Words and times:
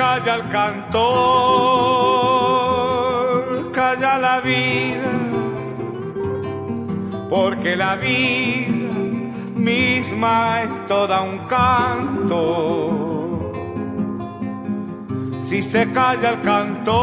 calla 0.00 0.34
el 0.36 0.48
cantor, 0.48 1.49
porque 7.70 7.76
la 7.76 7.94
vida 7.96 8.94
misma 9.54 10.62
es 10.62 10.86
toda 10.86 11.20
un 11.20 11.38
canto. 11.46 13.52
Si 15.42 15.60
se 15.62 15.92
calla 15.92 16.30
el 16.30 16.40
cantor, 16.42 16.94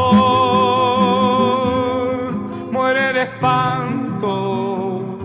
muere 2.70 3.10
el 3.10 3.16
espanto, 3.16 5.18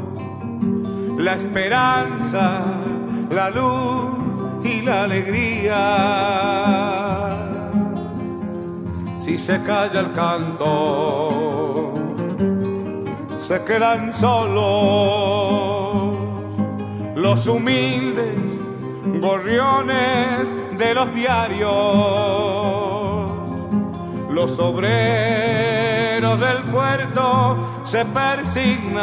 la 1.17 1.33
esperanza, 1.33 2.61
la 3.29 3.49
luz 3.49 4.13
y 4.63 4.81
la 4.81 5.03
alegría. 5.03 5.79
Si 9.19 9.37
se 9.37 9.61
calla 9.63 9.99
el 10.01 10.11
canto, 10.13 11.32
se 13.47 13.61
quedan 13.65 14.13
solos 14.13 14.63
los 17.13 17.45
humildes 17.45 18.33
gorriones 19.19 20.47
de 20.77 20.93
los 20.93 21.13
diarios, 21.13 21.69
los 24.29 24.57
obreros 24.59 26.39
del 26.39 26.63
puerto 26.71 27.81
se 27.83 28.05
persignan, 28.05 29.01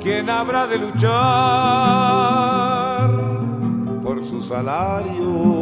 ¿quién 0.00 0.30
habrá 0.30 0.68
de 0.68 0.78
luchar 0.78 1.10
por 4.04 4.24
su 4.24 4.40
salario? 4.40 5.61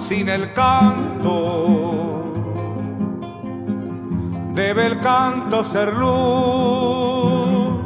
sin 0.00 0.28
el 0.28 0.52
canto. 0.52 2.26
Debe 4.54 4.86
el 4.86 5.00
canto 5.00 5.64
ser 5.64 5.92
luz 5.94 7.80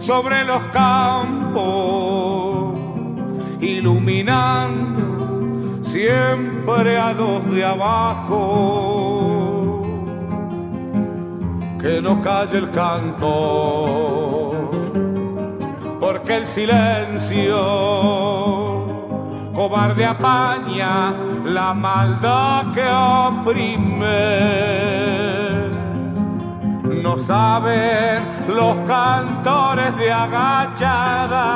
sobre 0.00 0.44
los 0.44 0.62
campos, 0.72 2.78
iluminando 3.60 5.84
siempre 5.84 6.98
a 6.98 7.12
los 7.12 7.48
de 7.50 7.64
abajo. 7.64 8.34
Que 11.80 12.02
no 12.02 12.20
calle 12.22 12.58
el 12.58 12.70
canto, 12.70 14.70
porque 16.00 16.36
el 16.38 16.46
silencio 16.48 18.67
cobarde 19.58 20.04
apaña 20.06 21.12
la 21.44 21.74
maldad 21.74 22.72
que 22.72 22.86
oprime. 22.88 24.22
No 27.02 27.18
saben 27.18 28.22
los 28.46 28.76
cantores 28.86 29.96
de 29.96 30.12
agachada, 30.12 31.48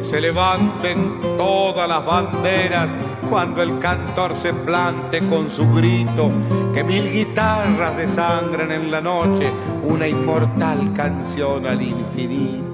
Se 0.10 0.20
levanten 0.20 1.20
todas 1.38 1.88
las 1.88 2.04
banderas 2.04 2.90
cuando 3.30 3.62
el 3.62 3.78
cantor 3.78 4.36
se 4.36 4.52
plante 4.56 5.20
con 5.30 5.52
su 5.52 5.72
grito, 5.72 6.32
que 6.74 6.84
mil 6.84 7.12
guitarras 7.12 7.96
desangren 7.96 8.72
en 8.72 8.90
la 8.90 9.02
noche 9.02 9.54
una 9.84 10.08
inmortal 10.08 10.92
canción 10.94 11.68
al 11.68 11.80
infinito. 11.84 12.66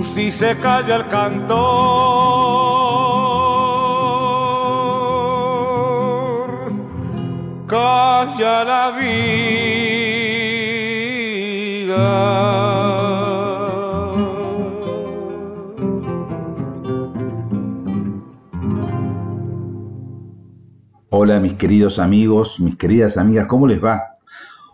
Si 0.00 0.32
se 0.32 0.56
calla 0.56 0.96
el 0.96 1.06
cantor, 1.08 1.66
calla 7.68 8.64
la 8.64 8.90
vida. 8.92 9.65
Hola 21.26 21.40
mis 21.40 21.54
queridos 21.54 21.98
amigos, 21.98 22.60
mis 22.60 22.76
queridas 22.76 23.16
amigas, 23.16 23.46
¿cómo 23.46 23.66
les 23.66 23.82
va? 23.82 24.14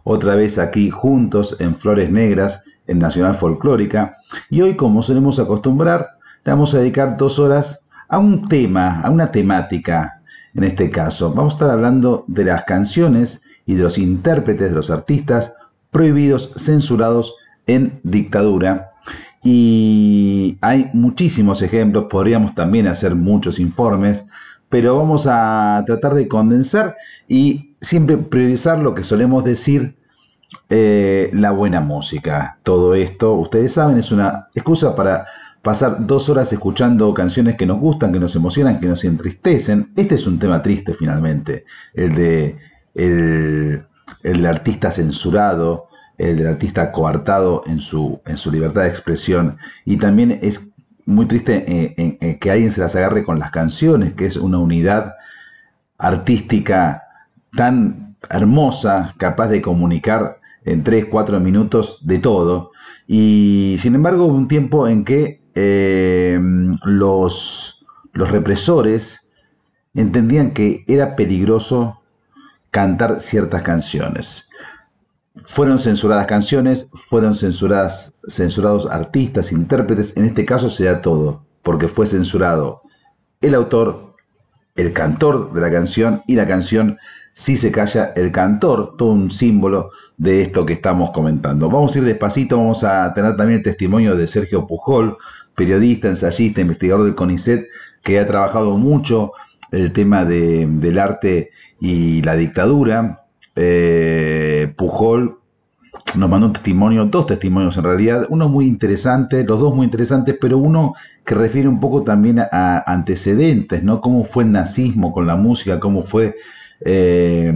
Otra 0.04 0.34
vez 0.34 0.58
aquí 0.58 0.90
juntos 0.90 1.56
en 1.60 1.74
Flores 1.74 2.10
Negras, 2.10 2.62
en 2.86 2.98
Nacional 2.98 3.36
Folclórica. 3.36 4.18
Y 4.50 4.60
hoy, 4.60 4.76
como 4.76 5.02
solemos 5.02 5.38
acostumbrar, 5.38 6.18
le 6.44 6.52
vamos 6.52 6.74
a 6.74 6.78
dedicar 6.80 7.16
dos 7.16 7.38
horas 7.38 7.88
a 8.06 8.18
un 8.18 8.48
tema, 8.48 9.00
a 9.00 9.08
una 9.08 9.32
temática. 9.32 10.20
En 10.54 10.64
este 10.64 10.90
caso, 10.90 11.32
vamos 11.32 11.54
a 11.54 11.56
estar 11.56 11.70
hablando 11.70 12.26
de 12.28 12.44
las 12.44 12.64
canciones 12.64 13.44
y 13.64 13.76
de 13.76 13.84
los 13.84 13.96
intérpretes, 13.96 14.68
de 14.68 14.76
los 14.76 14.90
artistas 14.90 15.54
prohibidos, 15.90 16.52
censurados 16.56 17.34
en 17.66 17.98
dictadura. 18.02 18.90
Y 19.42 20.58
hay 20.60 20.90
muchísimos 20.92 21.62
ejemplos, 21.62 22.08
podríamos 22.10 22.54
también 22.54 22.88
hacer 22.88 23.14
muchos 23.14 23.58
informes 23.58 24.26
pero 24.72 24.96
vamos 24.96 25.26
a 25.28 25.84
tratar 25.86 26.14
de 26.14 26.26
condensar 26.26 26.96
y 27.28 27.74
siempre 27.82 28.16
priorizar 28.16 28.78
lo 28.78 28.94
que 28.94 29.04
solemos 29.04 29.44
decir, 29.44 29.96
eh, 30.70 31.28
la 31.34 31.50
buena 31.50 31.82
música. 31.82 32.58
Todo 32.62 32.94
esto, 32.94 33.34
ustedes 33.34 33.74
saben, 33.74 33.98
es 33.98 34.10
una 34.12 34.48
excusa 34.54 34.96
para 34.96 35.26
pasar 35.60 36.06
dos 36.06 36.30
horas 36.30 36.50
escuchando 36.54 37.12
canciones 37.12 37.56
que 37.56 37.66
nos 37.66 37.80
gustan, 37.80 38.14
que 38.14 38.18
nos 38.18 38.34
emocionan, 38.34 38.80
que 38.80 38.86
nos 38.86 39.04
entristecen. 39.04 39.92
Este 39.94 40.14
es 40.14 40.26
un 40.26 40.38
tema 40.38 40.62
triste 40.62 40.94
finalmente, 40.94 41.66
el 41.92 42.14
de 42.14 42.56
el, 42.94 43.84
el 44.22 44.46
artista 44.46 44.90
censurado, 44.90 45.88
el 46.16 46.38
del 46.38 46.46
artista 46.46 46.92
coartado 46.92 47.60
en 47.66 47.82
su, 47.82 48.22
en 48.24 48.38
su 48.38 48.50
libertad 48.50 48.84
de 48.84 48.88
expresión. 48.88 49.58
Y 49.84 49.98
también 49.98 50.38
es 50.40 50.71
muy 51.06 51.26
triste 51.26 51.64
eh, 51.68 52.38
que 52.38 52.50
alguien 52.50 52.70
se 52.70 52.80
las 52.80 52.94
agarre 52.96 53.24
con 53.24 53.38
las 53.38 53.50
canciones, 53.50 54.12
que 54.14 54.26
es 54.26 54.36
una 54.36 54.58
unidad 54.58 55.14
artística 55.98 57.02
tan 57.56 58.16
hermosa, 58.30 59.14
capaz 59.18 59.48
de 59.48 59.62
comunicar 59.62 60.40
en 60.64 60.84
3, 60.84 61.06
4 61.06 61.40
minutos 61.40 61.98
de 62.06 62.18
todo. 62.18 62.72
Y 63.06 63.76
sin 63.78 63.94
embargo 63.94 64.26
hubo 64.26 64.36
un 64.36 64.48
tiempo 64.48 64.88
en 64.88 65.04
que 65.04 65.42
eh, 65.54 66.40
los, 66.84 67.84
los 68.12 68.30
represores 68.30 69.28
entendían 69.94 70.52
que 70.52 70.84
era 70.86 71.16
peligroso 71.16 72.00
cantar 72.70 73.20
ciertas 73.20 73.62
canciones. 73.62 74.46
Fueron 75.44 75.78
censuradas 75.78 76.26
canciones, 76.26 76.90
fueron 76.92 77.34
censuradas, 77.34 78.18
censurados 78.26 78.86
artistas, 78.86 79.52
intérpretes, 79.52 80.16
en 80.16 80.24
este 80.26 80.44
caso 80.44 80.68
se 80.68 80.84
da 80.84 81.00
todo, 81.00 81.46
porque 81.62 81.88
fue 81.88 82.06
censurado 82.06 82.82
el 83.40 83.54
autor, 83.54 84.14
el 84.76 84.92
cantor 84.92 85.52
de 85.52 85.60
la 85.60 85.70
canción 85.70 86.22
y 86.26 86.36
la 86.36 86.46
canción 86.46 86.98
si 87.34 87.56
se 87.56 87.72
calla 87.72 88.12
el 88.14 88.30
cantor, 88.30 88.96
todo 88.96 89.12
un 89.12 89.30
símbolo 89.30 89.90
de 90.18 90.42
esto 90.42 90.66
que 90.66 90.74
estamos 90.74 91.10
comentando. 91.10 91.70
Vamos 91.70 91.94
a 91.94 91.98
ir 91.98 92.04
despacito, 92.04 92.58
vamos 92.58 92.84
a 92.84 93.12
tener 93.14 93.36
también 93.36 93.58
el 93.58 93.64
testimonio 93.64 94.16
de 94.16 94.26
Sergio 94.26 94.66
Pujol, 94.66 95.16
periodista, 95.54 96.08
ensayista, 96.08 96.60
investigador 96.60 97.04
del 97.04 97.14
CONICET, 97.14 97.68
que 98.02 98.18
ha 98.18 98.26
trabajado 98.26 98.76
mucho 98.76 99.32
el 99.70 99.92
tema 99.92 100.24
del 100.24 100.98
arte 100.98 101.50
y 101.80 102.22
la 102.22 102.36
dictadura. 102.36 103.21
Eh, 103.54 104.72
Pujol 104.76 105.38
nos 106.16 106.28
mandó 106.28 106.46
un 106.46 106.52
testimonio, 106.52 107.04
dos 107.06 107.26
testimonios 107.26 107.76
en 107.76 107.84
realidad, 107.84 108.26
uno 108.28 108.48
muy 108.48 108.66
interesante, 108.66 109.44
los 109.44 109.60
dos 109.60 109.74
muy 109.74 109.84
interesantes, 109.84 110.36
pero 110.40 110.58
uno 110.58 110.94
que 111.24 111.34
refiere 111.34 111.68
un 111.68 111.80
poco 111.80 112.02
también 112.02 112.40
a 112.40 112.82
antecedentes, 112.86 113.82
¿no? 113.82 114.00
Cómo 114.00 114.24
fue 114.24 114.44
el 114.44 114.52
nazismo 114.52 115.12
con 115.12 115.26
la 115.26 115.36
música, 115.36 115.80
cómo 115.80 116.02
fue, 116.02 116.34
eh, 116.84 117.52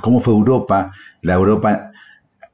cómo 0.00 0.20
fue 0.20 0.34
Europa, 0.34 0.92
la 1.22 1.34
Europa 1.34 1.90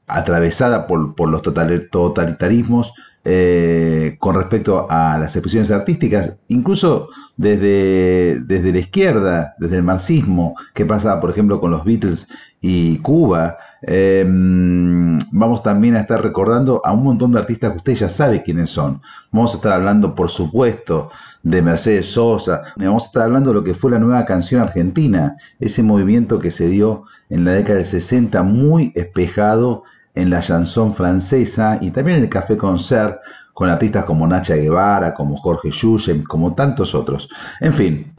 atravesada 0.07 0.87
por, 0.87 1.15
por 1.15 1.29
los 1.29 1.41
totalitarismos, 1.41 2.93
eh, 3.27 4.17
con 4.19 4.35
respecto 4.35 4.85
a 4.87 5.17
las 5.17 5.35
expresiones 5.35 5.71
artísticas, 5.71 6.33
incluso 6.47 7.09
desde, 7.35 8.39
desde 8.41 8.71
la 8.71 8.77
izquierda, 8.77 9.55
desde 9.57 9.77
el 9.77 9.83
marxismo, 9.83 10.53
que 10.75 10.85
pasa, 10.85 11.19
por 11.19 11.31
ejemplo, 11.31 11.59
con 11.59 11.71
los 11.71 11.83
Beatles 11.83 12.27
y 12.61 12.99
Cuba. 12.99 13.57
Em, 13.81 15.17
vamos 15.31 15.63
también 15.63 15.95
a 15.95 16.01
estar 16.01 16.21
recordando 16.21 16.81
a 16.85 16.93
un 16.93 17.03
montón 17.03 17.31
de 17.31 17.39
artistas 17.39 17.71
que 17.71 17.77
usted 17.77 17.95
ya 17.95 18.09
sabe 18.09 18.43
quiénes 18.43 18.69
son. 18.69 19.01
Vamos 19.31 19.53
a 19.53 19.55
estar 19.55 19.73
hablando, 19.73 20.13
por 20.13 20.29
supuesto, 20.29 21.09
de 21.41 21.63
Mercedes 21.63 22.11
Sosa. 22.11 22.61
Vamos 22.75 23.03
a 23.03 23.05
estar 23.07 23.23
hablando 23.23 23.49
de 23.49 23.55
lo 23.55 23.63
que 23.63 23.73
fue 23.73 23.89
la 23.89 23.97
nueva 23.97 24.23
canción 24.25 24.61
argentina, 24.61 25.35
ese 25.59 25.81
movimiento 25.81 26.37
que 26.37 26.51
se 26.51 26.67
dio 26.67 27.05
en 27.29 27.43
la 27.43 27.53
década 27.53 27.77
del 27.77 27.87
60, 27.87 28.43
muy 28.43 28.91
espejado 28.95 29.83
en 30.15 30.29
la 30.29 30.39
chanson 30.39 30.93
francesa 30.93 31.77
y 31.81 31.91
también 31.91 32.17
en 32.17 32.23
el 32.23 32.29
café 32.29 32.57
concert 32.57 33.19
con 33.53 33.69
artistas 33.69 34.03
como 34.05 34.27
Nacha 34.27 34.55
Guevara, 34.55 35.13
como 35.13 35.37
Jorge 35.37 35.71
Yushem, 35.71 36.23
como 36.23 36.53
tantos 36.53 36.93
otros. 36.93 37.29
En 37.61 37.73
fin. 37.73 38.13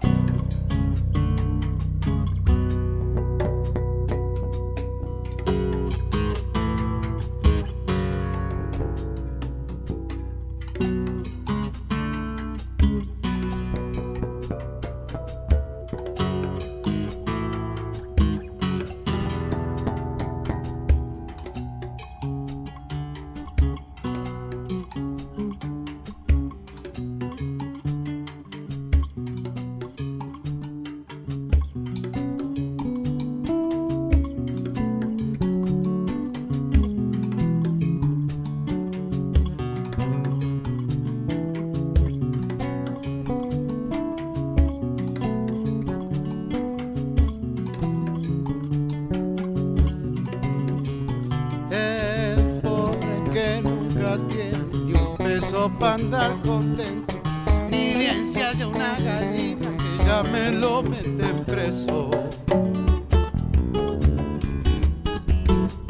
Bye. 65.57 65.86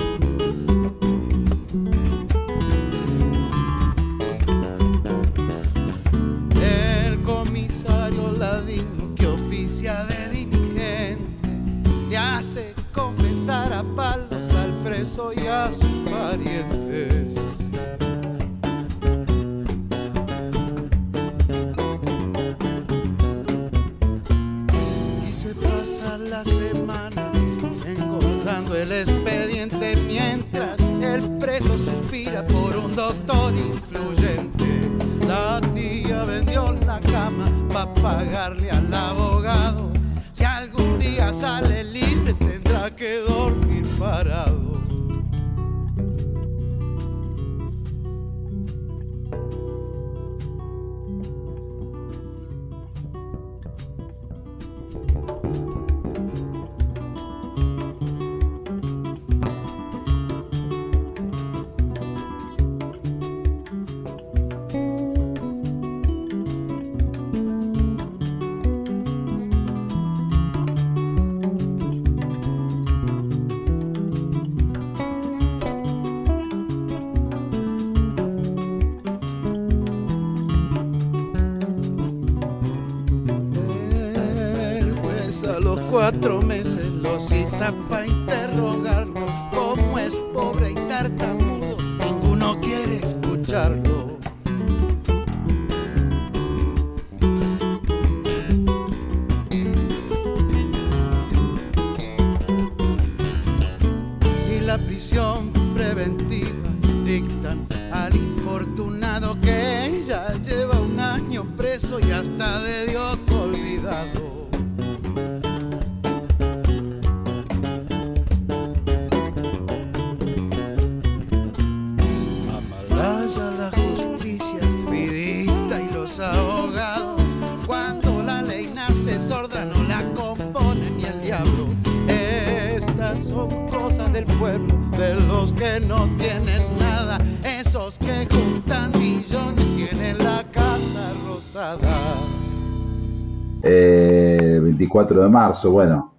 24 144.97 145.21
eh, 145.21 145.25
de 145.25 145.29
marzo, 145.29 145.71
bueno, 145.71 146.13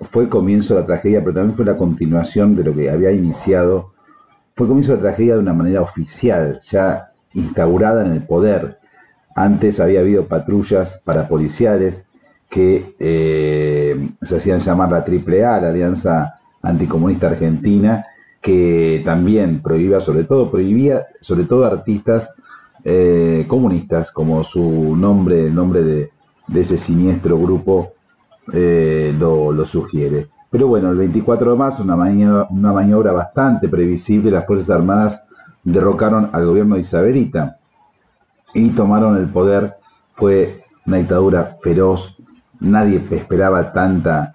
fue 0.00 0.24
el 0.24 0.28
comienzo 0.28 0.74
de 0.74 0.80
la 0.80 0.86
tragedia, 0.86 1.20
pero 1.20 1.34
también 1.34 1.56
fue 1.56 1.64
la 1.64 1.76
continuación 1.76 2.56
de 2.56 2.64
lo 2.64 2.74
que 2.74 2.90
había 2.90 3.12
iniciado. 3.12 3.92
Fue 4.54 4.66
comienzo 4.66 4.92
de 4.92 4.98
la 4.98 5.08
tragedia 5.08 5.34
de 5.34 5.40
una 5.40 5.52
manera 5.52 5.82
oficial, 5.82 6.60
ya 6.68 7.12
instaurada 7.34 8.04
en 8.04 8.12
el 8.12 8.22
poder. 8.22 8.78
Antes 9.34 9.78
había 9.78 10.00
habido 10.00 10.26
patrullas 10.26 11.00
para 11.04 11.28
policiales 11.28 12.06
que 12.48 12.94
eh, 12.98 14.08
se 14.22 14.36
hacían 14.36 14.60
llamar 14.60 14.90
la 14.90 14.98
AAA, 14.98 15.60
la 15.60 15.68
Alianza 15.68 16.40
Anticomunista 16.62 17.28
Argentina, 17.28 18.02
que 18.40 19.02
también 19.04 19.62
prohibía, 19.62 20.00
sobre 20.00 20.24
todo, 20.24 20.50
prohibía 20.50 21.06
sobre 21.20 21.44
todo 21.44 21.64
artistas 21.64 22.34
eh, 22.82 23.44
comunistas, 23.46 24.10
como 24.10 24.42
su 24.42 24.96
nombre, 24.96 25.46
el 25.46 25.54
nombre 25.54 25.82
de, 25.82 26.10
ese 26.54 26.76
siniestro 26.76 27.38
grupo 27.38 27.92
eh, 28.52 29.14
lo, 29.18 29.64
sugiere. 29.64 30.28
Pero 30.50 30.66
bueno, 30.66 30.90
el 30.90 30.96
24 30.96 31.52
de 31.52 31.56
marzo, 31.56 31.82
una 31.82 31.94
una 31.94 32.72
maniobra 32.72 33.12
bastante 33.12 33.68
previsible, 33.68 34.30
las 34.30 34.46
Fuerzas 34.46 34.70
Armadas 34.70 35.26
derrocaron 35.62 36.30
al 36.32 36.46
gobierno 36.46 36.74
de 36.74 36.80
Isabelita 36.80 37.58
y 38.54 38.70
tomaron 38.70 39.16
el 39.16 39.28
poder. 39.28 39.76
Fue 40.12 40.64
una 40.86 40.98
dictadura 40.98 41.56
feroz, 41.62 42.16
nadie 42.58 43.02
esperaba 43.10 43.72
tanta, 43.72 44.34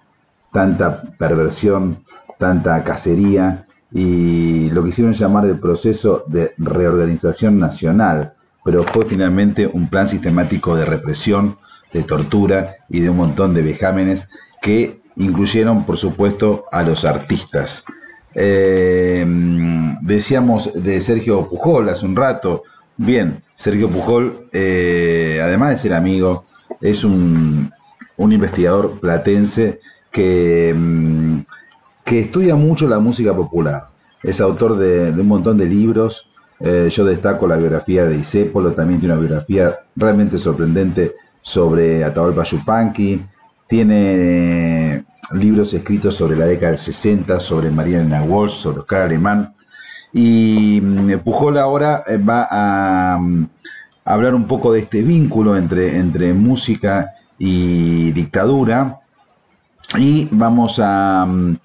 tanta 0.51 1.01
perversión, 1.17 1.97
tanta 2.37 2.83
cacería 2.83 3.65
y 3.91 4.69
lo 4.71 4.83
quisieron 4.83 5.13
llamar 5.13 5.45
el 5.45 5.59
proceso 5.59 6.23
de 6.27 6.53
reorganización 6.57 7.59
nacional, 7.59 8.33
pero 8.63 8.83
fue 8.83 9.05
finalmente 9.05 9.67
un 9.67 9.89
plan 9.89 10.07
sistemático 10.07 10.75
de 10.75 10.85
represión, 10.85 11.57
de 11.95 12.03
tortura 12.03 12.75
y 12.89 12.99
de 12.99 13.09
un 13.09 13.17
montón 13.17 13.53
de 13.53 13.61
vejámenes 13.61 14.29
que 14.61 14.99
incluyeron, 15.15 15.85
por 15.85 15.95
supuesto, 15.95 16.65
a 16.71 16.83
los 16.83 17.05
artistas. 17.05 17.85
Eh, 18.33 19.25
decíamos 20.01 20.71
de 20.73 20.99
Sergio 20.99 21.47
Pujol 21.47 21.87
hace 21.87 22.05
un 22.05 22.15
rato. 22.15 22.63
Bien, 22.97 23.41
Sergio 23.55 23.89
Pujol, 23.89 24.49
eh, 24.51 25.39
además 25.41 25.69
de 25.69 25.77
ser 25.77 25.93
amigo, 25.93 26.45
es 26.81 27.05
un, 27.05 27.71
investigador 28.17 28.99
platense 28.99 29.79
que, 30.11 30.73
mm, 30.75 31.39
que, 32.03 32.19
estudia 32.19 32.55
mucho 32.55 32.89
la 32.89 32.99
música 32.99 33.33
popular. 33.33 33.87
Es 34.21 34.41
autor 34.41 34.77
de, 34.77 35.11
un 35.11 35.27
montón 35.27 35.57
de 35.57 35.65
libros. 35.65 36.29
Eh, 36.59 36.89
yo 36.91 37.05
destaco 37.05 37.47
la 37.47 37.55
biografía 37.57 38.05
de 38.05 38.17
Isépolo, 38.17 38.73
también 38.73 38.99
tiene 38.99 39.13
una 39.15 39.21
biografía 39.21 39.79
realmente 39.95 40.37
sorprendente 40.37 41.15
sobre 41.45 42.03
Atahualpa 42.03 42.43
Yupanqui. 42.43 43.23
Tiene 43.67 45.05
libros 45.31 45.73
escritos 45.73 46.15
sobre 46.15 46.35
la 46.35 46.45
década 46.45 46.71
del 46.71 46.79
60, 46.79 47.39
sobre 47.39 47.69
Mariana 47.69 48.23
Walsh, 48.23 48.53
sobre 48.53 48.79
Oscar 48.79 49.03
Alemán. 49.03 49.53
Y 50.11 50.81
mm, 50.81 51.19
Pujol 51.19 51.57
ahora 51.57 52.03
eh, 52.07 52.17
va 52.17 52.47
a, 52.49 53.17
mm, 53.19 53.47
hablar 54.05 54.33
un 54.33 54.47
poco 54.47 54.73
de 54.73 54.79
este 54.79 55.03
vínculo 55.03 55.55
entre, 55.55 55.97
entre 55.97 56.33
música 56.33 57.13
y 57.37 58.11
dictadura. 58.11 58.99
Y 59.97 60.27
vamos 60.31 60.79
a, 60.83 61.25
mm, 61.27 61.57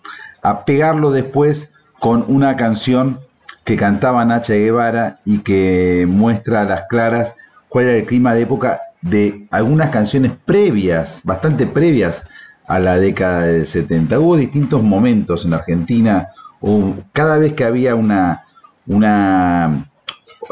a 0.42 0.64
pegarlo 0.64 1.10
después 1.10 1.74
con 1.98 2.24
una 2.28 2.56
canción 2.56 3.20
que 3.64 3.76
cantaba 3.76 4.24
Nacha 4.24 4.54
Guevara 4.54 5.20
y 5.24 5.38
que 5.38 6.06
muestra 6.08 6.62
a 6.62 6.64
las 6.64 6.82
claras 6.88 7.36
cuál 7.68 7.86
era 7.86 7.96
el 7.98 8.06
clima 8.06 8.34
de 8.34 8.42
época 8.42 8.80
de 9.02 9.46
algunas 9.50 9.90
canciones 9.90 10.32
previas, 10.44 11.20
bastante 11.24 11.66
previas 11.66 12.22
a 12.66 12.78
la 12.78 12.98
década 12.98 13.42
del 13.42 13.66
70. 13.66 14.18
Hubo 14.20 14.36
distintos 14.36 14.82
momentos 14.82 15.44
en 15.44 15.54
Argentina, 15.54 16.28
cada 17.12 17.38
vez 17.38 17.54
que 17.54 17.64
había 17.64 17.94
una, 17.94 18.44
una, 18.86 19.90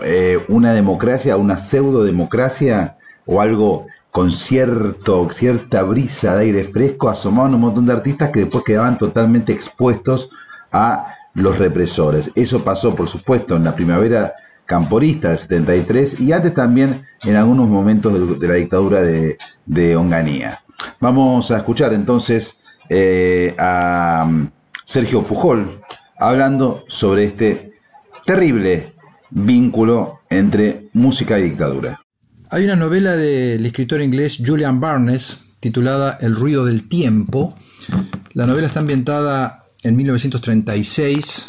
eh, 0.02 0.42
una 0.48 0.72
democracia, 0.72 1.36
una 1.36 1.58
pseudo 1.58 2.04
democracia 2.04 2.96
o 3.26 3.40
algo 3.40 3.86
con 4.10 4.32
cierto, 4.32 5.28
cierta 5.30 5.82
brisa 5.82 6.34
de 6.36 6.44
aire 6.44 6.64
fresco, 6.64 7.08
asomaban 7.08 7.54
un 7.54 7.60
montón 7.60 7.86
de 7.86 7.92
artistas 7.92 8.30
que 8.30 8.40
después 8.40 8.64
quedaban 8.64 8.96
totalmente 8.98 9.52
expuestos 9.52 10.30
a 10.72 11.14
los 11.34 11.58
represores. 11.58 12.30
Eso 12.34 12.64
pasó, 12.64 12.94
por 12.94 13.06
supuesto, 13.06 13.54
en 13.56 13.64
la 13.64 13.74
primavera 13.74 14.34
camporista 14.68 15.30
del 15.30 15.38
73 15.38 16.20
y 16.20 16.30
antes 16.32 16.52
también 16.52 17.02
en 17.24 17.36
algunos 17.36 17.70
momentos 17.70 18.38
de, 18.38 18.46
la 18.46 18.54
dictadura 18.54 19.02
de, 19.02 19.96
Onganía. 19.96 20.58
Vamos 21.00 21.50
a 21.50 21.56
escuchar 21.56 21.94
entonces 21.94 22.58
eh, 22.90 23.54
a 23.58 24.26
um, 24.28 24.50
Sergio 24.84 25.22
Pujol 25.22 25.80
hablando 26.18 26.84
sobre 26.86 27.24
este 27.24 27.72
terrible 28.26 28.92
vínculo 29.30 30.20
entre 30.28 30.90
música 30.92 31.38
y 31.38 31.44
dictadura. 31.44 32.02
Hay 32.50 32.64
una 32.64 32.76
novela 32.76 33.16
del 33.16 33.64
escritor 33.64 34.02
inglés 34.02 34.42
Julian 34.44 34.80
Barnes 34.80 35.38
titulada 35.60 36.18
El 36.20 36.34
ruido 36.34 36.66
del 36.66 36.90
tiempo. 36.90 37.56
La 38.34 38.46
novela 38.46 38.66
está 38.66 38.80
ambientada 38.80 39.64
en 39.82 39.96
1936 39.96 41.46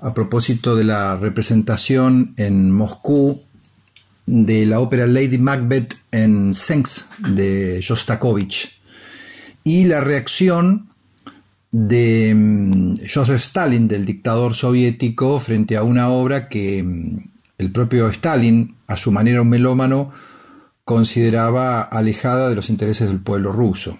a 0.00 0.14
propósito 0.14 0.76
de 0.76 0.84
la 0.84 1.16
representación 1.16 2.34
en 2.36 2.70
Moscú 2.70 3.42
de 4.26 4.66
la 4.66 4.80
ópera 4.80 5.06
Lady 5.06 5.38
Macbeth 5.38 5.94
en 6.12 6.52
Senks 6.54 7.06
de 7.34 7.80
Shostakovich. 7.80 8.78
Y 9.64 9.84
la 9.84 10.00
reacción 10.00 10.88
de 11.70 12.34
mm, 12.34 12.94
Joseph 13.12 13.40
Stalin, 13.40 13.88
del 13.88 14.04
dictador 14.04 14.54
soviético, 14.54 15.40
frente 15.40 15.76
a 15.76 15.82
una 15.82 16.08
obra 16.10 16.48
que 16.48 16.82
mm, 16.82 17.18
el 17.58 17.72
propio 17.72 18.08
Stalin, 18.08 18.76
a 18.86 18.96
su 18.96 19.10
manera 19.10 19.42
un 19.42 19.48
melómano, 19.48 20.12
consideraba 20.84 21.82
alejada 21.82 22.48
de 22.48 22.54
los 22.54 22.70
intereses 22.70 23.08
del 23.08 23.20
pueblo 23.20 23.52
ruso, 23.52 23.98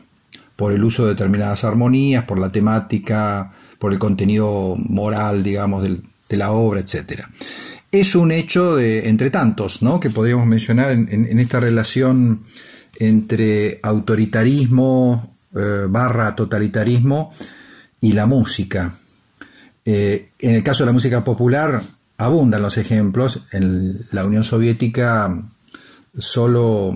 por 0.57 0.73
el 0.73 0.85
uso 0.85 1.05
de 1.05 1.11
determinadas 1.11 1.65
armonías, 1.65 2.25
por 2.25 2.39
la 2.39 2.51
temática, 2.51 3.53
por 3.79 3.93
el 3.93 3.99
contenido 3.99 4.77
moral, 4.77 5.43
digamos, 5.43 5.83
de 5.83 6.37
la 6.37 6.53
obra, 6.53 6.81
etc 6.81 7.23
es 7.91 8.15
un 8.15 8.33
hecho 8.33 8.77
de, 8.77 9.09
entre 9.09 9.31
tantos 9.31 9.83
¿no? 9.83 9.99
que 10.01 10.11
podríamos 10.11 10.47
mencionar 10.47 10.91
en, 10.91 11.39
esta 11.39 11.61
relación 11.61 12.43
entre 12.99 13.81
autoritarismo 13.83 15.37
eh, 15.55 15.87
barra 15.89 16.37
totalitarismo 16.37 17.33
y 18.01 18.13
la 18.13 18.27
música. 18.27 18.95
Eh, 19.85 20.33
en 20.39 20.55
el 20.55 20.63
caso 20.63 20.83
de 20.83 20.87
la 20.87 20.93
música 20.93 21.25
popular 21.25 21.81
abundan 22.19 22.63
los 22.63 22.77
ejemplos. 22.77 23.43
En 23.53 24.07
la 24.11 24.27
Unión 24.27 24.45
Soviética, 24.45 25.43
solo 26.17 26.95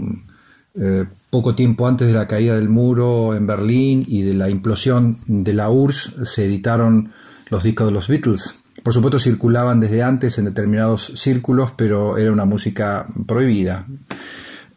eh, 0.74 1.04
poco 1.32 1.56
tiempo 1.56 1.88
antes 1.88 2.06
de 2.06 2.12
la 2.12 2.28
caída 2.28 2.54
del 2.54 2.68
muro 2.68 3.34
en 3.34 3.48
Berlín 3.48 4.04
y 4.06 4.22
de 4.22 4.34
la 4.34 4.50
implosión 4.50 5.16
de 5.26 5.54
la 5.54 5.68
URSS, 5.68 6.12
se 6.24 6.44
editaron 6.44 7.10
los 7.48 7.64
discos 7.64 7.88
de 7.88 7.92
los 7.92 8.06
Beatles 8.06 8.62
por 8.82 8.92
supuesto 8.92 9.20
circulaban 9.20 9.80
desde 9.80 10.02
antes 10.02 10.38
en 10.38 10.46
determinados 10.46 11.12
círculos, 11.14 11.72
pero 11.76 12.18
era 12.18 12.32
una 12.32 12.44
música 12.44 13.06
prohibida. 13.26 13.86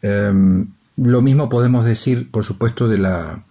Em, 0.02 0.68
lo 0.96 1.22
mismo 1.22 1.48
podemos 1.48 1.84
decir, 1.84 2.30
por 2.30 2.44
supuesto, 2.44 2.88
de, 2.88 2.98
la, 2.98 3.42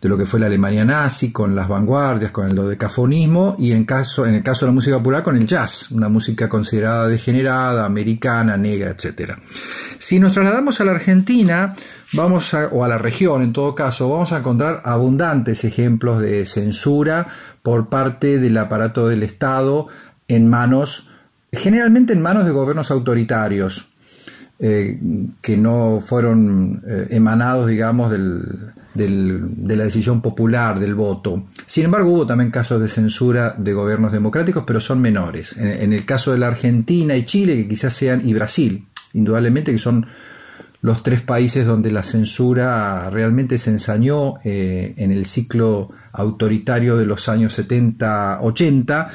de 0.00 0.08
lo 0.08 0.18
que 0.18 0.26
fue 0.26 0.38
la 0.38 0.46
Alemania 0.46 0.84
nazi, 0.84 1.32
con 1.32 1.56
las 1.56 1.68
vanguardias, 1.68 2.30
con 2.30 2.46
el 2.46 2.54
dodecafonismo, 2.54 3.56
y 3.58 3.72
en, 3.72 3.84
caso, 3.84 4.26
en 4.26 4.34
el 4.34 4.42
caso 4.42 4.66
de 4.66 4.72
la 4.72 4.74
música 4.74 4.98
popular, 4.98 5.22
con 5.22 5.36
el 5.36 5.46
jazz, 5.46 5.90
una 5.90 6.08
música 6.08 6.48
considerada 6.48 7.08
degenerada, 7.08 7.86
americana, 7.86 8.56
negra, 8.56 8.90
etc. 8.90 9.32
Si 9.98 10.18
nos 10.18 10.32
trasladamos 10.32 10.80
a 10.80 10.84
la 10.84 10.92
Argentina, 10.92 11.74
vamos 12.12 12.52
o 12.54 12.84
a 12.84 12.88
la 12.88 12.98
región 12.98 13.42
en 13.42 13.52
todo 13.52 13.74
caso, 13.74 14.10
vamos 14.10 14.32
a 14.32 14.38
encontrar 14.38 14.82
abundantes 14.84 15.64
ejemplos 15.64 16.20
de 16.20 16.44
censura 16.44 17.26
por 17.62 17.88
parte 17.88 18.38
del 18.38 18.58
aparato 18.58 19.08
del 19.08 19.22
Estado 19.22 19.86
en 20.28 20.48
manos, 20.48 21.08
generalmente 21.52 22.12
en 22.12 22.20
manos 22.20 22.44
de 22.44 22.50
gobiernos 22.50 22.90
autoritarios, 22.90 23.88
eh, 24.58 24.98
que 25.40 25.56
no 25.56 26.00
fueron 26.04 26.82
eh, 26.86 27.08
emanados, 27.10 27.66
digamos, 27.66 28.10
de 28.96 29.76
la 29.76 29.84
decisión 29.84 30.20
popular, 30.20 30.78
del 30.78 30.94
voto. 30.94 31.44
Sin 31.66 31.84
embargo, 31.84 32.10
hubo 32.10 32.26
también 32.26 32.50
casos 32.50 32.80
de 32.80 32.88
censura 32.88 33.54
de 33.56 33.72
gobiernos 33.72 34.12
democráticos, 34.12 34.64
pero 34.66 34.80
son 34.80 35.00
menores. 35.00 35.56
En, 35.56 35.92
el 35.92 36.04
caso 36.04 36.32
de 36.32 36.38
la 36.38 36.48
Argentina 36.48 37.16
y 37.16 37.24
Chile, 37.24 37.56
que 37.56 37.68
quizás 37.68 37.94
sean, 37.94 38.26
y 38.26 38.34
Brasil, 38.34 38.86
indudablemente 39.12 39.72
que 39.72 39.78
son 39.78 40.06
los 40.82 41.02
tres 41.02 41.20
países 41.20 41.66
donde 41.66 41.90
la 41.90 42.02
censura 42.02 43.10
realmente 43.10 43.58
se 43.58 43.70
ensañó 43.70 44.34
eh, 44.44 44.94
en 44.98 45.10
el 45.10 45.26
ciclo 45.26 45.90
autoritario 46.12 46.96
de 46.96 47.06
los 47.06 47.28
años 47.28 47.58
70-80. 47.58 49.08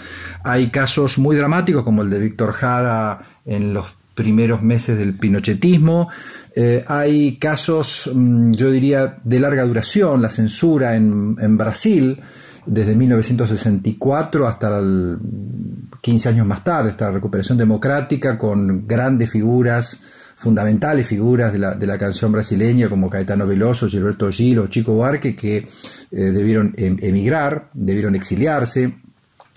Hay 0.44 0.68
casos 0.68 1.18
muy 1.18 1.36
dramáticos 1.36 1.84
como 1.84 2.02
el 2.02 2.10
de 2.10 2.20
Víctor 2.20 2.52
Jara 2.52 3.20
en 3.46 3.74
los 3.74 4.01
primeros 4.16 4.62
meses 4.62 4.98
del 4.98 5.14
pinochetismo. 5.14 6.10
Eh, 6.56 6.84
hay 6.88 7.38
casos, 7.38 8.10
mm, 8.14 8.52
yo 8.52 8.72
diría, 8.72 9.18
de 9.24 9.40
larga 9.40 9.64
duración, 9.64 10.22
la 10.22 10.32
censura 10.32 10.96
en, 10.96 11.36
en 11.40 11.58
Brasil, 11.58 12.20
desde 12.66 12.96
1964 12.96 14.48
hasta 14.48 14.80
el 14.80 15.18
15 16.02 16.30
años 16.30 16.48
más 16.48 16.64
tarde, 16.64 16.90
hasta 16.90 17.06
la 17.06 17.14
recuperación 17.14 17.58
democrática, 17.58 18.38
con 18.38 18.88
grandes 18.88 19.32
figuras 19.32 20.00
fundamentales 20.42 21.06
figuras 21.06 21.54
de 21.54 21.60
la, 21.60 21.98
canción 22.00 22.32
brasileña 22.32 22.90
como 22.90 23.12
Caetano 23.12 23.46
Veloso, 23.46 23.88
Gilberto 23.88 24.32
Gil 24.32 24.58
o 24.58 24.68
Chico 24.68 24.94
Buarque 24.94 25.36
que 25.36 25.58
eh, 25.58 25.68
debieron 26.10 26.74
em, 26.78 26.98
emigrar, 27.00 27.70
debieron 27.76 28.16
exiliarse. 28.16 28.92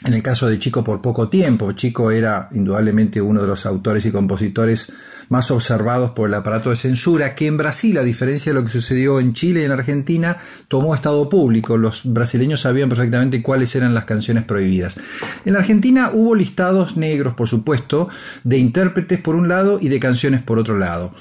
En 0.05 0.13
el 0.13 0.23
caso 0.23 0.47
de 0.47 0.59
Chico 0.59 0.85
por 0.85 1.01
poco 1.01 1.31
tiempo, 1.31 1.73
Chico 1.73 2.11
era 2.11 2.51
indudablemente 2.53 3.23
uno 3.23 3.41
de 3.41 3.47
los 3.47 3.65
autores 3.65 4.05
y 4.05 4.13
compositores 4.13 4.93
más 5.31 5.51
observados 5.51 6.11
por 6.11 6.29
el 6.29 6.35
aparato 6.35 6.69
de 6.69 6.77
censura, 6.77 7.35
que 7.35 7.47
en 7.47 7.57
Brasil, 7.57 7.97
a 7.97 8.03
diferencia 8.03 8.53
de 8.53 8.61
lo 8.61 8.67
que 8.67 8.71
sucedió 8.71 9.19
en 9.19 9.33
Chile 9.33 9.63
y 9.63 9.65
en 9.65 9.73
Argentina, 9.73 10.37
tomó 10.69 10.95
estado 10.95 11.27
público. 11.31 11.79
Los 11.79 12.03
brasileños 12.05 12.61
sabían 12.61 12.91
perfectamente 12.91 13.41
cuáles 13.43 13.75
eran 13.77 13.95
las 13.95 14.05
canciones 14.05 14.45
prohibidas. 14.45 14.99
En 15.47 15.57
Argentina 15.57 16.11
hubo 16.13 16.35
listados 16.35 16.99
negros, 16.99 17.33
por 17.33 17.49
supuesto, 17.49 18.11
de 18.45 18.59
intérpretes 18.59 19.21
por 19.23 19.37
un 19.37 19.49
lado 19.49 19.79
y 19.81 19.89
de 19.89 20.01
canciones 20.01 20.43
por 20.43 20.59
otro 20.59 20.77
lado. 20.77 21.15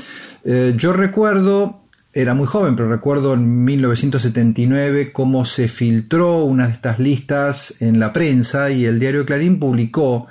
Eh, 0.43 0.73
yo 0.75 0.91
recuerdo 0.91 1.82
era 2.13 2.35
muy 2.35 2.45
joven, 2.45 2.75
pero 2.75 2.89
recuerdo 2.89 3.33
en 3.33 3.63
1979 3.65 5.11
cómo 5.11 5.45
se 5.45 5.67
filtró 5.67 6.43
una 6.43 6.67
de 6.67 6.73
estas 6.73 6.99
listas 6.99 7.73
en 7.79 7.99
la 7.99 8.13
prensa 8.13 8.69
y 8.69 8.85
el 8.85 8.99
diario 8.99 9.25
Clarín 9.25 9.59
publicó 9.59 10.27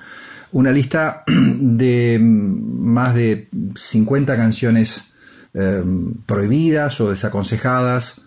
una 0.52 0.70
lista 0.70 1.24
de 1.26 2.18
más 2.22 3.14
de 3.16 3.48
50 3.74 4.36
canciones 4.36 5.12
eh, 5.54 5.82
prohibidas 6.24 7.00
o 7.00 7.10
desaconsejadas 7.10 8.22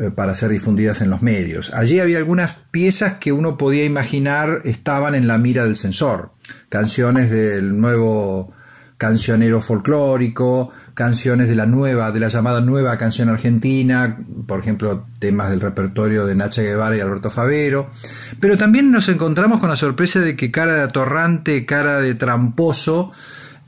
eh, 0.00 0.10
para 0.10 0.34
ser 0.34 0.50
difundidas 0.50 1.00
en 1.00 1.08
los 1.08 1.22
medios. 1.22 1.72
Allí 1.72 1.98
había 1.98 2.18
algunas 2.18 2.56
piezas 2.70 3.14
que 3.14 3.32
uno 3.32 3.56
podía 3.56 3.84
imaginar 3.84 4.60
estaban 4.64 5.14
en 5.14 5.26
la 5.26 5.38
mira 5.38 5.64
del 5.64 5.76
censor, 5.76 6.32
canciones 6.68 7.30
del 7.30 7.80
nuevo 7.80 8.52
cancionero 9.02 9.60
folclórico, 9.60 10.70
canciones 10.94 11.48
de 11.48 11.56
la 11.56 11.66
nueva, 11.66 12.12
de 12.12 12.20
la 12.20 12.28
llamada 12.28 12.60
nueva 12.60 12.96
canción 12.98 13.28
argentina, 13.28 14.16
por 14.46 14.60
ejemplo, 14.60 15.06
temas 15.18 15.50
del 15.50 15.60
repertorio 15.60 16.24
de 16.24 16.36
Nacha 16.36 16.62
Guevara 16.62 16.96
y 16.96 17.00
Alberto 17.00 17.28
Favero. 17.28 17.90
Pero 18.38 18.56
también 18.56 18.92
nos 18.92 19.08
encontramos 19.08 19.58
con 19.58 19.70
la 19.70 19.76
sorpresa 19.76 20.20
de 20.20 20.36
que 20.36 20.52
cara 20.52 20.76
de 20.76 20.82
atorrante, 20.82 21.66
cara 21.66 21.98
de 21.98 22.14
tramposo, 22.14 23.10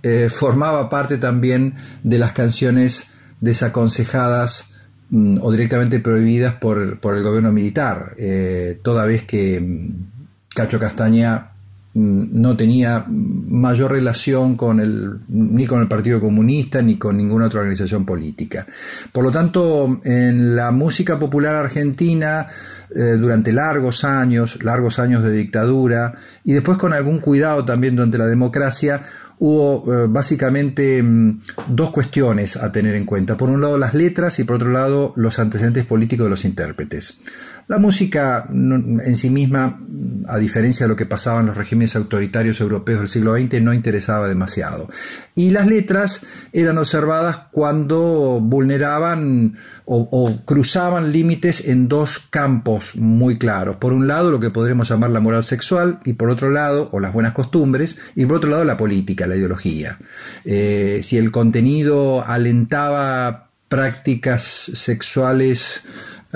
eh, 0.05 0.31
formaba 0.31 0.89
parte 0.89 1.19
también 1.19 1.75
de 2.05 2.21
las 2.21 2.33
canciones 2.33 3.15
desaconsejadas 3.41 4.77
mm, 5.11 5.39
o 5.43 5.51
directamente 5.51 5.99
prohibidas 5.99 6.55
por, 6.55 6.79
el 6.79 7.23
gobierno 7.25 7.51
militar, 7.51 8.15
eh, 8.19 8.79
toda 8.85 9.05
vez 9.05 9.25
que 9.25 9.61
mm, 9.61 10.55
Cacho 10.55 10.79
Castaña 10.79 11.54
no 11.95 12.57
tenía 12.57 13.05
mayor 13.09 13.93
relación 13.93 14.57
con 14.57 14.81
el, 14.81 15.21
ni 15.29 15.67
con 15.67 15.81
el 15.81 15.87
Partido 15.87 16.21
Comunista 16.21 16.83
ni 16.83 16.97
con 16.97 17.17
ninguna 17.17 17.47
otra 17.47 17.61
organización 17.61 18.05
política. 18.05 18.67
Por 19.13 19.23
lo 19.25 19.31
tanto, 19.31 20.01
en 20.05 20.57
la 20.57 20.73
música 20.73 21.19
popular 21.19 21.55
argentina, 21.55 22.49
eh, 22.95 23.17
durante 23.19 23.53
largos 23.53 24.05
años, 24.05 24.63
largos 24.63 24.99
años 24.99 25.23
de 25.23 25.33
dictadura, 25.33 26.15
y 26.45 26.53
después 26.53 26.79
con 26.79 26.93
algún 26.93 27.21
cuidado 27.21 27.65
también 27.65 27.95
durante 27.95 28.19
la 28.19 28.27
democracia, 28.27 29.03
hubo 29.39 29.93
eh, 29.93 30.07
básicamente 30.09 31.03
mm, 31.03 31.41
dos 31.69 31.91
cuestiones 31.91 32.57
a 32.57 32.73
tener 32.73 32.95
en 32.95 33.05
cuenta. 33.05 33.37
Por 33.37 33.51
un 33.51 33.61
lado 33.61 33.79
las 33.79 33.95
letras 33.95 34.39
y 34.39 34.45
por 34.45 34.57
otro 34.57 34.71
lado 34.71 35.13
los 35.17 35.39
antecedentes 35.39 35.85
políticos 35.87 36.27
de 36.27 36.31
los 36.31 36.45
intérpretes. 36.45 37.19
La 37.67 37.79
música 37.79 38.45
en 38.51 39.17
sí 39.17 39.31
misma, 39.31 39.81
a 40.29 40.37
diferencia 40.37 40.85
de 40.85 40.91
lo 40.91 40.97
que 40.97 41.07
pasaba 41.07 41.41
en 41.41 41.47
los 41.47 41.57
regímenes 41.57 41.97
autoritarios 41.97 42.61
europeos 42.61 43.01
del 43.01 43.09
siglo 43.09 43.35
XX, 43.37 43.63
no 43.63 43.73
interesaba 43.73 44.29
demasiado. 44.29 44.89
Y 45.35 45.51
las 45.51 45.67
letras 45.67 46.27
eran 46.53 46.77
observadas 46.77 47.39
cuando 47.53 48.39
vulneraban 48.43 49.57
o, 49.87 50.41
cruzaban 50.45 51.13
límites 51.13 51.67
en 51.67 51.89
dos 51.89 52.19
campos 52.19 52.97
muy 52.97 53.39
claros. 53.39 53.77
Por 53.77 53.93
un 53.93 54.09
lado, 54.09 54.31
lo 54.31 54.41
que 54.41 54.51
podríamos 54.51 54.89
llamar 54.89 55.11
la 55.11 55.21
moral 55.21 55.43
sexual, 55.43 56.01
y 56.05 56.15
por 56.15 56.31
otro 56.31 56.51
lado, 56.51 56.91
o 56.93 57.01
las 57.01 57.13
buenas 57.13 57.33
costumbres, 57.33 57.99
y 58.15 58.27
por 58.27 58.37
otro 58.37 58.51
lado, 58.51 58.65
la 58.65 58.77
política, 58.77 59.27
la 59.27 59.37
ideología. 59.37 59.99
Eh, 60.45 61.01
si 61.03 61.17
el 61.17 61.31
contenido 61.31 62.25
alentaba 62.27 63.49
prácticas 63.69 64.43
sexuales, 64.43 65.85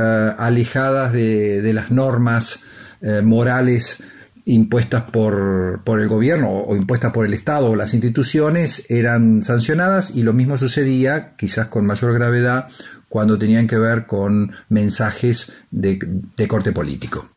eh, 0.00 0.34
alejadas 0.38 1.12
de, 1.12 1.72
las 1.72 1.90
normas 1.90 2.60
eh, 3.00 3.20
morales 3.20 4.00
impuestas 4.44 5.02
por, 5.02 5.82
el 5.84 6.08
gobierno 6.08 6.50
o, 6.50 6.76
impuestas 6.76 7.12
por 7.12 7.26
el 7.26 7.34
Estado 7.34 7.70
o 7.70 7.74
las 7.74 7.94
instituciones 7.94 8.86
eran 8.90 9.42
sancionadas 9.42 10.14
y 10.14 10.22
lo 10.22 10.32
mismo 10.32 10.56
sucedía, 10.56 11.34
quizás 11.36 11.66
con 11.66 11.84
mayor 11.84 12.14
gravedad, 12.14 12.68
cuando 13.08 13.40
tenían 13.40 13.66
que 13.66 13.76
ver 13.76 14.06
con 14.06 14.52
mensajes 14.68 15.54
de, 15.72 15.98
de 16.36 16.46
corte 16.46 16.70
político. 16.70 17.30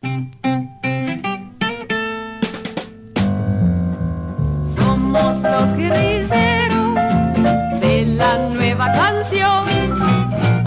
Somos 4.76 5.42
los 5.42 5.76
guerrilleros 5.76 6.94
de 7.80 8.04
la 8.06 8.50
nueva 8.50 8.92
canción 8.92 9.62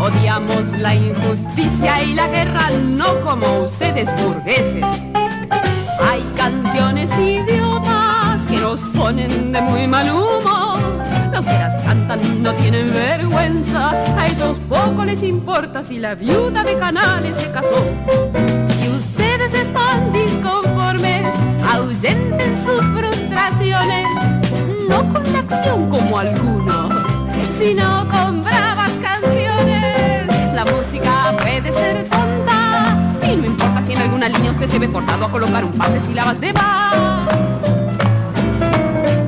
Odiamos 0.05 0.77
la 0.81 0.93
injusticia 0.93 1.64
y 1.83 2.13
la 2.13 2.27
guerra, 2.27 2.69
no 2.83 3.19
como 3.21 3.63
ustedes 3.63 4.09
burgueses. 4.23 4.85
Hay 6.01 6.23
canciones 6.37 7.11
idiotas 7.19 8.47
que 8.47 8.57
nos 8.57 8.81
ponen 8.95 9.51
de 9.51 9.61
muy 9.61 9.87
mal 9.87 10.09
humor. 10.09 10.79
Los 11.33 11.45
que 11.45 11.53
las 11.53 11.83
cantan 11.83 12.41
no 12.41 12.53
tienen 12.53 12.93
vergüenza, 12.93 13.91
a 14.17 14.27
esos 14.27 14.57
poco 14.69 15.03
les 15.03 15.21
importa 15.23 15.83
si 15.83 15.99
la 15.99 16.15
viuda 16.15 16.63
de 16.63 16.77
Canales 16.79 17.35
se 17.35 17.51
casó. 17.51 17.83
Si 18.79 18.87
ustedes 18.87 19.53
están 19.53 20.13
disconformes, 20.13 21.27
ahuyenten 21.69 22.55
sus 22.63 22.81
frustraciones, 22.95 24.07
no 24.89 25.09
con 25.11 25.33
la 25.33 25.39
acción 25.39 25.89
como 25.89 26.19
algunos, 26.19 26.93
sino 27.57 28.07
con 28.09 28.43
alguna 34.25 34.29
línea 34.29 34.51
usted 34.51 34.67
se 34.67 34.79
ve 34.79 34.87
forzado 34.87 35.25
a 35.25 35.31
colocar 35.31 35.63
un 35.63 35.71
par 35.73 35.91
de 35.91 36.01
sílabas 36.01 36.39
de 36.39 36.53
más. 36.53 36.95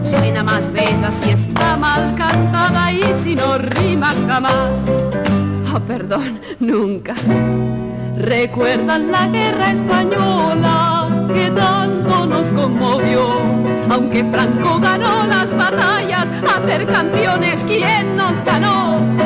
Suena 0.01 0.43
más 0.43 0.71
bella 0.71 1.11
si 1.11 1.29
está 1.29 1.77
mal 1.77 2.15
cantada 2.15 2.91
y 2.91 3.03
si 3.23 3.35
no 3.35 3.57
rima 3.57 4.13
jamás. 4.27 4.81
Oh, 5.73 5.79
perdón, 5.81 6.39
nunca. 6.59 7.13
¿Recuerdan 8.17 9.11
la 9.11 9.27
guerra 9.27 9.71
española 9.71 11.27
que 11.33 11.51
tanto 11.51 12.25
nos 12.25 12.47
conmovió? 12.47 13.27
Aunque 13.89 14.23
Franco 14.23 14.79
ganó 14.79 15.25
las 15.27 15.55
batallas, 15.55 16.29
hacer 16.55 16.87
canciones, 16.87 17.63
¿quién 17.67 18.17
nos 18.17 18.43
ganó? 18.43 19.16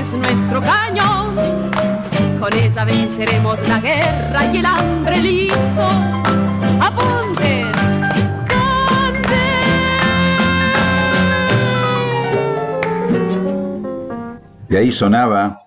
Es 0.00 0.12
nuestro 0.12 0.60
cañón. 0.62 1.36
Con 2.40 2.52
esa 2.54 2.84
venceremos 2.84 3.56
la 3.68 3.78
guerra 3.78 4.52
y 4.52 4.56
el 4.58 4.66
hambre 4.66 5.18
listo. 5.18 5.88
Apunten, 6.80 7.68
Y 14.68 14.76
ahí 14.76 14.90
sonaba 14.90 15.60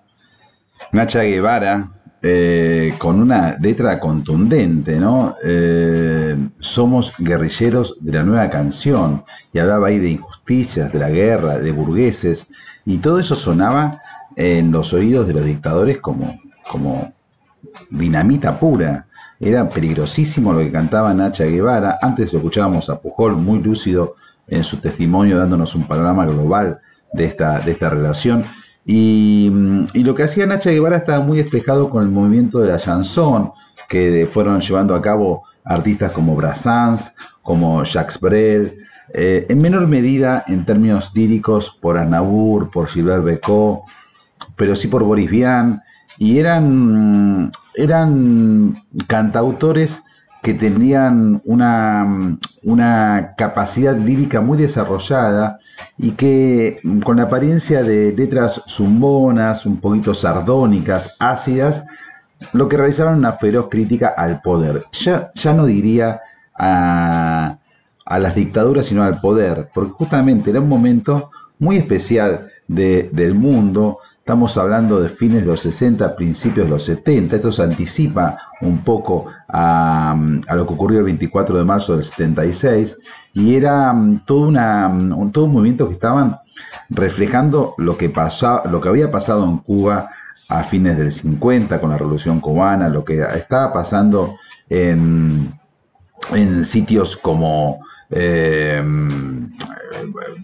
Nacha 0.92 1.22
Guevara 1.22 1.88
eh, 2.20 2.94
con 2.98 3.22
una 3.22 3.56
letra 3.58 3.98
contundente, 3.98 4.98
¿no? 4.98 5.34
Eh, 5.42 6.36
somos 6.60 7.14
guerrilleros 7.16 7.96
de 8.00 8.12
la 8.12 8.22
nueva 8.22 8.50
canción, 8.50 9.24
y 9.52 9.58
hablaba 9.60 9.88
ahí 9.88 9.98
de 9.98 10.10
injusticias, 10.10 10.92
de 10.92 10.98
la 10.98 11.08
guerra, 11.08 11.58
de 11.58 11.72
burgueses, 11.72 12.48
y 12.88 12.96
todo 12.96 13.18
eso 13.18 13.36
sonaba 13.36 14.00
en 14.34 14.72
los 14.72 14.94
oídos 14.94 15.26
de 15.26 15.34
los 15.34 15.44
dictadores 15.44 15.98
como, 15.98 16.40
como 16.70 17.12
dinamita 17.90 18.58
pura. 18.58 19.06
Era 19.38 19.68
peligrosísimo 19.68 20.54
lo 20.54 20.60
que 20.60 20.72
cantaba 20.72 21.12
Nacha 21.12 21.44
Guevara. 21.44 21.98
Antes 22.00 22.32
lo 22.32 22.38
escuchábamos 22.38 22.88
a 22.88 22.98
Pujol 22.98 23.36
muy 23.36 23.60
lúcido 23.60 24.14
en 24.46 24.64
su 24.64 24.78
testimonio, 24.78 25.36
dándonos 25.36 25.74
un 25.74 25.82
panorama 25.82 26.24
global 26.24 26.78
de 27.12 27.26
esta, 27.26 27.60
de 27.60 27.72
esta 27.72 27.90
relación. 27.90 28.42
Y, 28.86 29.50
lo 29.92 30.14
que 30.14 30.22
hacía 30.22 30.46
Nacha 30.46 30.70
Guevara 30.70 30.96
estaba 30.96 31.22
muy 31.22 31.36
despejado 31.36 31.90
con 31.90 32.02
el 32.02 32.08
movimiento 32.08 32.60
de 32.60 32.68
la 32.68 32.78
chanson, 32.78 33.52
que 33.86 34.26
fueron 34.32 34.62
llevando 34.62 34.94
a 34.94 35.02
cabo 35.02 35.42
artistas 35.62 36.10
como 36.12 36.34
Brassens, 36.34 37.12
como 37.42 37.84
Jacques 37.84 38.18
Brel, 38.18 38.87
eh, 39.14 39.46
en 39.48 39.60
menor 39.60 39.86
medida 39.86 40.44
en 40.46 40.64
términos 40.64 41.12
líricos 41.14 41.76
por 41.80 41.96
Aznavour, 41.96 42.70
por 42.70 42.88
Gilbert 42.88 43.24
Becot, 43.24 43.80
pero 44.56 44.76
sí 44.76 44.88
por 44.88 45.02
Boris 45.04 45.30
Vian, 45.30 45.82
y 46.18 46.38
eran, 46.38 47.52
eran 47.74 48.74
cantautores 49.06 50.02
que 50.42 50.54
tenían 50.54 51.40
una, 51.44 52.38
una, 52.62 53.34
capacidad 53.36 53.96
lírica 53.96 54.40
muy 54.40 54.56
desarrollada 54.56 55.58
y 55.98 56.12
que 56.12 56.80
con 57.04 57.16
la 57.16 57.24
apariencia 57.24 57.82
de 57.82 58.14
letras 58.16 58.62
zumbonas, 58.68 59.66
un 59.66 59.80
poquito 59.80 60.14
sardónicas, 60.14 61.16
ácidas, 61.18 61.86
lo 62.52 62.68
que 62.68 62.76
realizaban 62.76 63.18
una 63.18 63.32
feroz 63.32 63.68
crítica 63.68 64.14
al 64.16 64.40
poder. 64.40 64.84
Ya, 64.92 65.32
ya 65.34 65.52
no 65.52 65.66
diría 65.66 66.20
a, 66.56 67.57
a 68.08 68.18
las 68.18 68.34
dictaduras, 68.34 68.86
sino 68.86 69.04
al 69.04 69.20
poder, 69.20 69.68
porque 69.72 69.92
justamente 69.92 70.50
era 70.50 70.60
un 70.60 70.68
momento 70.68 71.30
muy 71.58 71.76
especial 71.76 72.48
de, 72.66 73.10
del 73.12 73.34
mundo, 73.34 73.98
Estamos 74.28 74.58
hablando 74.58 75.00
de 75.00 75.08
fines 75.08 75.40
de 75.40 75.46
los 75.46 75.60
60, 75.62 76.14
principios 76.14 76.66
de 76.66 76.70
los 76.70 76.84
70. 76.84 77.36
Esto 77.36 77.50
se 77.50 77.62
anticipa 77.62 78.36
un 78.60 78.84
poco 78.84 79.24
a, 79.48 80.14
lo 80.54 80.66
que 80.66 80.74
ocurrió 80.74 80.98
el 80.98 81.06
24 81.06 81.56
de 81.56 81.64
marzo 81.64 81.96
del 81.96 82.04
76 82.04 82.98
y 83.32 83.54
era 83.54 83.90
mm, 83.90 84.26
todo, 84.26 84.46
una, 84.46 84.86
mm, 84.90 85.32
todo 85.32 85.46
un 85.46 85.54
movimiento 85.54 85.88
que 85.88 85.94
estaban 85.94 86.36
reflejando 86.90 87.72
lo 87.78 87.96
que, 87.96 88.12
lo 88.70 88.80
que 88.82 88.88
había 88.90 89.10
pasado 89.10 89.46
en 89.46 89.56
Cuba 89.60 90.10
a 90.50 90.62
fines 90.62 90.98
del 90.98 91.10
50 91.10 91.80
con 91.80 91.88
la 91.88 91.96
Revolución 91.96 92.40
Cubana, 92.40 92.90
lo 92.90 93.06
que 93.06 93.22
estaba 93.34 93.72
pasando 93.72 94.36
en, 94.68 95.58
en 96.34 96.66
sitios 96.66 97.16
como 97.16 97.80
eh, 98.10 98.82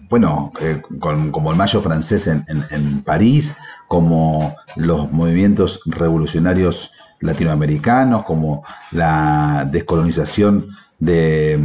bueno, 0.09 0.51
eh, 0.61 0.81
como 0.99 1.51
el 1.51 1.57
Mayo 1.57 1.81
francés 1.81 2.27
en, 2.27 3.01
París, 3.03 3.55
como 3.87 4.55
los 4.75 5.11
movimientos 5.11 5.81
revolucionarios 5.85 6.91
latinoamericanos, 7.19 8.23
como 8.23 8.63
la 8.91 9.67
descolonización 9.71 10.67
de, 10.99 11.59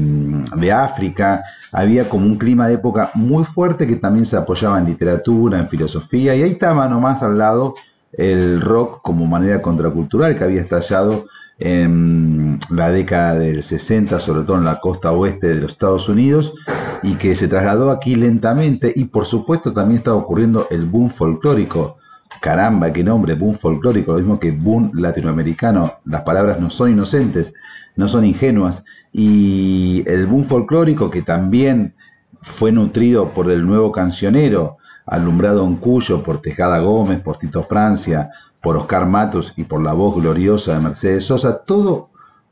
de, 0.57 0.73
África. 0.73 1.43
Había 1.73 2.09
como 2.09 2.27
un 2.27 2.37
clima 2.37 2.67
de 2.69 2.75
época 2.75 3.11
muy 3.15 3.45
fuerte 3.45 3.87
que 3.87 3.97
también 3.97 4.27
se 4.27 4.37
apoyaba 4.37 4.79
en 4.79 4.87
literatura, 4.87 5.59
en 5.59 5.69
filosofía, 5.69 6.35
y 6.35 6.43
ahí 6.43 6.53
estaba 6.53 6.89
nomás 6.89 7.23
al 7.23 7.39
lado 7.39 7.75
el 8.13 8.61
rock 8.61 9.01
como 9.03 9.27
manera 9.27 9.63
contracultural 9.63 10.37
que 10.37 10.45
había 10.45 10.61
estallado 10.61 11.27
en 11.61 12.59
la 12.71 12.91
década 12.91 13.35
del 13.35 13.63
60, 13.63 14.19
sobre 14.19 14.45
todo 14.45 14.57
en 14.57 14.65
la 14.65 14.81
costa 14.81 15.13
oeste 15.13 15.49
de 15.49 15.61
los 15.61 15.73
Estados 15.73 16.09
Unidos, 16.09 16.55
y 17.03 17.15
que 17.15 17.35
se 17.35 17.49
trasladó 17.49 17.91
aquí 17.91 18.15
lentamente, 18.15 18.93
y 18.97 19.05
por 19.05 19.27
supuesto 19.27 19.73
también 19.73 19.99
estaba 19.99 20.17
ocurriendo 20.17 20.67
el 20.71 20.87
boom 20.87 21.11
folclórico. 21.11 21.99
Caramba, 22.41 22.93
qué 22.93 23.05
nombre, 23.05 23.35
boom 23.35 23.55
folclórico, 23.55 24.13
lo 24.13 24.19
mismo 24.19 24.41
que 24.41 24.53
boom 24.53 24.93
latinoamericano. 24.95 25.95
Las 26.07 26.23
palabras 26.23 26.59
no 26.61 26.71
son 26.71 26.93
inocentes, 26.93 27.53
no 27.97 28.09
son 28.09 28.25
ingenuas. 28.25 28.83
Y 29.13 30.03
el 30.07 30.27
boom 30.27 30.45
folclórico 30.45 31.11
que 31.11 31.23
también 31.23 31.95
fue 32.41 32.73
nutrido 32.73 33.31
por 33.31 33.51
el 33.51 33.67
nuevo 33.67 33.93
cancionero, 33.93 34.79
alumbrado 35.05 35.67
en 35.67 35.77
Cuyo 35.77 36.23
por 36.23 36.41
Tejada 36.41 36.79
Gómez, 36.79 37.21
por 37.21 37.37
Tito 37.37 37.63
Francia, 37.63 38.31
por 38.61 38.77
Oscar 38.77 39.07
Matos 39.07 39.55
y 39.57 39.65
por 39.65 39.83
la 39.83 39.93
voz 39.93 40.17
gloriosa 40.17 40.75
de 40.75 40.81
Mercedes 40.81 41.27
Sosa, 41.27 41.59
todo 41.65 42.11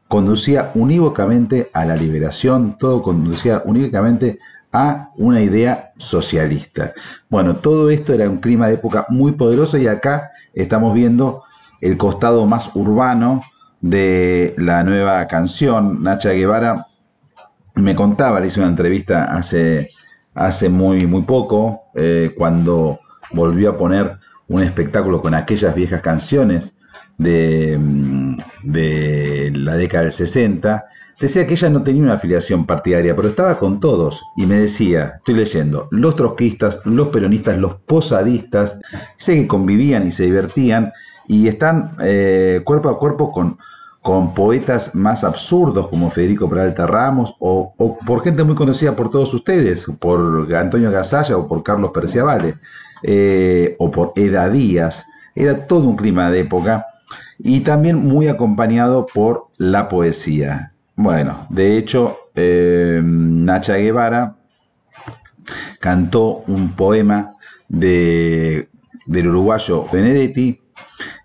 conducía 0.08 0.72
unívocamente 0.74 1.70
a 1.72 1.84
la 1.84 1.94
liberación, 1.94 2.76
todo 2.78 3.02
conducía 3.02 3.62
unívocamente 3.64 4.38
a 4.72 5.10
una 5.16 5.40
idea 5.40 5.92
socialista. 5.98 6.92
Bueno, 7.28 7.56
todo 7.56 7.90
esto 7.90 8.12
era 8.12 8.28
un 8.28 8.38
clima 8.38 8.68
de 8.68 8.74
época 8.74 9.06
muy 9.08 9.32
poderoso 9.32 9.78
y 9.78 9.86
acá 9.86 10.30
estamos 10.54 10.94
viendo 10.94 11.42
el 11.80 11.96
costado 11.96 12.46
más 12.46 12.70
urbano 12.74 13.42
de 13.80 14.54
la 14.58 14.82
nueva 14.84 15.26
canción. 15.26 16.02
Nacha 16.02 16.32
Guevara 16.32 16.86
me 17.74 17.94
contaba, 17.94 18.40
le 18.40 18.48
hice 18.48 18.60
una 18.60 18.70
entrevista 18.70 19.24
hace, 19.24 19.90
hace 20.34 20.68
muy, 20.68 21.06
muy 21.06 21.22
poco, 21.22 21.82
eh, 21.94 22.34
cuando 22.36 23.00
volvió 23.32 23.70
a 23.70 23.76
poner 23.76 24.18
un 24.48 24.62
espectáculo 24.62 25.20
con 25.20 25.34
aquellas 25.34 25.74
viejas 25.74 26.00
canciones 26.00 26.76
de, 27.18 27.78
mm, 27.78 28.36
de, 28.62 29.52
la 29.54 29.74
década 29.74 30.04
del 30.04 30.12
60, 30.12 30.86
decía 31.20 31.46
que 31.46 31.54
ella 31.54 31.70
no 31.70 31.82
tenía 31.82 32.02
una 32.02 32.14
afiliación 32.14 32.64
partidaria, 32.66 33.14
pero 33.14 33.28
estaba 33.28 33.58
con 33.58 33.80
todos 33.80 34.22
y 34.36 34.46
me 34.46 34.56
decía, 34.56 35.14
estoy 35.16 35.34
leyendo, 35.34 35.88
los 35.90 36.16
trotskistas, 36.16 36.80
los 36.84 37.08
peronistas, 37.08 37.58
los 37.58 37.74
posadistas, 37.74 38.78
sé 39.16 39.34
que 39.34 39.48
convivían 39.48 40.06
y 40.06 40.12
se 40.12 40.24
divertían 40.24 40.92
y 41.26 41.48
están 41.48 41.96
eh, 42.00 42.62
cuerpo 42.64 42.88
a 42.88 42.98
cuerpo 42.98 43.32
con, 43.32 43.58
con 44.00 44.32
poetas 44.32 44.94
más 44.94 45.24
absurdos 45.24 45.88
como 45.88 46.10
Federico 46.10 46.48
Peralta 46.48 46.86
Ramos 46.86 47.34
o, 47.40 47.74
por 48.06 48.22
gente 48.22 48.44
muy 48.44 48.54
conocida 48.54 48.96
por 48.96 49.10
todos 49.10 49.34
ustedes, 49.34 49.86
por 49.98 50.48
Antonio 50.54 50.90
Gasalla 50.90 51.36
o 51.36 51.46
por 51.46 51.62
Carlos 51.62 51.90
Perciavale. 51.92 52.56
Eh, 53.02 53.76
o 53.78 53.90
por 53.90 54.12
Eda 54.16 54.48
Díaz. 54.48 55.06
Era 55.34 55.66
todo 55.66 55.88
un 55.88 55.96
clima 55.96 56.30
de 56.30 56.40
época 56.40 56.86
y 57.38 57.60
también 57.60 57.96
muy 57.96 58.28
acompañado 58.28 59.06
por 59.06 59.48
la 59.56 59.88
poesía. 59.88 60.72
Bueno, 60.96 61.46
de 61.50 61.76
hecho, 61.76 62.18
eh, 62.34 63.00
Nacha 63.04 63.76
Guevara 63.76 64.36
cantó 65.78 66.42
un 66.48 66.72
poema 66.72 67.34
de, 67.68 68.68
del 69.06 69.28
uruguayo 69.28 69.86
Benedetti, 69.92 70.60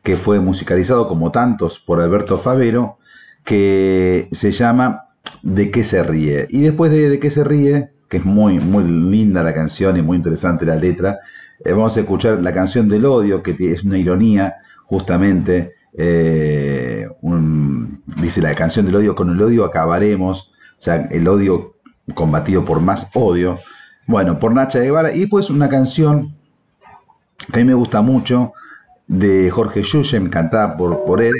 que 0.04 0.16
fue 0.16 0.40
musicalizado 0.40 1.08
como 1.08 1.32
tantos 1.32 1.80
por 1.80 2.02
Alberto 2.02 2.38
Favero, 2.38 3.00
que 3.44 4.30
se 4.32 4.52
llama 4.52 5.08
¿De 5.42 5.72
qué 5.72 5.84
se 5.84 6.04
ríe? 6.04 6.48
Y 6.50 6.62
después 6.62 6.92
de 6.92 7.10
¿De 7.10 7.20
qué 7.20 7.32
se 7.32 7.44
ríe? 7.44 7.94
que 8.14 8.18
es 8.18 8.26
muy, 8.26 8.60
muy 8.60 8.84
linda 8.84 9.42
la 9.42 9.56
canción 9.56 9.98
y 9.98 10.04
muy 10.04 10.18
interesante 10.18 10.68
la 10.68 10.76
letra, 10.76 11.18
eh, 11.64 11.72
vamos 11.72 11.96
a 11.98 12.02
escuchar 12.02 12.42
la 12.42 12.54
canción 12.54 12.88
del 12.90 13.06
odio, 13.06 13.42
que 13.42 13.56
es 13.72 13.84
una 13.84 13.98
ironía, 13.98 14.56
justamente. 14.86 15.74
Eh, 15.96 17.08
dice 18.22 18.42
la 18.42 18.56
canción 18.56 18.86
del 18.86 18.96
odio, 18.96 19.16
con 19.16 19.30
el 19.30 19.42
odio 19.42 19.64
acabaremos, 19.64 20.52
o 20.80 20.82
sea, 20.82 21.08
el 21.12 21.28
odio 21.28 21.76
combatido 22.14 22.66
por 22.66 22.80
más 22.80 23.10
odio. 23.14 23.60
Bueno, 24.08 24.40
por 24.40 24.54
Nacha 24.54 24.80
Guevara. 24.80 25.14
Y 25.14 25.22
después 25.22 25.50
una 25.50 25.70
canción 25.70 26.36
que 27.52 27.60
a 27.60 27.64
mí 27.64 27.66
me 27.68 27.74
gusta 27.74 28.02
mucho, 28.02 28.54
de 29.08 29.50
Jorge 29.50 29.84
Yushem, 29.84 30.30
cantada 30.30 30.78
por, 30.78 31.04
por 31.06 31.22
él, 31.22 31.34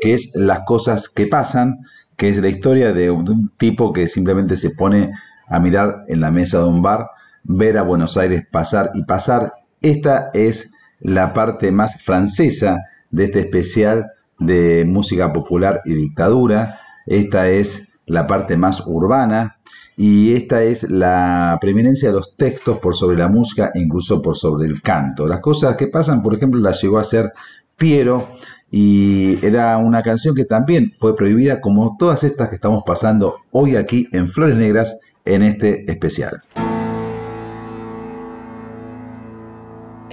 que 0.00 0.14
es 0.14 0.32
Las 0.34 0.60
cosas 0.60 1.08
que 1.08 1.26
pasan, 1.26 1.78
que 2.16 2.28
es 2.28 2.38
la 2.38 2.48
historia 2.48 2.92
de 2.92 3.10
un 3.10 3.50
tipo 3.56 3.92
que 3.92 4.08
simplemente 4.08 4.56
se 4.56 4.70
pone 4.70 5.12
a 5.48 5.58
mirar 5.58 6.04
en 6.08 6.20
la 6.20 6.30
mesa 6.30 6.58
de 6.58 6.64
un 6.64 6.82
bar, 6.82 7.08
ver 7.42 7.78
a 7.78 7.82
Buenos 7.82 8.16
Aires 8.16 8.44
pasar 8.50 8.90
y 8.94 9.04
pasar 9.04 9.52
esta 9.84 10.30
es 10.32 10.72
la 11.00 11.34
parte 11.34 11.70
más 11.70 12.02
francesa 12.02 12.78
de 13.10 13.24
este 13.24 13.40
especial 13.40 14.06
de 14.38 14.84
música 14.86 15.30
popular 15.30 15.82
y 15.84 15.92
dictadura. 15.92 16.80
Esta 17.06 17.50
es 17.50 17.86
la 18.06 18.26
parte 18.26 18.56
más 18.56 18.82
urbana 18.86 19.58
y 19.94 20.32
esta 20.32 20.62
es 20.62 20.90
la 20.90 21.58
preeminencia 21.60 22.08
de 22.08 22.14
los 22.14 22.34
textos 22.34 22.78
por 22.78 22.96
sobre 22.96 23.18
la 23.18 23.28
música 23.28 23.72
incluso 23.74 24.22
por 24.22 24.36
sobre 24.36 24.66
el 24.66 24.80
canto. 24.80 25.28
Las 25.28 25.40
cosas 25.40 25.76
que 25.76 25.88
pasan, 25.88 26.22
por 26.22 26.34
ejemplo, 26.34 26.60
la 26.60 26.72
llegó 26.72 26.96
a 26.96 27.02
hacer 27.02 27.32
Piero 27.76 28.28
y 28.70 29.44
era 29.44 29.76
una 29.76 30.02
canción 30.02 30.34
que 30.34 30.46
también 30.46 30.92
fue 30.98 31.14
prohibida 31.14 31.60
como 31.60 31.96
todas 31.98 32.24
estas 32.24 32.48
que 32.48 32.54
estamos 32.54 32.84
pasando 32.86 33.36
hoy 33.50 33.76
aquí 33.76 34.08
en 34.12 34.28
Flores 34.28 34.56
Negras 34.56 34.98
en 35.26 35.42
este 35.42 35.90
especial. 35.90 36.42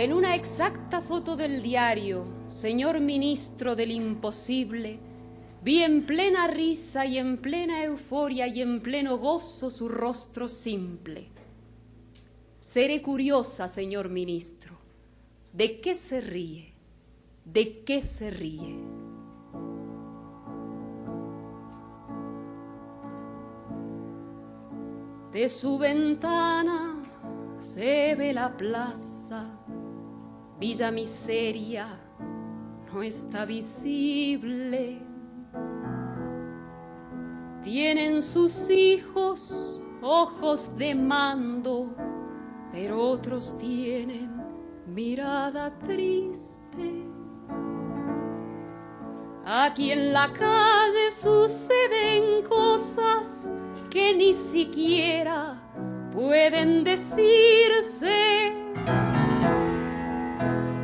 En 0.01 0.13
una 0.13 0.33
exacta 0.33 0.99
foto 0.99 1.35
del 1.35 1.61
diario, 1.61 2.25
señor 2.49 2.99
ministro 2.99 3.75
del 3.75 3.91
imposible, 3.91 4.97
vi 5.61 5.83
en 5.83 6.07
plena 6.07 6.47
risa 6.47 7.05
y 7.05 7.19
en 7.19 7.37
plena 7.37 7.83
euforia 7.83 8.47
y 8.47 8.63
en 8.63 8.81
pleno 8.81 9.19
gozo 9.19 9.69
su 9.69 9.87
rostro 9.87 10.49
simple. 10.49 11.27
Seré 12.59 13.03
curiosa, 13.03 13.67
señor 13.67 14.09
ministro, 14.09 14.75
¿de 15.53 15.79
qué 15.79 15.93
se 15.93 16.19
ríe? 16.19 16.73
¿De 17.45 17.83
qué 17.83 18.01
se 18.01 18.31
ríe? 18.31 18.79
De 25.31 25.47
su 25.47 25.77
ventana 25.77 27.03
se 27.59 28.15
ve 28.15 28.33
la 28.33 28.57
plaza 28.57 29.60
Villa 30.61 30.91
Miseria 30.91 31.87
no 32.93 33.01
está 33.01 33.45
visible. 33.45 34.99
Tienen 37.63 38.21
sus 38.21 38.69
hijos 38.69 39.81
ojos 40.03 40.77
de 40.77 40.93
mando, 40.93 41.95
pero 42.71 43.01
otros 43.01 43.57
tienen 43.57 44.29
mirada 44.85 45.75
triste. 45.79 47.07
Aquí 49.43 49.91
en 49.91 50.13
la 50.13 50.31
calle 50.31 51.09
suceden 51.09 52.43
cosas 52.47 53.49
que 53.89 54.13
ni 54.13 54.35
siquiera 54.35 55.59
pueden 56.13 56.83
decirse. 56.83 58.51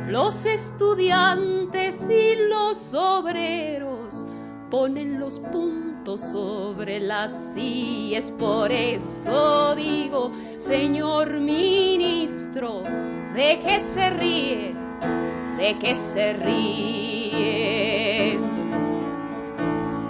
Los 0.08 0.46
estudiantes 0.46 2.08
y 2.08 2.34
los 2.48 2.94
obreros 2.94 4.24
ponen 4.70 5.20
los 5.20 5.38
puntos 5.38 6.22
sobre 6.22 6.98
las 6.98 7.54
es 7.58 8.30
Por 8.30 8.72
eso 8.72 9.76
digo, 9.76 10.32
señor 10.56 11.38
ministro, 11.38 12.84
¿de 13.34 13.58
qué 13.62 13.80
se 13.80 14.08
ríe? 14.08 14.74
¿De 15.58 15.76
qué 15.78 15.94
se 15.94 16.32
ríe? 16.32 18.38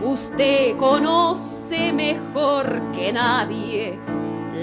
Usted 0.04 0.76
conoce 0.76 1.92
mejor 1.92 2.92
que 2.92 3.12
nadie 3.12 3.98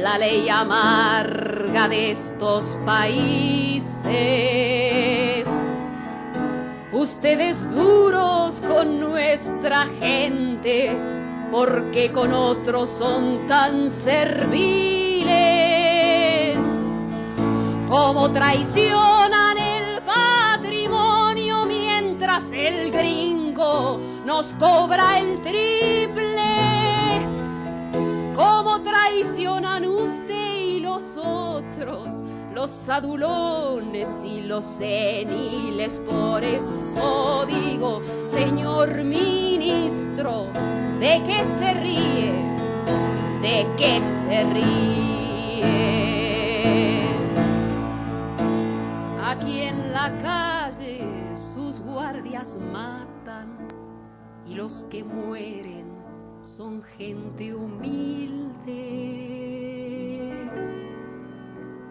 la 0.06 0.20
ley 0.20 0.48
amarga 0.50 1.90
de 1.90 2.12
estos 2.12 2.78
países. 2.86 4.14
Ustedes 6.92 7.68
duros 7.72 8.62
con 8.62 9.00
nuestra 9.00 9.88
gente, 10.00 10.96
porque 11.52 12.12
con 12.12 12.34
otros 12.34 12.92
son 12.92 13.48
tan 13.48 13.90
serviles. 13.90 15.34
Como 17.88 18.32
traicionan 18.32 19.58
el 19.58 20.04
patrimonio 20.04 21.66
mientras 21.66 22.52
el 22.52 22.92
gringo 22.92 24.00
nos 24.24 24.54
cobra 24.60 25.18
el 25.18 25.42
triple. 25.42 26.75
Traicionan 28.86 29.84
usted 29.84 30.58
y 30.58 30.80
los 30.80 31.18
otros, 31.18 32.24
los 32.54 32.88
adulones 32.88 34.24
y 34.24 34.42
los 34.42 34.64
seniles. 34.64 36.00
Por 36.08 36.44
eso 36.44 37.48
digo, 37.48 38.04
señor 38.26 39.04
ministro, 39.04 40.50
¿de 41.00 41.20
qué 41.26 41.44
se 41.46 41.74
ríe? 41.74 42.34
¿De 43.42 43.66
qué 43.76 44.00
se 44.02 44.44
ríe? 44.54 45.64
Aquí 49.24 49.62
en 49.62 49.92
la 49.92 50.16
calle 50.20 51.36
sus 51.36 51.80
guardias 51.80 52.60
matan 52.72 53.68
y 54.46 54.54
los 54.54 54.84
que 54.92 55.04
mueren 55.04 55.95
son 56.46 56.84
gente 56.98 57.56
humilde. 57.56 58.54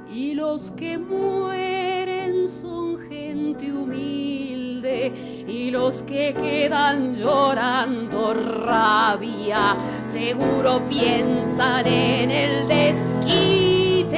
Y 0.09 0.35
los 0.35 0.71
que 0.71 0.97
mueren 0.97 2.47
son 2.47 3.01
gente 3.09 3.73
humilde. 3.73 5.13
Y 5.49 5.73
los 5.73 6.03
que 6.03 6.33
quedan 6.35 7.17
llorando 7.17 8.33
rabia, 8.35 9.77
seguro 10.05 10.89
piensan 10.89 11.87
en 11.89 12.31
el 12.31 12.69
desquite. 12.69 14.15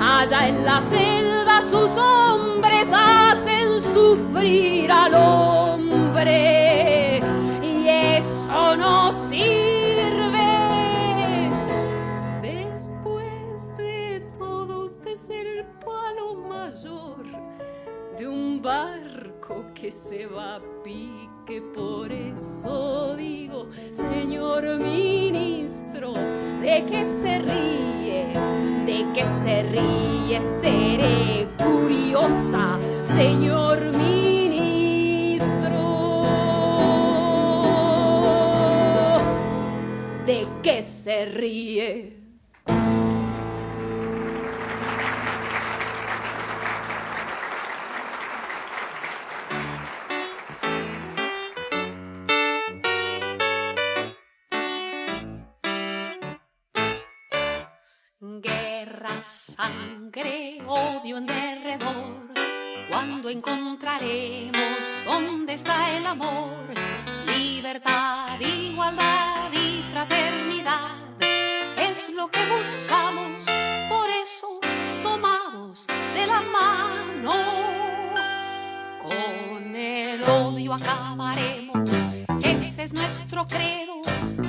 Allá 0.00 0.48
en 0.48 0.64
la 0.64 0.80
selva 0.80 1.60
sus 1.60 1.94
hombres 1.98 2.90
hacen 2.94 3.82
sufrir 3.82 4.90
al 4.90 5.14
hombre 5.14 7.05
eso 8.46 8.76
no 8.76 9.12
sirve. 9.12 9.50
Después 12.42 13.76
de 13.76 14.22
todo, 14.38 14.84
usted 14.84 15.10
es 15.10 15.28
el 15.30 15.64
palo 15.84 16.36
mayor 16.48 17.24
de 18.16 18.28
un 18.28 18.62
barco 18.62 19.64
que 19.74 19.90
se 19.90 20.26
va 20.26 20.56
a 20.56 20.60
pique. 20.84 21.60
Por 21.74 22.12
eso 22.12 23.16
digo, 23.16 23.68
señor 23.90 24.78
ministro, 24.78 26.12
¿de 26.60 26.84
qué 26.88 27.04
se 27.04 27.38
ríe? 27.40 28.28
¿De 28.86 29.06
qué 29.12 29.24
se 29.24 29.62
ríe? 29.62 30.40
Seré 30.40 31.48
curiosa, 31.58 32.78
señor 33.02 33.80
ministro. 33.96 34.45
De 40.26 40.44
qué 40.60 40.82
se 40.82 41.26
ríe. 41.26 42.16
Guerra, 58.20 59.20
sangre, 59.20 60.58
odio 60.66 61.18
en 61.18 61.26
derredor. 61.26 62.32
¿Cuándo 62.88 63.30
encontraremos 63.30 64.80
dónde 65.04 65.52
está 65.52 65.96
el 65.96 66.06
amor? 66.06 66.95
Es 71.96 72.14
lo 72.14 72.28
que 72.28 72.40
buscamos, 72.54 73.44
por 73.88 74.10
eso 74.10 74.60
tomados 75.02 75.86
de 76.14 76.26
la 76.26 76.42
mano. 76.42 77.32
Con 79.02 79.74
el 79.74 80.22
odio 80.24 80.74
acabaremos, 80.74 81.90
ese 82.42 82.82
es 82.84 82.92
nuestro 82.92 83.46
credo. 83.46 84.02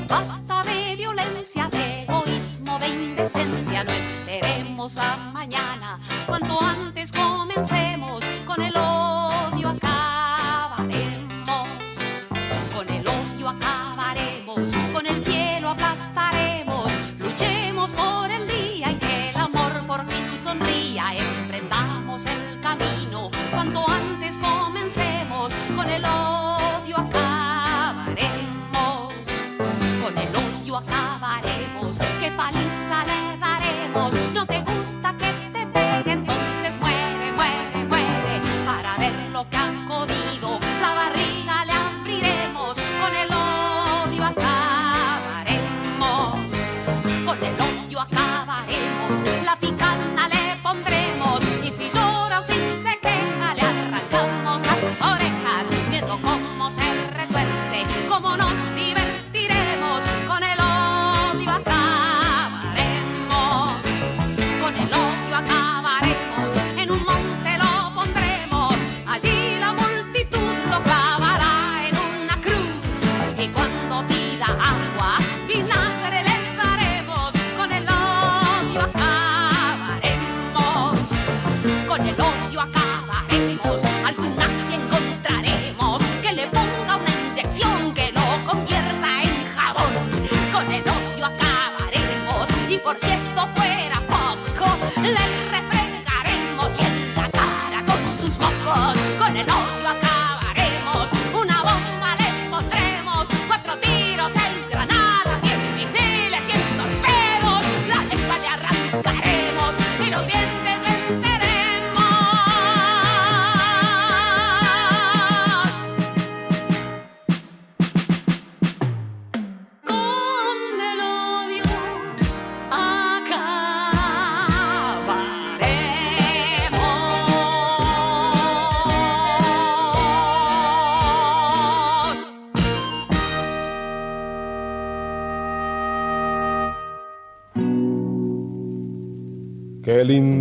Basta 0.09 0.61
de 0.63 0.95
violencia, 0.97 1.69
de 1.71 2.03
egoísmo, 2.03 2.77
de 2.79 2.87
indecencia, 2.89 3.83
no 3.85 3.91
esperemos 3.93 4.97
a 4.97 5.15
mañana, 5.15 6.01
cuanto 6.25 6.61
antes 6.61 7.11
comencemos 7.13 8.25
con 8.45 8.61
el 8.61 8.75
odio 8.75 9.66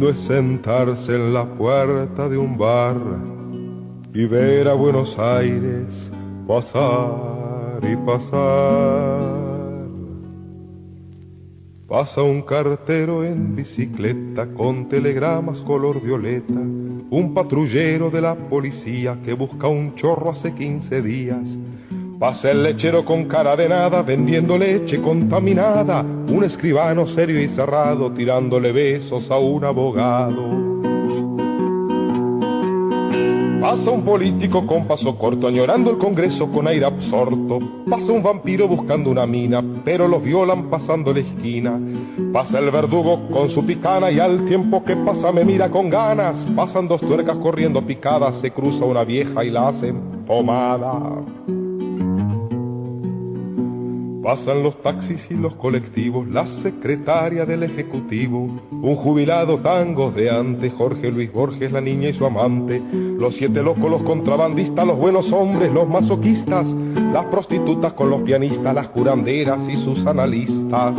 es 0.08 0.20
sentarse 0.20 1.16
en 1.16 1.34
la 1.34 1.44
puerta 1.44 2.28
de 2.28 2.36
un 2.36 2.56
bar 2.56 2.96
y 4.12 4.26
ver 4.26 4.68
a 4.68 4.74
Buenos 4.74 5.18
Aires 5.18 6.10
pasar 6.46 7.80
y 7.82 7.96
pasar. 7.96 9.36
Pasa 11.88 12.22
un 12.22 12.42
cartero 12.42 13.24
en 13.24 13.54
bicicleta 13.54 14.46
con 14.54 14.88
telegramas 14.88 15.60
color 15.60 16.00
violeta, 16.00 16.52
un 16.52 17.32
patrullero 17.34 18.10
de 18.10 18.20
la 18.20 18.34
policía 18.34 19.20
que 19.24 19.34
busca 19.34 19.68
un 19.68 19.94
chorro 19.94 20.30
hace 20.30 20.54
15 20.54 21.02
días. 21.02 21.56
Pasa 22.18 22.50
el 22.50 22.62
lechero 22.62 23.04
con 23.04 23.26
cara 23.26 23.56
de 23.56 23.68
nada 23.68 24.00
vendiendo 24.00 24.56
leche 24.56 25.02
contaminada, 25.02 26.00
un 26.00 26.44
escribano 26.44 27.06
serio 27.06 27.42
y 27.42 27.46
cerrado 27.46 28.10
tirándole 28.10 28.72
besos 28.72 29.30
a 29.30 29.36
un 29.36 29.64
abogado. 29.64 30.76
Pasa 33.60 33.90
un 33.90 34.02
político 34.02 34.66
con 34.66 34.86
paso 34.86 35.18
corto, 35.18 35.46
añorando 35.46 35.90
el 35.90 35.98
Congreso 35.98 36.46
con 36.46 36.66
aire 36.66 36.86
absorto. 36.86 37.58
Pasa 37.90 38.12
un 38.12 38.22
vampiro 38.22 38.66
buscando 38.66 39.10
una 39.10 39.26
mina, 39.26 39.62
pero 39.84 40.08
los 40.08 40.22
violan 40.22 40.70
pasando 40.70 41.12
la 41.12 41.20
esquina. 41.20 41.78
Pasa 42.32 42.60
el 42.60 42.70
verdugo 42.70 43.28
con 43.28 43.50
su 43.50 43.66
picana 43.66 44.10
y 44.10 44.20
al 44.20 44.46
tiempo 44.46 44.82
que 44.84 44.96
pasa 44.96 45.32
me 45.32 45.44
mira 45.44 45.68
con 45.68 45.90
ganas. 45.90 46.46
Pasan 46.56 46.88
dos 46.88 47.02
tuercas 47.02 47.36
corriendo 47.36 47.82
picadas, 47.82 48.36
se 48.36 48.52
cruza 48.52 48.86
una 48.86 49.04
vieja 49.04 49.44
y 49.44 49.50
la 49.50 49.68
hacen 49.68 50.24
pomada. 50.26 51.24
Pasan 54.26 54.64
los 54.64 54.82
taxis 54.82 55.30
y 55.30 55.34
los 55.34 55.54
colectivos, 55.54 56.26
la 56.26 56.48
secretaria 56.48 57.46
del 57.46 57.62
Ejecutivo, 57.62 58.60
un 58.72 58.96
jubilado 58.96 59.60
tangos 59.60 60.16
de 60.16 60.30
antes, 60.30 60.72
Jorge 60.76 61.12
Luis 61.12 61.32
Borges, 61.32 61.70
la 61.70 61.80
niña 61.80 62.08
y 62.08 62.12
su 62.12 62.26
amante, 62.26 62.82
los 62.92 63.36
siete 63.36 63.62
locos, 63.62 63.88
los 63.88 64.02
contrabandistas, 64.02 64.84
los 64.84 64.98
buenos 64.98 65.30
hombres, 65.30 65.70
los 65.70 65.88
masoquistas, 65.88 66.74
las 67.12 67.26
prostitutas 67.26 67.92
con 67.92 68.10
los 68.10 68.22
pianistas, 68.22 68.74
las 68.74 68.88
curanderas 68.88 69.68
y 69.68 69.76
sus 69.76 70.04
analistas. 70.06 70.98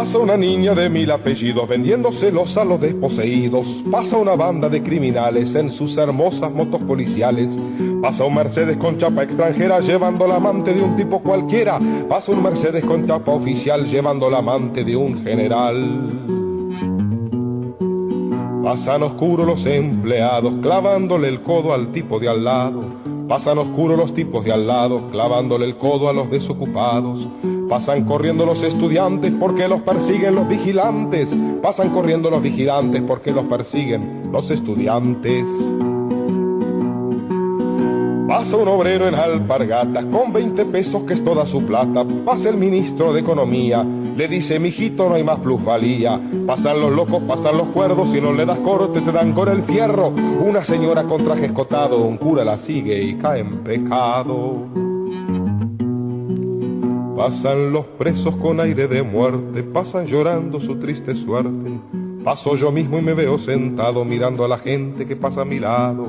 Pasa 0.00 0.18
una 0.18 0.34
niña 0.34 0.74
de 0.74 0.88
mil 0.88 1.10
apellidos 1.10 1.68
vendiéndoselos 1.68 2.56
a 2.56 2.64
los 2.64 2.80
desposeídos. 2.80 3.84
Pasa 3.90 4.16
una 4.16 4.34
banda 4.34 4.70
de 4.70 4.82
criminales 4.82 5.54
en 5.54 5.68
sus 5.68 5.94
hermosas 5.98 6.50
motos 6.50 6.80
policiales. 6.84 7.58
Pasa 8.00 8.24
un 8.24 8.34
Mercedes 8.34 8.78
con 8.78 8.96
chapa 8.96 9.24
extranjera 9.24 9.78
llevando 9.80 10.26
la 10.26 10.36
amante 10.36 10.72
de 10.72 10.80
un 10.80 10.96
tipo 10.96 11.20
cualquiera. 11.20 11.78
Pasa 12.08 12.32
un 12.32 12.42
Mercedes 12.42 12.82
con 12.82 13.06
chapa 13.06 13.32
oficial 13.32 13.84
llevando 13.84 14.30
la 14.30 14.38
amante 14.38 14.84
de 14.84 14.96
un 14.96 15.22
general. 15.22 16.24
Pasan 18.64 19.02
oscuros 19.02 19.46
los 19.46 19.66
empleados 19.66 20.54
clavándole 20.62 21.28
el 21.28 21.42
codo 21.42 21.74
al 21.74 21.92
tipo 21.92 22.18
de 22.18 22.30
al 22.30 22.42
lado. 22.42 22.84
Pasan 23.30 23.58
oscuros 23.58 23.96
los 23.96 24.12
tipos 24.12 24.44
de 24.44 24.52
al 24.52 24.66
lado 24.66 25.08
clavándole 25.12 25.64
el 25.64 25.76
codo 25.76 26.08
a 26.08 26.12
los 26.12 26.28
desocupados. 26.32 27.28
Pasan 27.68 28.04
corriendo 28.04 28.44
los 28.44 28.64
estudiantes 28.64 29.32
porque 29.38 29.68
los 29.68 29.82
persiguen 29.82 30.34
los 30.34 30.48
vigilantes. 30.48 31.36
Pasan 31.62 31.90
corriendo 31.90 32.28
los 32.28 32.42
vigilantes 32.42 33.00
porque 33.06 33.30
los 33.30 33.44
persiguen 33.44 34.30
los 34.32 34.50
estudiantes. 34.50 35.44
Pasa 38.26 38.56
un 38.56 38.66
obrero 38.66 39.06
en 39.06 39.14
alpargatas 39.14 40.06
con 40.06 40.32
20 40.32 40.64
pesos 40.64 41.04
que 41.04 41.14
es 41.14 41.24
toda 41.24 41.46
su 41.46 41.64
plata. 41.64 42.04
Pasa 42.24 42.48
el 42.48 42.56
ministro 42.56 43.12
de 43.12 43.20
Economía, 43.20 43.86
le 44.16 44.28
dice, 44.28 44.58
mijito, 44.58 45.08
no 45.08 45.14
hay 45.14 45.24
más 45.24 45.38
plusvalía. 45.38 46.20
Pasan 46.46 46.80
los 46.80 46.92
locos, 46.92 47.22
pasan 47.22 47.56
los 47.56 47.68
cuerdos, 47.68 48.10
si 48.10 48.20
no 48.20 48.32
le 48.32 48.44
das 48.44 48.60
corte 48.60 49.00
te 49.00 49.12
dan 49.12 49.32
con 49.32 49.48
el 49.48 49.62
fierro. 49.62 50.08
Una 50.08 50.64
señora 50.64 51.04
con 51.04 51.24
traje 51.24 51.46
escotado, 51.46 52.02
un 52.02 52.16
cura 52.16 52.44
la 52.44 52.56
sigue 52.56 53.02
y 53.02 53.14
cae 53.14 53.40
en 53.40 53.58
pecado. 53.58 54.66
Pasan 57.16 57.72
los 57.72 57.84
presos 57.84 58.36
con 58.36 58.60
aire 58.60 58.88
de 58.88 59.02
muerte, 59.02 59.62
pasan 59.62 60.06
llorando 60.06 60.58
su 60.60 60.76
triste 60.76 61.14
suerte. 61.14 61.70
Paso 62.24 62.54
yo 62.56 62.70
mismo 62.70 62.98
y 62.98 63.02
me 63.02 63.14
veo 63.14 63.38
sentado 63.38 64.04
mirando 64.04 64.44
a 64.44 64.48
la 64.48 64.58
gente 64.58 65.06
que 65.06 65.16
pasa 65.16 65.42
a 65.42 65.44
mi 65.44 65.58
lado. 65.58 66.06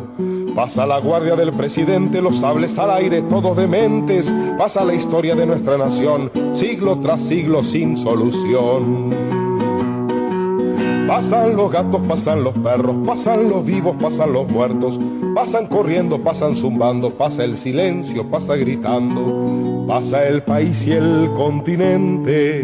Pasa 0.56 0.86
la 0.86 1.00
guardia 1.00 1.36
del 1.36 1.54
presidente, 1.54 2.22
los 2.22 2.38
sables 2.38 2.78
al 2.78 2.92
aire, 2.92 3.22
todos 3.22 3.56
dementes. 3.56 4.32
Pasa 4.58 4.84
la 4.84 4.94
historia 4.94 5.34
de 5.34 5.46
nuestra 5.46 5.78
nación, 5.78 6.30
siglo 6.54 7.00
tras 7.00 7.22
siglo 7.22 7.64
sin 7.64 7.98
solución. 7.98 9.10
Pasan 11.08 11.56
los 11.56 11.72
gatos, 11.72 12.02
pasan 12.08 12.44
los 12.44 12.54
perros, 12.58 12.96
pasan 13.06 13.50
los 13.50 13.66
vivos, 13.66 13.96
pasan 14.02 14.34
los 14.34 14.48
muertos, 14.50 15.00
pasan 15.36 15.68
corriendo, 15.68 16.20
pasan 16.20 16.56
zumbando, 16.56 17.12
pasa 17.12 17.44
el 17.44 17.58
silencio, 17.58 18.30
pasa 18.30 18.56
gritando, 18.56 19.86
pasa 19.88 20.26
el 20.26 20.44
país 20.44 20.88
y 20.88 20.94
el 20.94 21.30
continente, 21.36 22.62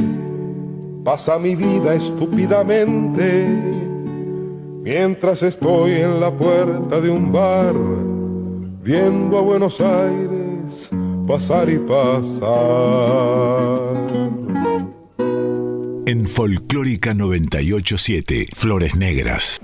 pasa 1.04 1.40
mi 1.40 1.56
vida 1.56 1.94
estúpidamente, 1.94 3.77
mientras 4.88 5.44
estoy 5.44 5.96
en 5.96 6.22
la 6.22 6.32
puerta 6.32 7.02
de 7.02 7.10
un 7.10 7.30
bar, 7.30 7.76
viendo 8.82 9.38
a 9.38 9.42
Buenos 9.42 9.82
Aires 9.82 10.90
pasar 11.28 11.70
y 11.70 11.78
pasar. 11.78 12.48
En 16.06 16.26
Folclórica 16.26 17.14
987, 17.14 18.48
Flores 18.56 18.96
Negras. 18.96 19.60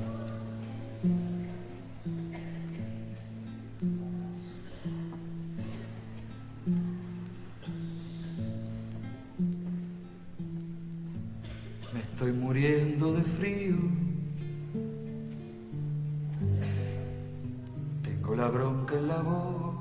La 18.44 18.50
bronca 18.50 18.96
en 18.96 19.08
la 19.08 19.22
voz. 19.22 19.76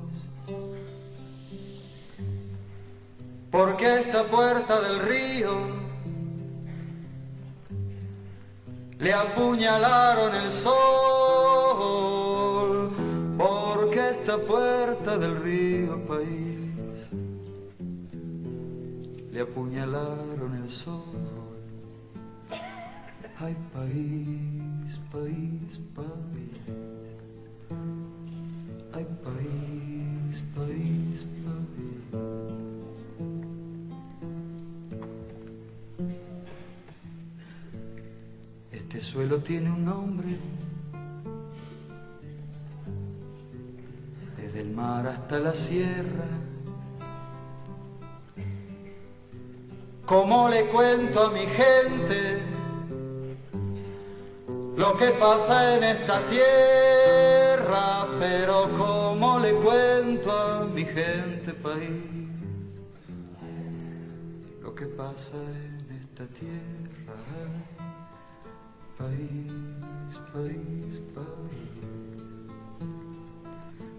Porque 3.50 3.86
esta 4.02 4.22
puerta 4.24 4.80
del 4.80 5.00
río 5.00 5.50
le 9.00 9.12
apuñalaron 9.12 10.32
el 10.36 10.52
sol, 10.52 11.72
porque 13.36 14.10
esta 14.10 14.38
puerta 14.38 15.18
del 15.18 15.34
río 15.42 16.06
país 16.06 17.10
le 19.32 19.40
apuñalaron 19.40 20.54
el 20.62 20.70
sol. 20.70 21.02
Ay, 23.40 23.56
país, 23.74 25.00
país, 25.10 25.80
país. 25.96 26.51
Este 38.92 39.00
suelo 39.00 39.38
tiene 39.38 39.70
un 39.70 39.84
nombre. 39.84 40.36
Desde 44.36 44.60
el 44.60 44.70
mar 44.70 45.06
hasta 45.06 45.38
la 45.38 45.54
sierra. 45.54 46.26
¿Cómo 50.04 50.48
le 50.50 50.66
cuento 50.66 51.26
a 51.26 51.30
mi 51.30 51.40
gente 51.40 52.42
lo 54.76 54.96
que 54.96 55.10
pasa 55.12 55.76
en 55.76 55.84
esta 55.84 56.20
tierra? 56.26 58.06
Pero 58.18 58.68
¿cómo 58.78 59.38
le 59.40 59.52
cuento 59.54 60.30
a 60.30 60.64
mi 60.64 60.84
gente 60.84 61.52
país 61.54 62.02
lo 64.62 64.74
que 64.74 64.86
pasa 64.86 65.36
en 65.36 65.98
esta 66.00 66.26
tierra? 66.28 66.82
País, 68.96 69.52
país, 70.32 71.00
país. 71.14 71.72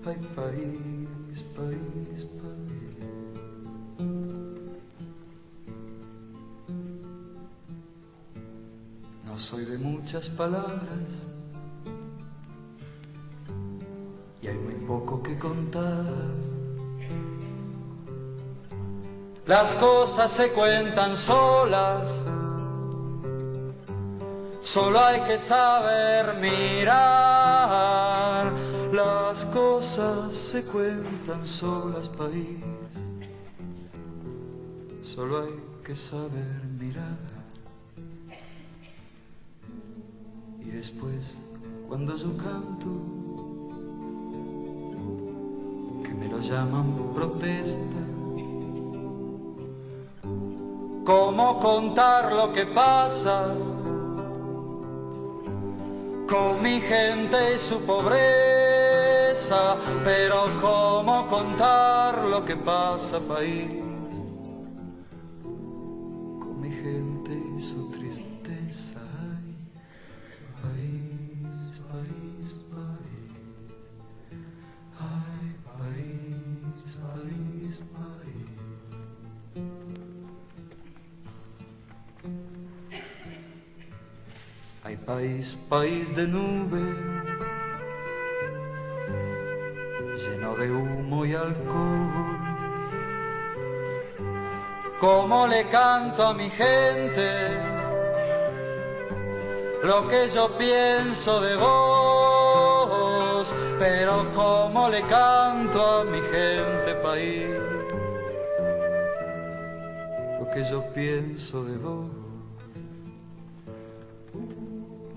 Ay, 0.05 0.17
país, 0.35 1.43
país, 1.55 2.23
país. 2.25 2.32
No 9.33 9.39
soy 9.39 9.65
de 9.65 9.79
muchas 9.79 10.29
palabras 10.29 11.09
y 14.43 14.47
hay 14.47 14.53
muy 14.53 14.75
poco 14.85 15.23
que 15.23 15.39
contar. 15.39 16.05
Las 19.47 19.73
cosas 19.73 20.29
se 20.29 20.51
cuentan 20.51 21.17
solas 21.17 22.21
Solo 24.61 24.99
hay 25.03 25.21
que 25.21 25.39
saber 25.39 26.35
mirar, 26.39 26.93
las 28.93 29.45
cosas 29.45 30.31
se 30.31 30.63
cuentan 30.65 31.47
solas, 31.47 32.07
país. 32.09 32.59
Solo 35.01 35.41
hay 35.41 35.59
que 35.83 35.95
saber 35.95 36.61
mirar. 36.79 37.32
Y 40.65 40.71
después, 40.71 41.35
cuando 41.87 42.15
yo 42.15 42.35
canto, 42.37 42.89
que 46.03 46.13
me 46.13 46.27
lo 46.27 46.39
llaman 46.39 46.95
protesta, 47.13 48.01
¿cómo 51.05 51.59
contar 51.59 52.33
lo 52.33 52.53
que 52.53 52.65
pasa? 52.65 53.55
con 56.33 56.63
mi 56.63 56.79
gente 56.81 57.55
y 57.55 57.59
su 57.59 57.79
pobreza, 57.85 59.75
pero 60.03 60.45
cómo 60.61 61.27
contar 61.27 62.23
lo 62.23 62.43
que 62.43 62.55
pasa 62.55 63.19
país, 63.19 63.82
país, 85.05 85.55
país 85.69 86.15
de 86.15 86.27
nube, 86.27 86.81
lleno 90.17 90.55
de 90.55 90.71
humo 90.71 91.25
y 91.25 91.33
alcohol. 91.35 92.39
Cómo 94.99 95.47
le 95.47 95.65
canto 95.65 96.27
a 96.27 96.33
mi 96.33 96.49
gente 96.49 97.57
lo 99.83 100.07
que 100.07 100.29
yo 100.29 100.49
pienso 100.57 101.41
de 101.41 101.57
vos, 101.57 103.53
pero 103.79 104.25
cómo 104.33 104.87
le 104.89 105.01
canto 105.01 105.99
a 105.99 106.03
mi 106.05 106.21
gente, 106.21 106.95
país, 107.03 107.49
lo 110.39 110.49
que 110.51 110.63
yo 110.63 110.81
pienso 110.93 111.65
de 111.65 111.77
vos 111.77 112.22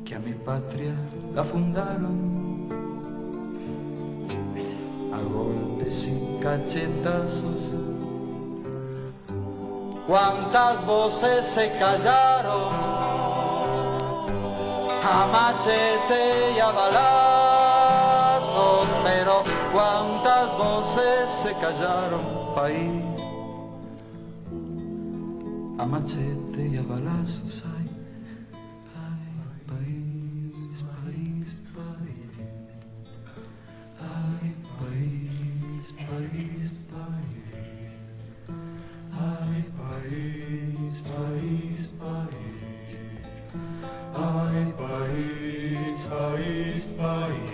que 0.06 0.14
a 0.14 0.20
mi 0.20 0.32
patria 0.34 0.94
la 1.34 1.42
fundaron 1.42 2.68
a 5.12 5.18
golpes 5.20 6.06
y 6.06 6.38
cachetazos. 6.40 7.74
Cuántas 10.06 10.86
voces 10.86 11.44
se 11.44 11.72
callaron 11.80 12.72
a 15.02 15.26
machete 15.32 16.52
y 16.56 16.60
a 16.60 16.70
balazos, 16.70 17.76
pero 19.02 19.42
cuántas 19.72 20.56
voces 20.56 21.32
se 21.32 21.52
callaron, 21.54 22.54
país, 22.54 23.02
a 25.78 25.84
machete 25.84 26.68
y 26.68 26.76
a 26.76 26.82
balazos. 26.82 27.75
País, 36.16 36.70
país. 36.90 37.92
Ay, 39.12 39.64
país, 39.76 40.94
país, 41.12 41.82
país. 42.00 42.56
Ay, 44.14 44.72
país, 44.80 46.00
país, 46.08 46.84
país. 46.96 47.50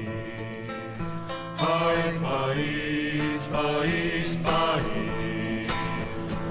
Ay, 1.59 2.03
país, 2.23 3.43
país, 3.53 4.31
país. 4.47 5.73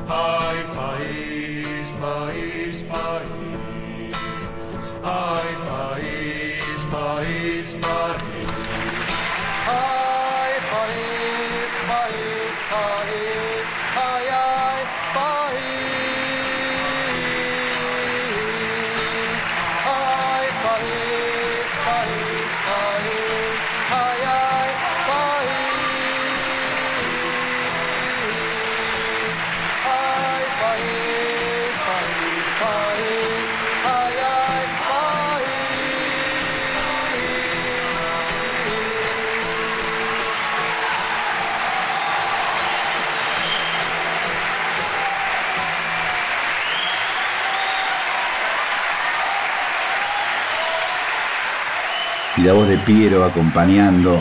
Ay, 0.10 0.60
país, 0.76 1.88
país, 2.02 2.76
país. 2.92 3.40
Ay, 5.04 5.50
país, 5.72 6.84
país, 6.92 7.76
país. 7.82 8.31
Y 52.42 52.44
la 52.44 52.54
voz 52.54 52.68
de 52.68 52.78
Piero 52.78 53.24
acompañando, 53.24 54.20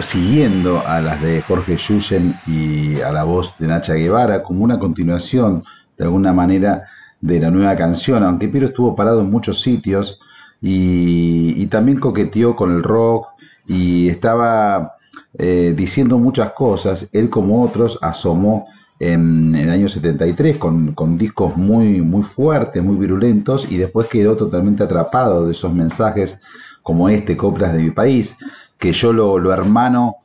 siguiendo 0.00 0.84
a 0.84 1.00
las 1.00 1.22
de 1.22 1.40
Jorge 1.42 1.76
Yuyen 1.76 2.34
y 2.46 3.00
a 3.00 3.12
la 3.12 3.22
voz 3.22 3.54
de 3.58 3.68
Nacha 3.68 3.94
Guevara, 3.94 4.42
como 4.42 4.64
una 4.64 4.78
continuación, 4.78 5.62
de 5.96 6.04
alguna 6.04 6.32
manera, 6.32 6.88
de 7.20 7.38
la 7.38 7.50
nueva 7.50 7.76
canción, 7.76 8.24
aunque 8.24 8.48
Piero 8.48 8.66
estuvo 8.66 8.96
parado 8.96 9.20
en 9.20 9.30
muchos 9.30 9.60
sitios 9.60 10.20
y, 10.60 11.64
también 11.66 12.00
coqueteó 12.00 12.56
con 12.56 12.72
el 12.72 12.82
rock 12.82 13.28
y 13.68 14.08
estaba 14.08 14.94
eh, 15.38 15.72
diciendo 15.76 16.18
muchas 16.18 16.50
cosas, 16.52 17.08
él 17.12 17.30
como 17.30 17.62
otros 17.62 17.98
asomó 18.02 18.66
en, 18.98 19.54
en 19.54 19.68
el 19.68 19.70
año 19.70 19.88
73 19.88 20.56
con, 20.56 20.92
con 20.94 21.16
discos 21.16 21.56
muy, 21.56 22.00
muy 22.00 22.24
fuertes, 22.24 22.82
muy 22.82 22.96
virulentos 22.96 23.70
y 23.70 23.76
después 23.76 24.08
quedó 24.08 24.36
totalmente 24.36 24.82
atrapado 24.82 25.46
de 25.46 25.52
esos 25.52 25.72
mensajes 25.72 26.42
como 26.90 27.08
este, 27.08 27.36
Coplas 27.36 27.72
de 27.72 27.84
mi 27.84 27.92
país, 27.92 28.36
que 28.76 28.90
yo 28.90 29.12
lo, 29.12 29.38
lo 29.38 29.52
hermano 29.52 30.16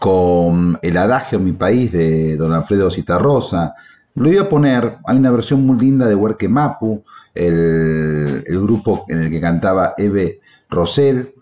con 0.00 0.76
el 0.82 0.96
adagio 0.96 1.38
Mi 1.38 1.52
País 1.52 1.92
de 1.92 2.36
don 2.36 2.52
Alfredo 2.52 2.90
Citarrosa. 2.90 3.76
Lo 4.16 4.28
iba 4.28 4.42
a 4.42 4.48
poner, 4.48 4.96
hay 5.06 5.16
una 5.16 5.30
versión 5.30 5.64
muy 5.64 5.78
linda 5.78 6.08
de 6.08 6.16
Huerque 6.16 6.48
Mapu, 6.48 7.04
el, 7.36 8.42
el 8.44 8.60
grupo 8.60 9.04
en 9.06 9.22
el 9.22 9.30
que 9.30 9.40
cantaba 9.40 9.94
Eve 9.96 10.40
Rosell, 10.68 11.35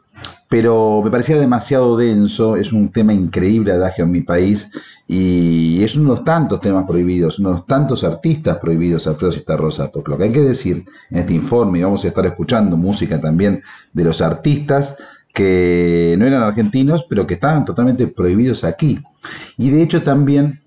pero 0.49 1.03
me 1.03 1.11
parecía 1.11 1.38
demasiado 1.38 1.97
denso, 1.97 2.57
es 2.57 2.72
un 2.72 2.90
tema 2.90 3.12
increíble 3.12 3.72
Adagio 3.72 4.05
en 4.05 4.12
mi 4.12 4.20
país 4.20 4.70
y 5.07 5.82
es 5.82 5.97
uno 5.97 6.11
de 6.11 6.16
los 6.16 6.24
tantos 6.24 6.61
temas 6.61 6.84
prohibidos, 6.86 7.38
uno 7.38 7.51
de 7.51 7.55
los 7.57 7.66
tantos 7.66 8.05
artistas 8.05 8.59
prohibidos 8.59 9.07
Alfredo 9.07 9.32
Citarrosa, 9.32 9.90
porque 9.90 10.11
lo 10.11 10.18
que 10.18 10.24
hay 10.24 10.32
que 10.32 10.40
decir 10.40 10.84
en 11.11 11.18
este 11.18 11.34
informe, 11.34 11.78
y 11.78 11.82
vamos 11.82 12.05
a 12.05 12.09
estar 12.09 12.24
escuchando 12.26 12.76
música 12.76 13.20
también 13.20 13.62
de 13.92 14.05
los 14.05 14.20
artistas 14.20 14.97
que 15.32 16.14
no 16.18 16.26
eran 16.26 16.42
argentinos, 16.42 17.05
pero 17.09 17.26
que 17.26 17.34
estaban 17.34 17.64
totalmente 17.64 18.07
prohibidos 18.07 18.62
aquí. 18.62 19.03
Y 19.59 19.70
de 19.70 19.82
hecho 19.82 20.03
también 20.03 20.62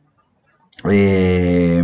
eh, 0.89 1.83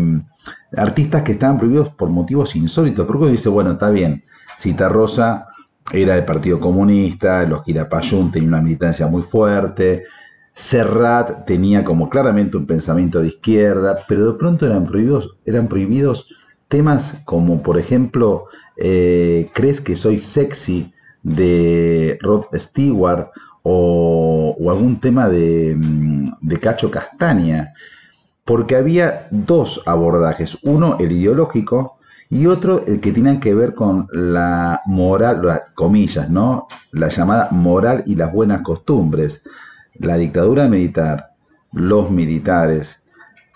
artistas 0.76 1.24
que 1.24 1.32
estaban 1.32 1.58
prohibidos 1.58 1.90
por 1.90 2.10
motivos 2.10 2.56
insólitos, 2.56 3.06
porque 3.08 3.24
uno 3.24 3.32
dice, 3.32 3.50
bueno, 3.50 3.72
está 3.72 3.90
bien, 3.90 4.26
Citarrosa 4.60 5.48
era 5.94 6.16
del 6.16 6.26
Partido 6.26 6.60
Comunista, 6.60 7.46
los 7.46 7.64
Quilapayún 7.64 8.32
tenían 8.32 8.54
una 8.54 8.62
militancia 8.62 9.08
muy 9.08 9.22
fuerte, 9.22 10.04
Serrat 10.54 11.46
tenía 11.46 11.84
como 11.84 12.10
claramente 12.10 12.58
un 12.58 12.66
pensamiento 12.66 13.22
de 13.22 13.28
izquierda, 13.28 14.00
pero 14.08 14.34
de 14.34 14.38
pronto 14.38 14.66
eran 14.66 14.86
prohibidos, 14.86 15.38
eran 15.46 15.68
prohibidos 15.68 16.28
temas 16.68 17.16
como, 17.26 17.64
por 17.64 17.80
ejemplo, 17.80 18.46
eh, 18.76 19.50
¿Crees 19.54 19.82
que 19.82 19.96
soy 19.96 20.20
sexy? 20.20 20.94
de 21.24 22.20
Rod 22.22 22.46
Stewart 22.54 23.30
o, 23.64 24.56
o 24.60 24.72
algún 24.72 25.00
tema 25.00 25.30
de, 25.30 25.76
mm, 25.76 26.26
de 26.42 26.60
Cacho 26.60 26.92
Castaña, 26.92 27.74
porque 28.46 28.76
había 28.76 29.28
dos 29.32 29.82
abordajes, 29.86 30.58
uno 30.64 30.98
el 31.00 31.14
ideológico 31.14 31.98
y 32.30 32.48
otro 32.48 32.86
el 32.86 33.00
que 33.00 33.12
tiene 33.12 33.40
que 33.40 33.54
ver 33.54 33.74
con 33.74 34.08
la 34.12 34.82
moral, 34.86 35.46
las 35.46 35.62
comillas, 35.74 36.30
¿no? 36.30 36.68
La 36.92 37.10
llamada 37.10 37.50
moral 37.52 38.04
y 38.06 38.16
las 38.16 38.32
buenas 38.34 38.62
costumbres. 38.62 39.44
La 39.96 40.18
dictadura 40.18 40.68
militar, 40.68 41.34
los 41.72 42.10
militares, 42.10 43.04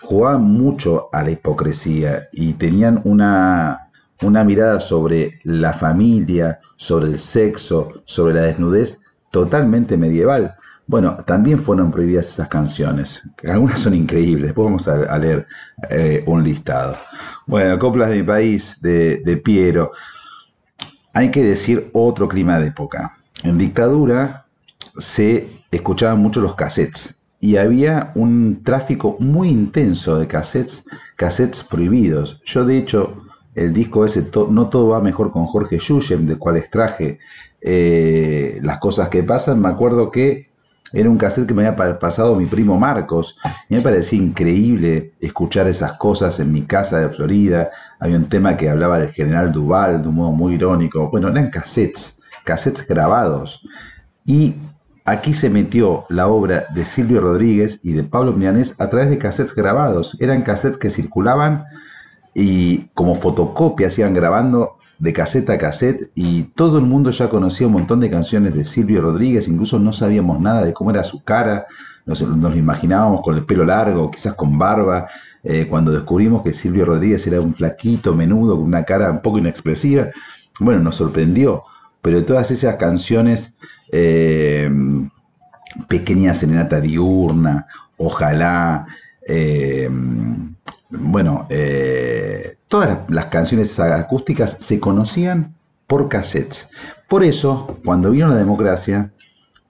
jugaban 0.00 0.44
mucho 0.44 1.08
a 1.12 1.22
la 1.22 1.30
hipocresía 1.30 2.28
y 2.32 2.52
tenían 2.54 3.00
una, 3.04 3.88
una 4.22 4.44
mirada 4.44 4.80
sobre 4.80 5.40
la 5.42 5.72
familia, 5.72 6.60
sobre 6.76 7.08
el 7.08 7.18
sexo, 7.18 8.02
sobre 8.04 8.34
la 8.34 8.42
desnudez 8.42 9.00
totalmente 9.30 9.96
medieval. 9.96 10.54
Bueno, 10.88 11.18
también 11.26 11.58
fueron 11.58 11.90
prohibidas 11.90 12.30
esas 12.30 12.48
canciones. 12.48 13.22
Algunas 13.46 13.78
son 13.78 13.94
increíbles. 13.94 14.44
Después 14.44 14.64
vamos 14.64 14.88
a, 14.88 15.18
leer 15.18 15.46
eh, 15.90 16.24
un 16.26 16.42
listado. 16.42 16.96
Bueno, 17.46 17.78
Coplas 17.78 18.08
de 18.08 18.16
mi 18.16 18.22
país, 18.22 18.80
de, 18.80 19.40
Piero. 19.44 19.92
Hay 21.12 21.30
que 21.30 21.44
decir 21.44 21.90
otro 21.92 22.26
clima 22.26 22.58
de 22.58 22.68
época. 22.68 23.18
En 23.42 23.58
dictadura 23.58 24.46
se 24.98 25.48
escuchaban 25.70 26.20
mucho 26.20 26.40
los 26.40 26.54
cassettes 26.54 27.20
y 27.38 27.58
había 27.58 28.10
un 28.14 28.62
tráfico 28.64 29.16
muy 29.20 29.50
intenso 29.50 30.18
de 30.18 30.26
cassettes, 30.26 30.86
cassettes 31.16 31.64
prohibidos. 31.64 32.40
Yo 32.46 32.64
de 32.64 32.78
hecho, 32.78 33.26
el 33.54 33.74
disco 33.74 34.06
ese, 34.06 34.26
No 34.50 34.70
todo 34.70 34.88
va 34.88 35.00
mejor 35.00 35.32
con 35.32 35.44
Jorge 35.44 35.78
Yuyem, 35.78 36.26
del 36.26 36.38
cual 36.38 36.56
extraje 36.56 37.18
eh, 37.60 38.58
las 38.62 38.78
cosas 38.78 39.10
que 39.10 39.22
pasan, 39.22 39.60
me 39.60 39.68
acuerdo 39.68 40.10
que 40.10 40.47
era 40.92 41.10
un 41.10 41.18
cassette 41.18 41.46
que 41.46 41.54
me 41.54 41.66
había 41.66 41.98
pasado 41.98 42.34
mi 42.34 42.46
primo 42.46 42.78
Marcos. 42.78 43.36
Y 43.68 43.74
me 43.74 43.80
parecía 43.80 44.18
increíble 44.18 45.12
escuchar 45.20 45.68
esas 45.68 45.94
cosas 45.94 46.40
en 46.40 46.52
mi 46.52 46.62
casa 46.62 47.00
de 47.00 47.10
Florida. 47.10 47.70
Había 48.00 48.16
un 48.16 48.28
tema 48.28 48.56
que 48.56 48.70
hablaba 48.70 48.98
del 48.98 49.10
general 49.10 49.52
Duval 49.52 50.02
de 50.02 50.08
un 50.08 50.14
modo 50.14 50.32
muy 50.32 50.54
irónico. 50.54 51.10
Bueno, 51.10 51.28
eran 51.28 51.50
cassettes, 51.50 52.22
cassettes 52.44 52.86
grabados. 52.86 53.60
Y 54.24 54.54
aquí 55.04 55.34
se 55.34 55.50
metió 55.50 56.04
la 56.08 56.28
obra 56.28 56.66
de 56.74 56.86
Silvio 56.86 57.20
Rodríguez 57.20 57.80
y 57.82 57.92
de 57.92 58.04
Pablo 58.04 58.32
Milanés 58.32 58.80
a 58.80 58.88
través 58.88 59.10
de 59.10 59.18
cassettes 59.18 59.54
grabados. 59.54 60.16
Eran 60.20 60.42
cassettes 60.42 60.78
que 60.78 60.90
circulaban 60.90 61.64
y 62.34 62.88
como 62.94 63.14
fotocopias 63.14 63.98
iban 63.98 64.14
grabando 64.14 64.76
de 64.98 65.12
cassette 65.12 65.50
a 65.50 65.58
cassette 65.58 66.10
y 66.14 66.44
todo 66.54 66.78
el 66.78 66.84
mundo 66.84 67.10
ya 67.10 67.28
conocía 67.28 67.66
un 67.66 67.74
montón 67.74 68.00
de 68.00 68.10
canciones 68.10 68.54
de 68.54 68.64
Silvio 68.64 69.00
Rodríguez, 69.00 69.48
incluso 69.48 69.78
no 69.78 69.92
sabíamos 69.92 70.40
nada 70.40 70.64
de 70.64 70.72
cómo 70.72 70.90
era 70.90 71.04
su 71.04 71.22
cara, 71.22 71.66
nos, 72.04 72.20
lo 72.20 72.56
imaginábamos 72.56 73.22
con 73.22 73.36
el 73.36 73.44
pelo 73.44 73.64
largo, 73.64 74.10
quizás 74.10 74.34
con 74.34 74.58
barba, 74.58 75.08
eh, 75.42 75.66
cuando 75.68 75.92
descubrimos 75.92 76.42
que 76.42 76.52
Silvio 76.52 76.84
Rodríguez 76.84 77.26
era 77.26 77.40
un 77.40 77.54
flaquito, 77.54 78.14
menudo, 78.14 78.56
con 78.56 78.64
una 78.64 78.84
cara 78.84 79.10
un 79.10 79.22
poco 79.22 79.38
inexpresiva, 79.38 80.08
bueno, 80.60 80.80
nos 80.80 80.96
sorprendió, 80.96 81.62
pero 82.02 82.24
todas 82.24 82.50
esas 82.50 82.76
canciones, 82.76 83.56
eh, 83.92 84.70
Pequeña 85.86 86.34
Serenata 86.34 86.80
Diurna, 86.80 87.66
Ojalá, 87.98 88.86
eh, 89.26 89.90
bueno, 90.90 91.46
eh, 91.50 92.57
todas 92.68 93.00
las 93.08 93.26
canciones 93.26 93.78
acústicas 93.80 94.58
se 94.60 94.78
conocían 94.78 95.54
por 95.86 96.08
cassettes. 96.08 96.70
Por 97.08 97.24
eso, 97.24 97.78
cuando 97.84 98.10
vino 98.10 98.28
la 98.28 98.36
democracia, 98.36 99.12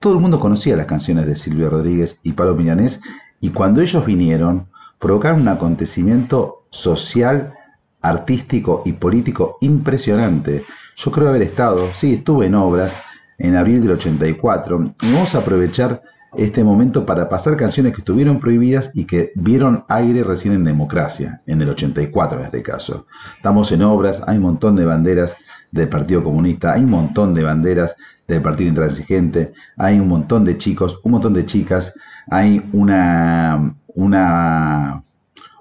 todo 0.01 0.14
el 0.14 0.20
mundo 0.20 0.38
conocía 0.38 0.76
las 0.76 0.86
canciones 0.86 1.26
de 1.26 1.36
Silvio 1.36 1.70
Rodríguez 1.70 2.20
y 2.22 2.32
Pablo 2.32 2.55
Milanés, 2.55 3.01
y 3.40 3.51
cuando 3.51 3.80
ellos 3.80 4.05
vinieron, 4.05 4.66
provocaron 4.99 5.42
un 5.42 5.49
acontecimiento 5.49 6.66
social, 6.70 7.53
artístico 8.03 8.82
y 8.84 8.92
político 8.92 9.59
impresionante. 9.61 10.64
Yo 10.96 11.11
creo 11.11 11.28
haber 11.28 11.42
estado, 11.42 11.88
sí, 11.94 12.14
estuve 12.14 12.46
en 12.46 12.57
obras 12.57 13.01
en 13.38 13.57
abril 13.57 13.80
del 13.80 13.92
84, 13.92 14.94
y 15.03 15.12
vamos 15.12 15.34
a 15.34 15.38
aprovechar 15.38 16.03
este 16.36 16.62
momento 16.62 17.06
para 17.06 17.28
pasar 17.28 17.56
canciones 17.56 17.92
que 17.92 18.00
estuvieron 18.00 18.38
prohibidas 18.38 18.90
y 18.94 19.04
que 19.04 19.32
vieron 19.34 19.84
aire 19.88 20.22
recién 20.22 20.54
en 20.54 20.64
democracia, 20.64 21.40
en 21.46 21.62
el 21.62 21.70
84 21.70 22.40
en 22.40 22.44
este 22.44 22.62
caso. 22.62 23.06
Estamos 23.36 23.72
en 23.72 23.82
obras, 23.82 24.22
hay 24.26 24.36
un 24.36 24.42
montón 24.42 24.76
de 24.76 24.84
banderas 24.84 25.36
del 25.70 25.88
Partido 25.88 26.22
Comunista, 26.22 26.72
hay 26.72 26.82
un 26.82 26.90
montón 26.90 27.34
de 27.34 27.42
banderas 27.42 27.96
del 28.26 28.42
Partido 28.42 28.68
Intransigente, 28.68 29.52
hay 29.76 29.98
un 29.98 30.08
montón 30.08 30.44
de 30.44 30.58
chicos, 30.58 31.00
un 31.02 31.12
montón 31.12 31.32
de 31.32 31.46
chicas, 31.46 31.94
hay 32.30 32.68
una, 32.72 33.74
una, 33.94 35.02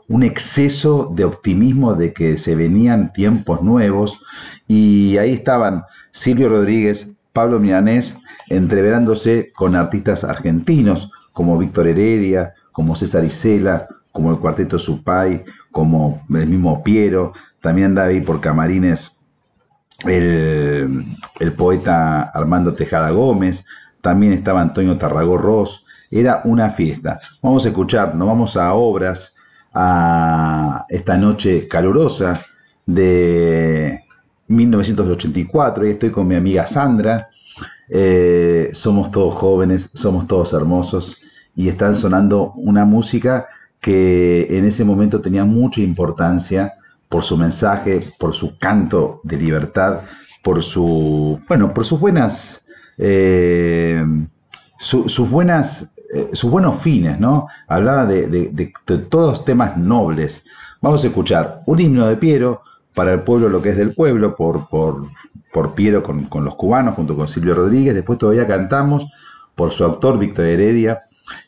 un 0.08 0.24
exceso 0.24 1.12
de 1.16 1.24
optimismo 1.24 1.96
de 1.96 2.12
que 2.14 2.38
se 2.38 2.56
venían 2.56 3.14
tiempos 3.14 3.62
nuevos 3.62 4.20
y 4.68 5.18
ahí 5.18 5.32
estaban 5.32 5.84
Silvio 6.12 6.50
Rodríguez, 6.50 7.12
Pablo 7.32 7.60
Milanés, 7.60 8.20
entreverándose 8.50 9.52
con 9.56 9.76
artistas 9.76 10.24
argentinos 10.24 11.12
como 11.34 11.58
Víctor 11.58 11.88
Heredia, 11.88 12.54
como 12.72 12.96
César 12.96 13.24
Isela, 13.24 13.88
como 14.12 14.32
el 14.32 14.40
Cuarteto 14.40 14.80
Supay, 14.80 15.44
como 15.72 16.24
el 16.30 16.48
mismo 16.48 16.84
Piero, 16.84 17.34
también 17.62 17.88
andaba 17.88 18.08
ahí 18.08 18.22
por 18.22 18.42
camarines 18.42 19.18
el, 20.06 21.06
poeta 21.56 22.24
Armando 22.24 22.74
Tejada 22.74 23.12
Gómez, 23.12 23.66
también 24.02 24.34
estaba 24.34 24.62
Antonio 24.62 24.98
Tarragó 24.98 25.38
Ross, 25.38 25.86
era 26.10 26.42
una 26.46 26.70
fiesta. 26.70 27.20
Vamos 27.42 27.66
a 27.66 27.70
escuchar, 27.70 28.16
nos 28.16 28.28
vamos 28.28 28.58
a 28.58 28.74
obras, 28.74 29.36
a 29.74 30.86
esta 30.90 31.18
noche 31.18 31.68
calurosa 31.68 32.42
de 32.86 34.04
1984, 34.48 35.86
y 35.86 35.92
estoy 35.92 36.10
con 36.10 36.28
mi 36.28 36.36
amiga 36.36 36.66
Sandra, 36.66 37.30
eh, 37.90 38.70
somos 38.74 39.12
todos 39.12 39.36
jóvenes, 39.36 39.90
somos 39.94 40.28
todos 40.28 40.54
hermosos 40.54 41.18
y 41.56 41.70
están 41.70 41.96
sonando 41.96 42.54
una 42.56 42.86
música 42.86 43.48
que 43.80 44.48
en 44.58 44.66
ese 44.66 44.84
momento 44.84 45.22
tenía 45.22 45.46
mucha 45.46 45.82
importancia 45.82 46.76
por 47.10 47.24
su 47.24 47.38
mensaje, 47.38 48.10
por 48.20 48.34
su 48.34 48.58
canto 48.58 49.22
de 49.24 49.38
libertad, 49.38 50.02
por 50.44 50.62
su, 50.64 51.40
bueno, 51.48 51.74
por 51.74 51.86
sus 51.86 52.00
buenas, 52.00 52.66
eh, 52.98 54.04
sus 54.80 55.30
buenas, 55.30 55.90
eh, 56.14 56.30
sus 56.34 56.52
buenos 56.52 56.78
fines, 56.82 57.20
¿no? 57.20 57.48
Hablaba 57.68 58.06
de, 58.06 58.28
de 58.28 58.98
todos 58.98 59.46
temas 59.46 59.78
nobles. 59.78 60.46
Vamos 60.82 61.04
a 61.04 61.08
escuchar 61.08 61.62
un 61.66 61.80
himno 61.80 62.08
de 62.08 62.18
Piero, 62.18 62.62
para 62.98 63.14
el 63.14 63.22
pueblo 63.22 63.48
lo 63.48 63.62
que 63.62 63.70
es 63.70 63.78
del 63.78 63.94
pueblo, 63.94 64.36
por, 64.36 64.68
por, 64.70 65.04
por 65.54 65.76
Piero 65.76 66.02
con, 66.02 66.44
los 66.44 66.56
cubanos, 66.56 66.96
junto 66.96 67.16
con 67.16 67.28
Silvio 67.28 67.54
Rodríguez. 67.54 67.94
Después 67.94 68.18
todavía 68.18 68.48
cantamos 68.48 69.06
por 69.54 69.70
su 69.70 69.84
autor, 69.84 70.18
Víctor 70.18 70.46
Heredia, 70.46 71.04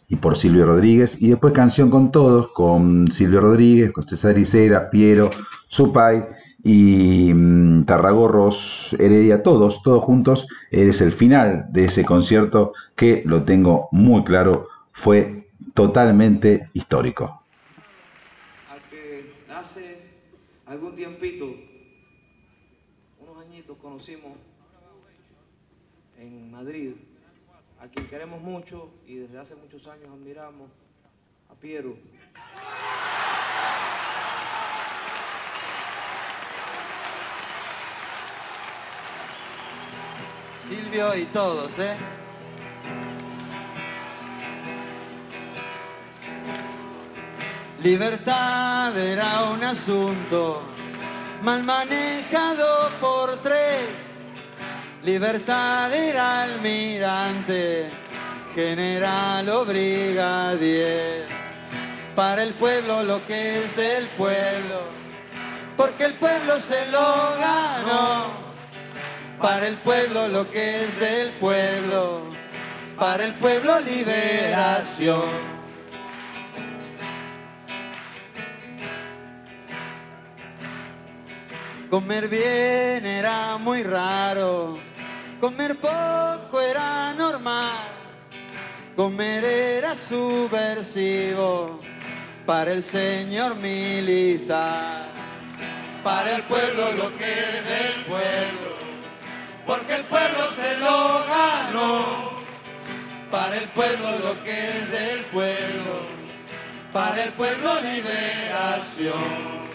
y 0.08 0.18
por 0.18 0.38
Silvio 0.38 0.68
Rodríguez. 0.68 1.20
Y 1.20 1.30
después 1.30 1.52
canción 1.52 1.89
con 1.89 2.12
todos, 2.12 2.52
con 2.52 3.10
Silvio 3.10 3.41
Rodríguez, 3.41 3.91
con 3.91 4.08
César 4.08 4.38
Isera, 4.38 4.91
Piero, 4.91 5.32
Supay 5.68 6.24
y 6.64 7.34
mm, 7.34 7.86
Tarragorros, 7.86 8.95
Heredia, 9.00 9.41
todos, 9.41 9.82
todos 9.82 10.04
juntos. 10.04 10.47
Es 10.70 11.02
el 11.02 11.12
final 11.12 11.64
de 11.72 11.86
ese 11.86 12.06
concierto 12.06 12.74
que, 12.95 13.24
lo 13.26 13.41
tengo 13.41 13.89
muy 13.91 14.24
claro, 14.24 14.68
fue 14.91 15.50
totalmente 15.74 16.70
histórico. 16.74 17.39
Algún 20.70 20.93
tiempito, 20.93 21.55
unos 23.20 23.43
añitos, 23.43 23.76
conocimos 23.80 24.38
en 26.20 26.51
Madrid 26.51 26.93
a 27.80 27.88
quien 27.88 28.07
queremos 28.07 28.39
mucho 28.39 28.91
y 29.07 29.15
desde 29.15 29.39
hace 29.39 29.55
muchos 29.55 29.88
años 29.88 30.09
admiramos, 30.13 30.70
a 31.49 31.55
Piero. 31.55 31.95
Silvio 40.59 41.15
y 41.15 41.26
todos, 41.26 41.80
¿eh? 41.80 41.95
Libertad 47.84 48.98
era 48.98 49.44
un 49.54 49.64
asunto 49.64 50.62
mal 51.42 51.64
manejado 51.64 52.90
por 53.00 53.38
tres. 53.38 53.88
Libertad 55.02 55.94
era 55.94 56.42
almirante, 56.42 57.90
general 58.54 59.48
o 59.48 59.64
brigadier. 59.64 61.26
Para 62.18 62.44
el 62.44 62.54
pueblo 62.56 63.02
lo 63.04 63.26
que 63.26 63.64
es 63.64 63.74
del 63.78 64.08
pueblo, 64.08 64.82
porque 65.78 66.04
el 66.04 66.16
pueblo 66.16 66.60
se 66.60 66.86
lo 66.88 67.38
ganó. 67.40 68.26
Para 69.42 69.68
el 69.68 69.78
pueblo 69.78 70.28
lo 70.28 70.52
que 70.52 70.84
es 70.84 71.00
del 71.00 71.30
pueblo, 71.32 72.24
para 72.98 73.24
el 73.24 73.36
pueblo 73.36 73.80
liberación. 73.80 75.59
Comer 81.90 82.28
bien 82.28 83.04
era 83.04 83.58
muy 83.58 83.82
raro, 83.82 84.78
comer 85.42 85.76
poco 85.76 86.62
era 86.62 87.16
normal, 87.16 87.88
comer 88.96 89.44
era 89.44 89.96
subversivo 89.96 91.80
para 92.46 92.74
el 92.74 92.84
señor 92.84 93.56
militar, 93.56 95.08
para 96.04 96.36
el 96.36 96.44
pueblo 96.44 96.92
lo 96.92 97.18
que 97.18 97.32
es 97.32 97.66
del 97.66 98.06
pueblo, 98.06 98.76
porque 99.66 99.96
el 99.96 100.04
pueblo 100.04 100.48
se 100.52 100.78
lo 100.78 101.26
ganó, 101.26 102.06
para 103.32 103.58
el 103.58 103.68
pueblo 103.70 104.12
lo 104.20 104.44
que 104.44 104.70
es 104.78 104.92
del 104.92 105.22
pueblo, 105.32 106.02
para 106.94 107.24
el 107.24 107.34
pueblo 107.34 107.82
liberación. 107.82 109.68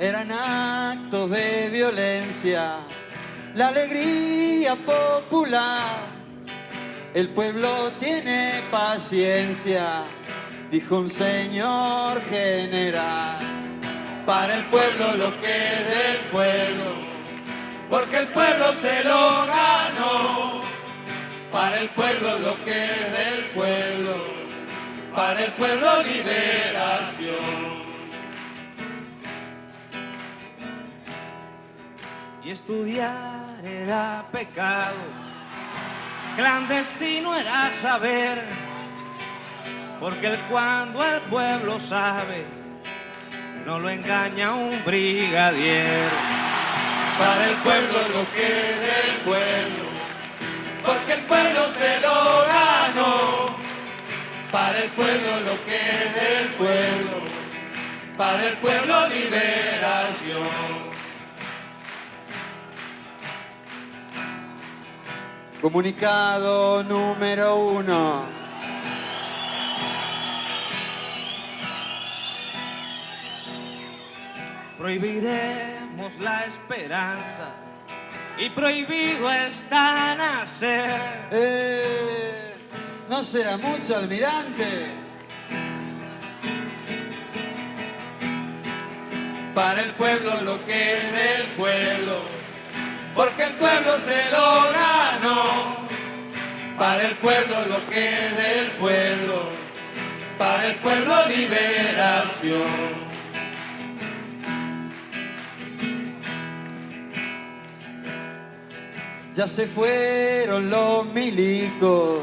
Eran 0.00 0.32
actos 0.32 1.30
de 1.30 1.68
violencia, 1.70 2.78
la 3.54 3.68
alegría 3.68 4.74
popular. 4.74 6.08
El 7.12 7.28
pueblo 7.28 7.92
tiene 7.98 8.62
paciencia, 8.70 10.04
dijo 10.70 11.00
un 11.00 11.10
señor 11.10 12.22
general. 12.30 13.40
Para 14.24 14.54
el 14.54 14.64
pueblo 14.66 15.16
lo 15.16 15.38
que 15.38 15.52
es 15.52 15.86
del 15.86 16.16
pueblo, 16.32 16.94
porque 17.90 18.16
el 18.16 18.28
pueblo 18.28 18.72
se 18.72 19.04
lo 19.04 19.46
ganó. 19.46 20.62
Para 21.52 21.78
el 21.78 21.90
pueblo 21.90 22.38
lo 22.38 22.64
que 22.64 22.84
es 22.84 23.12
del 23.18 23.44
pueblo, 23.54 24.24
para 25.14 25.44
el 25.44 25.52
pueblo 25.52 26.02
liberación. 26.04 27.79
Y 32.42 32.50
estudiar 32.50 33.60
era 33.64 34.24
pecado. 34.32 34.96
Clandestino 36.36 37.36
era 37.36 37.70
saber, 37.72 38.42
porque 39.98 40.38
cuando 40.48 41.04
el 41.04 41.20
pueblo 41.22 41.78
sabe, 41.78 42.44
no 43.66 43.78
lo 43.78 43.90
engaña 43.90 44.54
un 44.54 44.82
brigadier. 44.84 46.08
Para 47.18 47.50
el 47.50 47.56
pueblo 47.56 47.98
lo 48.14 48.24
que 48.32 48.48
del 48.86 49.16
pueblo, 49.24 49.84
porque 50.86 51.12
el 51.12 51.20
pueblo 51.22 51.70
se 51.70 52.00
lo 52.00 52.46
ganó. 52.46 53.60
Para 54.50 54.78
el 54.80 54.90
pueblo 54.90 55.40
lo 55.40 55.64
que 55.64 55.78
del 56.18 56.48
pueblo, 56.56 57.20
para 58.16 58.48
el 58.48 58.54
pueblo 58.54 59.08
liberación. 59.08 60.89
Comunicado 65.60 66.82
número 66.82 67.54
uno. 67.56 68.24
Prohibiremos 74.78 76.18
la 76.18 76.46
esperanza 76.46 77.52
y 78.38 78.48
prohibido 78.48 79.30
está 79.30 80.14
nacer. 80.14 81.28
Eh, 81.30 82.54
no 83.10 83.22
será 83.22 83.58
mucho, 83.58 83.96
almirante. 83.96 84.94
Para 89.54 89.82
el 89.82 89.90
pueblo 89.92 90.40
lo 90.40 90.64
que 90.64 90.96
es 90.96 91.12
del 91.12 91.46
pueblo 91.58 92.39
porque 93.20 93.42
el 93.42 93.52
pueblo 93.52 93.98
se 93.98 94.30
lo 94.30 94.72
ganó. 94.72 95.76
Para 96.78 97.02
el 97.02 97.16
pueblo 97.16 97.66
lo 97.66 97.86
que 97.90 98.08
es 98.08 98.36
del 98.36 98.66
pueblo, 98.78 99.42
para 100.38 100.68
el 100.68 100.76
pueblo 100.76 101.26
liberación. 101.26 103.10
Ya 109.34 109.46
se 109.46 109.66
fueron 109.66 110.70
los 110.70 111.04
milicos. 111.04 112.22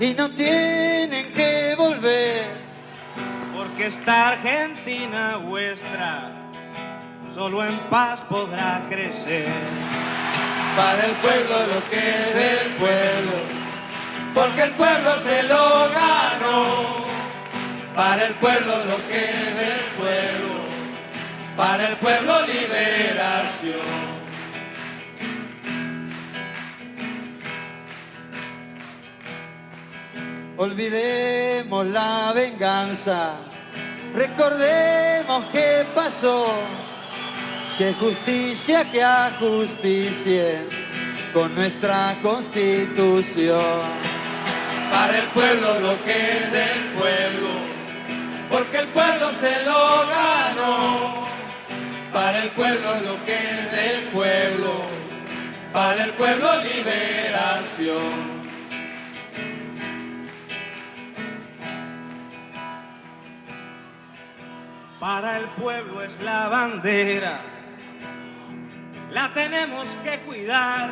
Y 0.00 0.12
no 0.12 0.30
tienen 0.32 1.32
que 1.32 1.74
volver. 1.78 2.46
Porque 3.56 3.86
esta 3.86 4.28
Argentina 4.28 5.38
vuestra 5.38 6.37
solo 7.38 7.64
en 7.64 7.78
paz 7.88 8.20
podrá 8.22 8.84
crecer. 8.88 9.46
Para 10.76 11.04
el 11.06 11.12
pueblo 11.22 11.56
lo 11.72 11.80
que 11.88 12.06
del 12.40 12.66
pueblo, 12.80 13.36
porque 14.34 14.62
el 14.62 14.72
pueblo 14.72 15.10
se 15.20 15.44
lo 15.44 15.88
ganó. 16.00 17.06
Para 17.94 18.26
el 18.26 18.34
pueblo 18.34 18.84
lo 18.86 18.96
que 19.06 19.22
del 19.60 19.84
pueblo, 20.00 20.54
para 21.56 21.88
el 21.90 21.96
pueblo 21.98 22.42
liberación. 22.42 24.08
Olvidemos 30.56 31.86
la 31.86 32.32
venganza, 32.34 33.36
recordemos 34.12 35.44
qué 35.52 35.86
pasó 35.94 36.87
hay 37.84 37.94
justicia 37.94 38.90
que 38.90 39.04
ajusticie 39.04 40.66
con 41.32 41.54
nuestra 41.54 42.16
constitución. 42.22 43.62
Para 44.90 45.18
el 45.18 45.26
pueblo 45.26 45.78
lo 45.78 46.04
que 46.04 46.38
es 46.38 46.52
del 46.52 46.80
pueblo, 46.98 47.48
porque 48.50 48.78
el 48.78 48.88
pueblo 48.88 49.32
se 49.32 49.62
lo 49.64 50.08
ganó. 50.08 51.28
Para 52.12 52.42
el 52.42 52.50
pueblo 52.50 52.94
lo 53.00 53.24
que 53.24 53.34
es 53.34 53.70
del 53.70 54.00
pueblo, 54.12 54.82
para 55.72 56.04
el 56.04 56.12
pueblo 56.14 56.48
liberación. 56.62 58.38
Para 64.98 65.36
el 65.36 65.44
pueblo 65.44 66.02
es 66.02 66.18
la 66.20 66.48
bandera 66.48 67.57
la 69.10 69.32
tenemos 69.32 69.94
que 70.02 70.18
cuidar. 70.20 70.90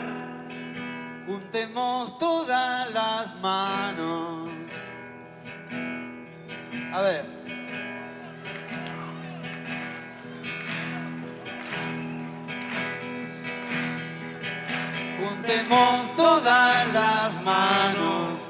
Juntemos 1.27 2.19
todas 2.19 2.93
las 2.93 3.37
manos. 3.41 4.49
A 6.93 7.01
ver. 7.01 7.27
Juntemos 15.19 16.17
todas 16.17 16.93
las 16.93 17.43
manos. 17.43 18.41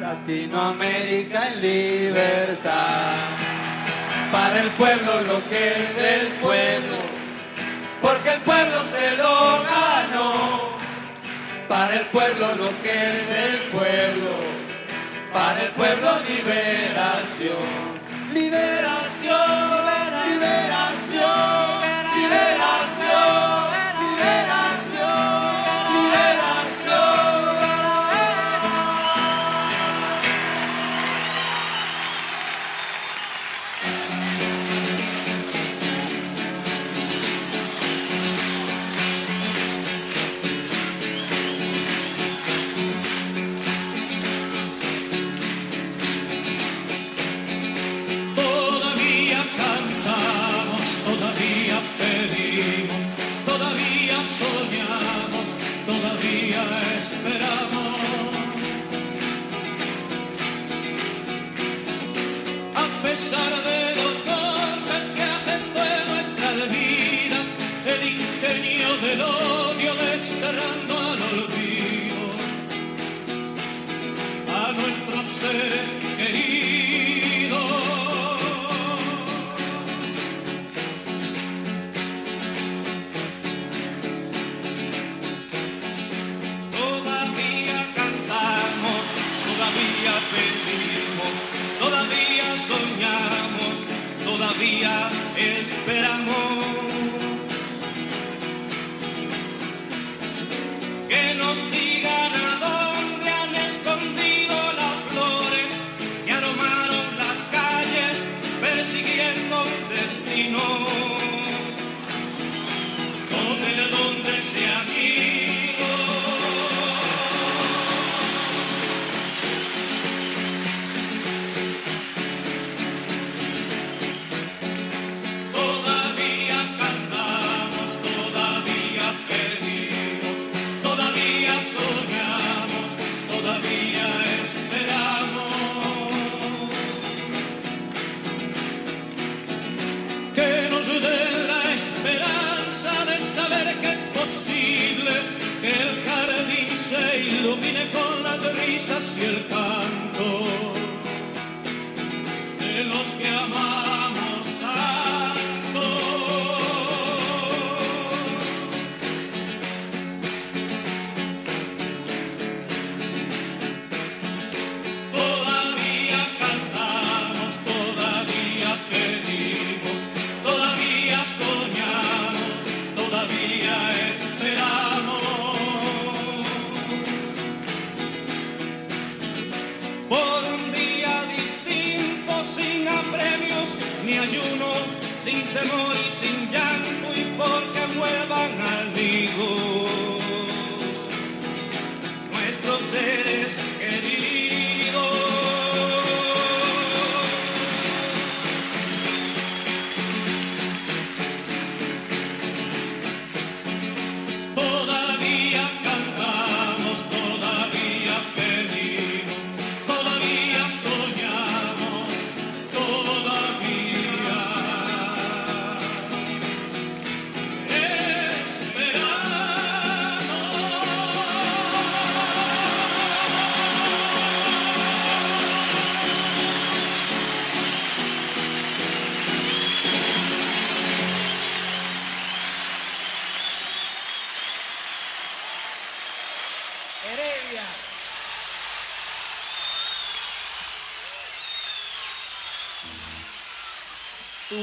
Latinoamérica 0.00 1.48
en 1.48 1.62
libertad. 1.62 3.16
Para 4.32 4.60
el 4.60 4.68
pueblo 4.70 5.20
lo 5.22 5.48
que 5.48 5.68
es 5.68 5.96
del 5.96 6.26
pueblo 6.40 7.15
porque 8.06 8.34
el 8.34 8.40
pueblo 8.42 8.84
se 8.84 9.16
lo 9.16 9.34
ganó. 9.72 10.76
Para 11.68 11.96
el 11.96 12.06
pueblo 12.06 12.54
lo 12.54 12.70
que 12.82 12.92
es 12.92 13.28
del 13.34 13.58
pueblo, 13.72 14.34
para 15.32 15.62
el 15.62 15.70
pueblo 15.70 16.20
liberación, 16.28 17.66
liberación, 18.32 19.85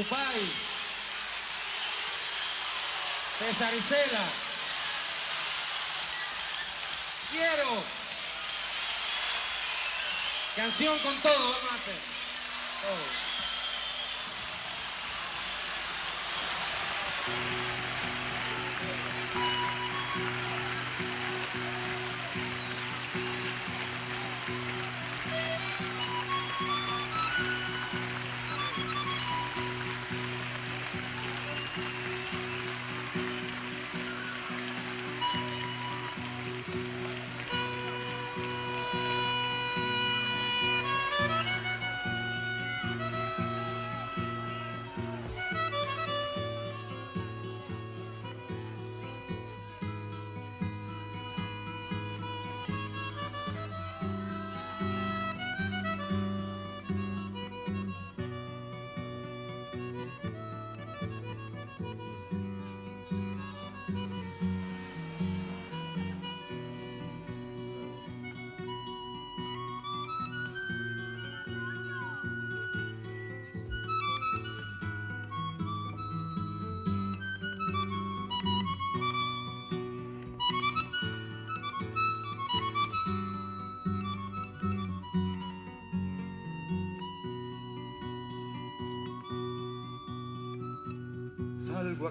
Yupay, 0.04 0.52
César 3.38 3.74
Isela. 3.74 4.24
Quiero 7.30 7.82
canción 10.56 10.98
con 10.98 11.16
todo. 11.20 11.63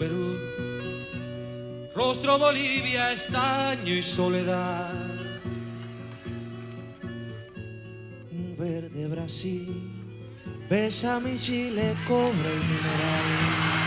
Perú, 0.00 0.34
rostro 1.94 2.38
Bolivia, 2.38 3.12
estaño 3.12 3.94
y 3.94 4.02
soledad. 4.02 4.94
Un 8.32 8.56
verde 8.58 9.06
Brasil, 9.08 9.92
besa 10.70 11.20
mi 11.20 11.36
Chile, 11.36 11.94
cobra 12.08 12.50
y 12.50 12.64
mineral. 12.66 13.79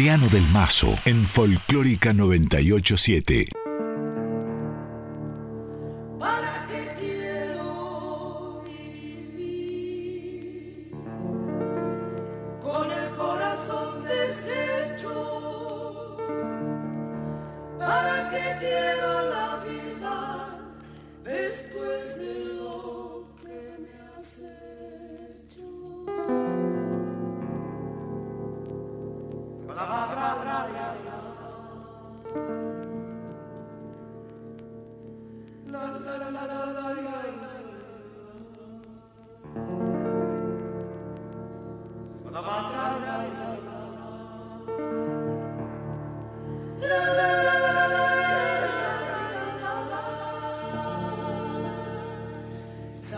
Mariano 0.00 0.28
del 0.28 0.48
Mazo 0.48 0.98
en 1.04 1.26
Folclórica 1.26 2.14
987. 2.14 3.59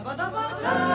Yo 0.05 0.92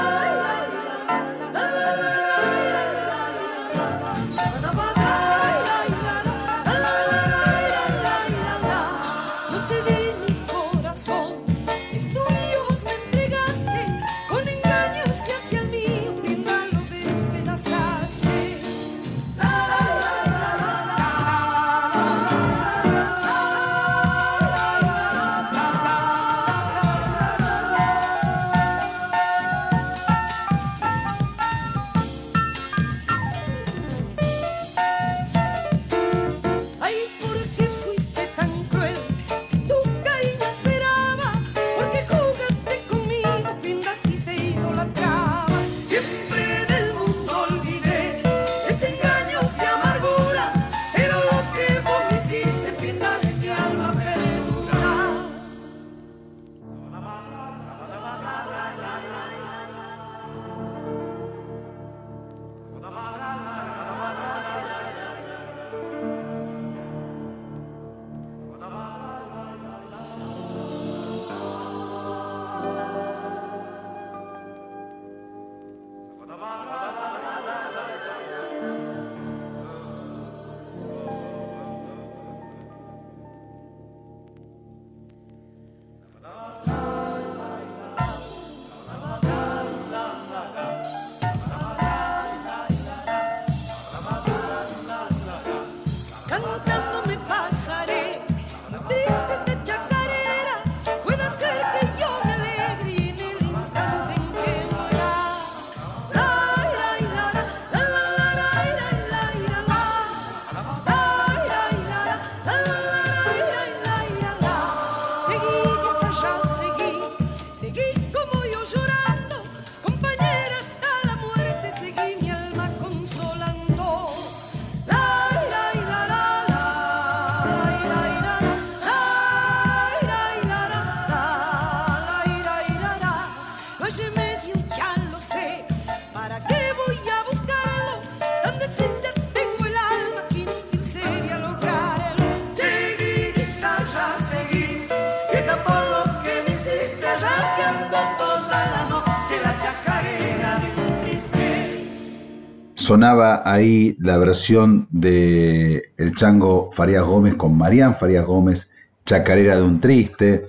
Sonaba 152.98 153.44
ahí 153.46 153.96
la 154.00 154.18
versión 154.18 154.88
de 154.90 155.92
El 155.98 156.16
Chango 156.16 156.72
Farías 156.72 157.04
Gómez 157.04 157.36
con 157.36 157.56
Marían 157.56 157.94
Farías 157.94 158.26
Gómez, 158.26 158.72
Chacarera 159.06 159.56
de 159.56 159.62
un 159.62 159.80
Triste, 159.80 160.48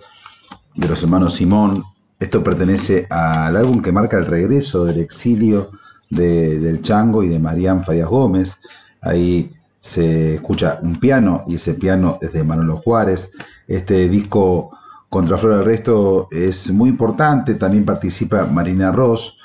de 0.75 0.89
los 0.89 1.03
hermanos 1.03 1.35
Simón. 1.35 1.83
Esto 2.19 2.43
pertenece 2.43 3.07
al 3.11 3.55
álbum 3.55 3.83
que 3.83 3.93
marca 3.93 4.17
el 4.17 4.25
regreso 4.25 4.87
del 4.87 5.01
exilio 5.01 5.73
de- 6.09 6.59
del 6.59 6.81
Chango 6.81 7.23
y 7.23 7.29
de 7.29 7.39
Marían 7.39 7.85
Farías 7.85 8.09
Gómez. 8.09 8.57
Ahí 9.03 9.53
se 9.79 10.37
escucha 10.37 10.79
un 10.83 10.99
piano 10.99 11.45
y 11.47 11.57
ese 11.57 11.75
piano 11.75 12.19
es 12.23 12.33
de 12.33 12.45
Manolo 12.45 12.79
Juárez. 12.79 13.31
Este 13.67 14.09
disco 14.09 14.71
Contra 15.11 15.37
Flor 15.37 15.57
del 15.57 15.65
Resto 15.67 16.29
es 16.31 16.71
muy 16.71 16.89
importante. 16.89 17.57
También 17.57 17.85
participa 17.85 18.47
Marina 18.47 18.91
Ross 18.91 19.38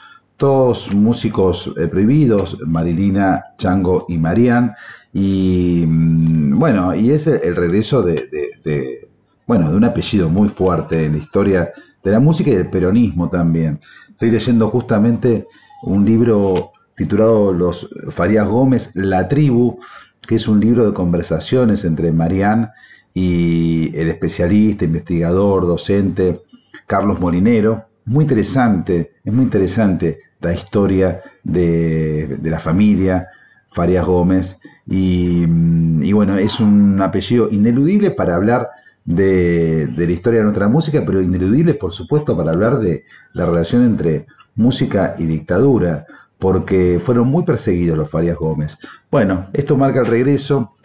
todos 0.44 0.94
músicos 0.94 1.74
eh, 1.78 1.88
prohibidos, 1.88 2.58
Marilina, 2.68 3.46
Chango 3.58 4.06
y 4.10 4.18
Marian, 4.18 4.76
y 5.14 5.86
mm, 5.88 6.60
bueno, 6.60 6.94
y 6.94 7.12
es 7.12 7.28
el, 7.28 7.56
regreso 7.56 8.02
de, 8.02 9.08
bueno, 9.48 9.72
de 9.72 9.78
un 9.78 9.86
apellido 9.86 10.28
muy 10.28 10.50
fuerte 10.50 11.06
en 11.06 11.14
la 11.14 11.20
historia 11.20 11.72
de 12.04 12.12
la 12.12 12.20
música 12.20 12.52
y 12.52 12.56
del 12.56 12.70
peronismo 12.70 13.30
también. 13.30 13.80
Estoy 14.10 14.32
leyendo 14.32 14.70
justamente 14.70 15.48
un 15.84 16.04
libro 16.04 16.74
titulado 16.98 17.54
Los 17.54 17.88
Farías 18.10 18.46
Gómez, 18.46 18.94
La 18.96 19.30
Tribu, 19.30 19.80
que 20.28 20.36
es 20.36 20.50
un 20.50 20.60
libro 20.60 20.86
de 20.86 20.94
conversaciones 20.94 21.86
entre 21.86 22.12
Marian 22.12 22.70
y 23.14 23.98
el 23.98 24.10
especialista, 24.10 24.84
investigador, 24.84 25.66
docente 25.66 26.41
Carlos 26.86 27.22
Molinero. 27.22 27.86
Muy 28.04 28.24
interesante, 28.24 29.14
es 29.24 29.32
muy 29.32 29.46
interesante 29.46 30.20
historia 30.52 31.22
de, 31.44 32.39
la 32.41 32.60
familia 32.60 33.30
Farias 33.70 34.06
Gómez. 34.06 34.60
Y, 34.88 35.46
mm, 35.48 36.04
y 36.04 36.12
bueno, 36.12 36.38
es 36.38 36.60
un 36.60 37.00
apellido 37.02 37.50
ineludible 37.52 38.12
para 38.12 38.36
hablar 38.36 38.70
de, 39.06 39.89
la 39.96 40.12
historia 40.12 40.39
de 40.39 40.46
nuestra 40.46 40.68
música, 40.68 41.04
pero 41.06 41.22
ineludible, 41.22 41.74
por 41.74 41.91
supuesto, 41.91 42.36
para 42.38 42.52
hablar 42.52 42.80
de 42.80 43.06
la 43.34 43.46
relación 43.46 43.84
entre 43.84 44.28
música 44.56 45.16
y 45.18 45.26
dictadura, 45.26 46.06
porque 46.39 47.00
fueron 47.04 47.28
muy 47.28 47.44
perseguidos 47.44 47.98
los 47.98 48.10
Farias 48.10 48.38
Gómez. 48.38 48.78
Bueno, 49.10 49.48
esto 49.54 49.78
marca 49.78 50.02
el 50.02 50.06
regreso 50.06 50.76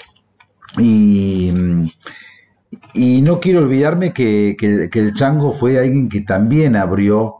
y, 0.78 1.52
mm, 1.52 1.86
no 3.22 3.40
quiero 3.40 3.60
olvidarme 3.60 4.12
que 4.12 4.56
el 4.92 5.12
Chango 5.14 5.52
fue 5.52 5.78
alguien 5.78 6.08
que 6.08 6.20
también 6.20 6.76
abrió 6.76 7.37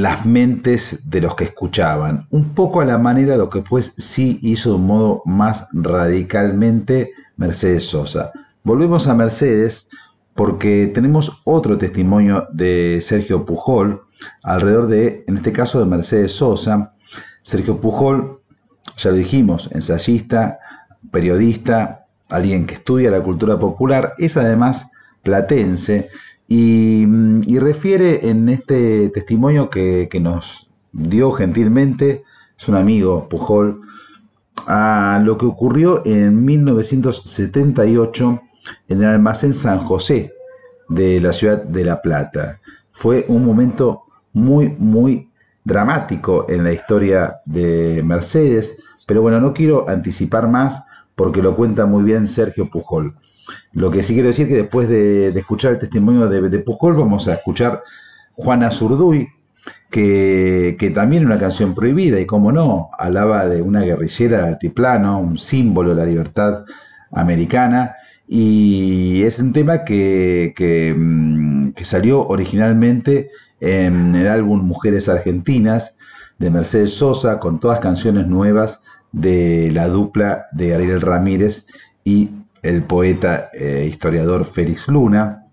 las 0.00 0.24
mentes 0.24 1.10
de 1.10 1.20
los 1.20 1.34
que 1.36 1.44
escuchaban, 1.44 2.26
un 2.30 2.54
poco 2.54 2.80
a 2.80 2.84
la 2.84 2.98
manera 2.98 3.32
de 3.32 3.38
lo 3.38 3.50
que 3.50 3.58
después 3.60 3.94
sí 3.98 4.38
hizo 4.42 4.70
de 4.70 4.76
un 4.76 4.86
modo 4.86 5.22
más 5.26 5.68
radicalmente 5.72 7.12
Mercedes 7.36 7.88
Sosa. 7.88 8.32
Volvemos 8.64 9.06
a 9.06 9.14
Mercedes 9.14 9.88
porque 10.34 10.90
tenemos 10.94 11.42
otro 11.44 11.76
testimonio 11.76 12.48
de 12.52 13.00
Sergio 13.02 13.44
Pujol 13.44 14.02
alrededor 14.42 14.86
de, 14.86 15.24
en 15.26 15.36
este 15.36 15.52
caso, 15.52 15.80
de 15.80 15.86
Mercedes 15.86 16.32
Sosa. 16.32 16.94
Sergio 17.42 17.80
Pujol, 17.80 18.40
ya 18.96 19.10
lo 19.10 19.16
dijimos, 19.16 19.68
ensayista, 19.72 20.58
periodista, 21.10 22.06
alguien 22.30 22.66
que 22.66 22.74
estudia 22.74 23.10
la 23.10 23.22
cultura 23.22 23.58
popular, 23.58 24.14
es 24.16 24.38
además 24.38 24.90
platense 25.22 26.08
y, 26.54 27.06
y 27.46 27.58
refiere 27.58 28.28
en 28.28 28.50
este 28.50 29.08
testimonio 29.08 29.70
que, 29.70 30.08
que 30.10 30.20
nos 30.20 30.70
dio 30.92 31.32
gentilmente, 31.32 32.24
es 32.58 32.68
un 32.68 32.74
amigo 32.74 33.26
Pujol, 33.26 33.80
a 34.66 35.18
lo 35.24 35.38
que 35.38 35.46
ocurrió 35.46 36.02
en 36.04 36.44
1978 36.44 38.42
en 38.88 38.98
el 39.02 39.08
almacén 39.08 39.54
San 39.54 39.78
José 39.86 40.34
de 40.90 41.22
la 41.22 41.32
ciudad 41.32 41.62
de 41.62 41.86
La 41.86 42.02
Plata. 42.02 42.60
Fue 42.90 43.24
un 43.28 43.46
momento 43.46 44.02
muy, 44.34 44.76
muy 44.78 45.30
dramático 45.64 46.44
en 46.50 46.64
la 46.64 46.72
historia 46.74 47.36
de 47.46 48.02
Mercedes, 48.04 48.84
pero 49.06 49.22
bueno, 49.22 49.40
no 49.40 49.54
quiero 49.54 49.88
anticipar 49.88 50.48
más 50.48 50.84
porque 51.14 51.40
lo 51.40 51.56
cuenta 51.56 51.86
muy 51.86 52.02
bien 52.02 52.26
Sergio 52.26 52.68
Pujol. 52.68 53.14
Lo 53.72 53.90
que 53.90 54.02
sí 54.02 54.14
quiero 54.14 54.28
decir 54.28 54.48
que 54.48 54.56
después 54.56 54.88
de, 54.88 55.28
escuchar 55.28 55.72
el 55.72 55.78
testimonio 55.78 56.28
de, 56.28 56.48
de, 56.48 56.58
Pujol 56.58 56.94
vamos 56.94 57.28
a 57.28 57.34
escuchar 57.34 57.82
Juana 58.34 58.70
Zurduy, 58.70 59.28
que, 59.90 60.76
que 60.78 60.90
también 60.90 61.26
una 61.26 61.38
canción 61.38 61.74
prohibida 61.74 62.18
y 62.18 62.26
como 62.26 62.52
no, 62.52 62.90
hablaba 62.98 63.46
de 63.46 63.62
una 63.62 63.82
guerrillera 63.82 64.46
altiplano, 64.46 65.20
un 65.20 65.38
símbolo 65.38 65.90
de 65.90 65.96
la 65.96 66.06
libertad 66.06 66.64
americana 67.10 67.96
y 68.26 69.22
es 69.24 69.38
un 69.38 69.52
tema 69.52 69.84
que, 69.84 70.54
que, 70.56 70.94
mm, 70.96 71.72
que 71.72 71.84
salió 71.84 72.26
originalmente 72.26 73.30
en 73.60 74.14
el 74.16 74.28
álbum 74.28 74.62
Mujeres 74.62 75.08
Argentinas 75.08 75.96
de 76.38 76.50
Mercedes 76.50 76.94
Sosa 76.94 77.38
con 77.38 77.60
todas 77.60 77.78
canciones 77.80 78.26
nuevas 78.26 78.82
de 79.12 79.70
la 79.72 79.88
dupla 79.88 80.46
de 80.52 80.74
Ariel 80.74 81.00
Ramírez 81.00 81.66
y 82.04 82.30
el 82.62 82.84
poeta 82.84 83.50
e 83.52 83.86
historiador 83.86 84.44
Félix 84.44 84.88
Luna. 84.88 85.46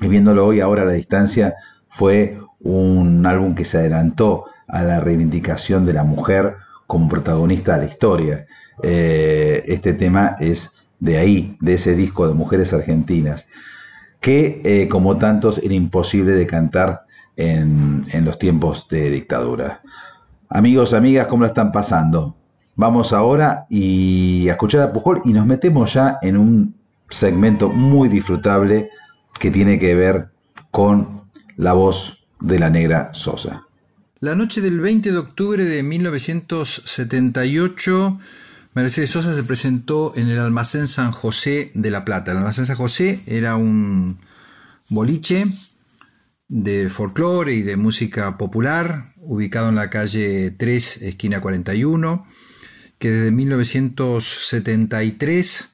Y 0.00 0.08
viéndolo 0.08 0.46
hoy 0.46 0.60
ahora 0.60 0.82
a 0.82 0.86
la 0.86 0.92
distancia, 0.92 1.54
fue 1.88 2.38
un 2.60 3.24
álbum 3.26 3.54
que 3.54 3.64
se 3.64 3.78
adelantó 3.78 4.46
a 4.66 4.82
la 4.82 5.00
reivindicación 5.00 5.84
de 5.84 5.92
la 5.92 6.04
mujer 6.04 6.56
como 6.86 7.08
protagonista 7.08 7.74
de 7.74 7.78
la 7.86 7.90
historia. 7.90 8.46
Eh, 8.82 9.64
este 9.66 9.92
tema 9.92 10.36
es 10.40 10.88
de 10.98 11.18
ahí, 11.18 11.56
de 11.60 11.74
ese 11.74 11.94
disco 11.94 12.26
de 12.26 12.34
Mujeres 12.34 12.72
Argentinas, 12.72 13.46
que 14.20 14.60
eh, 14.64 14.88
como 14.88 15.16
tantos 15.18 15.58
era 15.58 15.74
imposible 15.74 16.32
de 16.32 16.46
cantar 16.46 17.02
en, 17.36 18.06
en 18.10 18.24
los 18.24 18.38
tiempos 18.38 18.88
de 18.88 19.10
dictadura. 19.10 19.82
Amigos, 20.48 20.94
amigas, 20.94 21.26
¿cómo 21.26 21.42
lo 21.42 21.48
están 21.48 21.70
pasando? 21.70 22.37
Vamos 22.78 23.12
ahora 23.12 23.66
y 23.68 24.48
a 24.48 24.52
escuchar 24.52 24.80
a 24.82 24.92
Pujol 24.92 25.20
y 25.24 25.32
nos 25.32 25.44
metemos 25.44 25.94
ya 25.94 26.18
en 26.22 26.36
un 26.36 26.76
segmento 27.10 27.70
muy 27.70 28.08
disfrutable 28.08 28.90
que 29.40 29.50
tiene 29.50 29.80
que 29.80 29.96
ver 29.96 30.28
con 30.70 31.22
la 31.56 31.72
voz 31.72 32.24
de 32.38 32.60
la 32.60 32.70
negra 32.70 33.10
Sosa. 33.14 33.66
La 34.20 34.36
noche 34.36 34.60
del 34.60 34.78
20 34.78 35.10
de 35.10 35.18
octubre 35.18 35.64
de 35.64 35.82
1978, 35.82 38.20
Mercedes 38.74 39.10
Sosa 39.10 39.34
se 39.34 39.42
presentó 39.42 40.12
en 40.14 40.28
el 40.28 40.38
almacén 40.38 40.86
San 40.86 41.10
José 41.10 41.72
de 41.74 41.90
La 41.90 42.04
Plata. 42.04 42.30
El 42.30 42.38
almacén 42.38 42.66
San 42.66 42.76
José 42.76 43.24
era 43.26 43.56
un 43.56 44.20
boliche 44.88 45.46
de 46.46 46.88
folclore 46.88 47.54
y 47.54 47.62
de 47.62 47.76
música 47.76 48.38
popular, 48.38 49.14
ubicado 49.16 49.68
en 49.68 49.74
la 49.74 49.90
calle 49.90 50.52
3, 50.52 51.02
esquina 51.02 51.40
41 51.40 52.24
que 52.98 53.10
desde 53.10 53.30
1973 53.30 55.68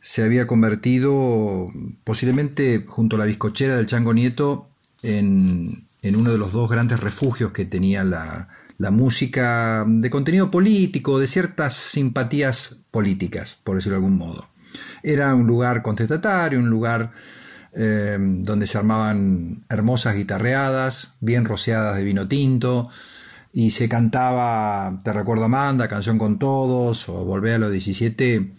se 0.00 0.24
había 0.24 0.46
convertido 0.46 1.70
posiblemente 2.04 2.84
junto 2.86 3.16
a 3.16 3.18
la 3.20 3.24
bizcochera 3.24 3.76
del 3.76 3.86
Chango 3.86 4.14
Nieto 4.14 4.68
en, 5.02 5.86
en 6.02 6.16
uno 6.16 6.32
de 6.32 6.38
los 6.38 6.52
dos 6.52 6.68
grandes 6.68 7.00
refugios 7.00 7.52
que 7.52 7.64
tenía 7.66 8.02
la, 8.04 8.48
la, 8.78 8.90
música 8.90 9.84
de 9.86 10.10
contenido 10.10 10.50
político, 10.50 11.20
de 11.20 11.28
ciertas 11.28 11.74
simpatías 11.74 12.78
políticas, 12.90 13.56
por 13.62 13.76
decirlo 13.76 13.98
de 13.98 14.04
algún 14.04 14.18
modo. 14.18 14.48
Era 15.02 15.34
un 15.34 15.46
lugar 15.46 15.82
contestatario, 15.82 16.58
un 16.58 16.70
lugar 16.70 17.12
eh, 17.74 18.16
donde 18.18 18.66
se 18.66 18.78
armaban 18.78 19.60
hermosas 19.68 20.16
guitarreadas, 20.16 21.14
bien 21.20 21.44
rociadas 21.44 21.96
de 21.96 22.04
vino 22.04 22.26
tinto, 22.28 22.88
y 23.52 23.70
se 23.70 23.88
cantaba 23.88 24.98
Te 25.04 25.12
recuerdo 25.12 25.44
Amanda, 25.44 25.88
Canción 25.88 26.18
con 26.18 26.38
Todos 26.38 27.08
o 27.08 27.24
Volver 27.24 27.54
a 27.54 27.58
los 27.58 27.72
17 27.72 28.52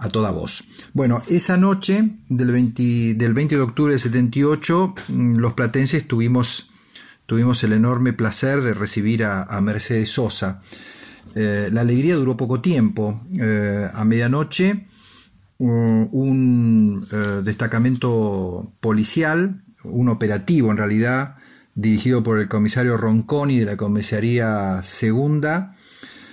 a 0.00 0.08
toda 0.08 0.30
voz. 0.30 0.64
Bueno, 0.94 1.22
esa 1.28 1.56
noche 1.58 2.08
del 2.28 2.50
20, 2.50 3.14
del 3.14 3.34
20 3.34 3.56
de 3.56 3.60
octubre 3.60 3.92
del 3.92 4.00
78 4.00 4.94
mm, 5.08 5.36
los 5.36 5.52
platenses 5.52 6.08
tuvimos, 6.08 6.70
tuvimos 7.26 7.62
el 7.64 7.74
enorme 7.74 8.14
placer 8.14 8.62
de 8.62 8.72
recibir 8.72 9.24
a, 9.24 9.60
Mercedes 9.60 10.10
Sosa. 10.10 10.62
Eh, 11.34 11.68
la 11.70 11.82
alegría 11.82 12.14
duró 12.16 12.36
poco 12.36 12.60
tiempo. 12.62 13.20
Eh, 13.38 13.88
a 13.92 14.04
medianoche 14.04 14.86
uh, 15.58 16.08
un 16.12 17.06
uh, 17.12 17.42
destacamento 17.42 18.72
policial, 18.80 19.62
un 19.84 20.08
operativo 20.08 20.70
en 20.70 20.78
realidad, 20.78 21.36
dirigido 21.74 22.22
por 22.22 22.38
el 22.38 22.48
comisario 22.48 22.96
Ronconi 22.96 23.58
de 23.58 23.64
la 23.64 23.76
comisaría 23.76 24.82
segunda, 24.82 25.76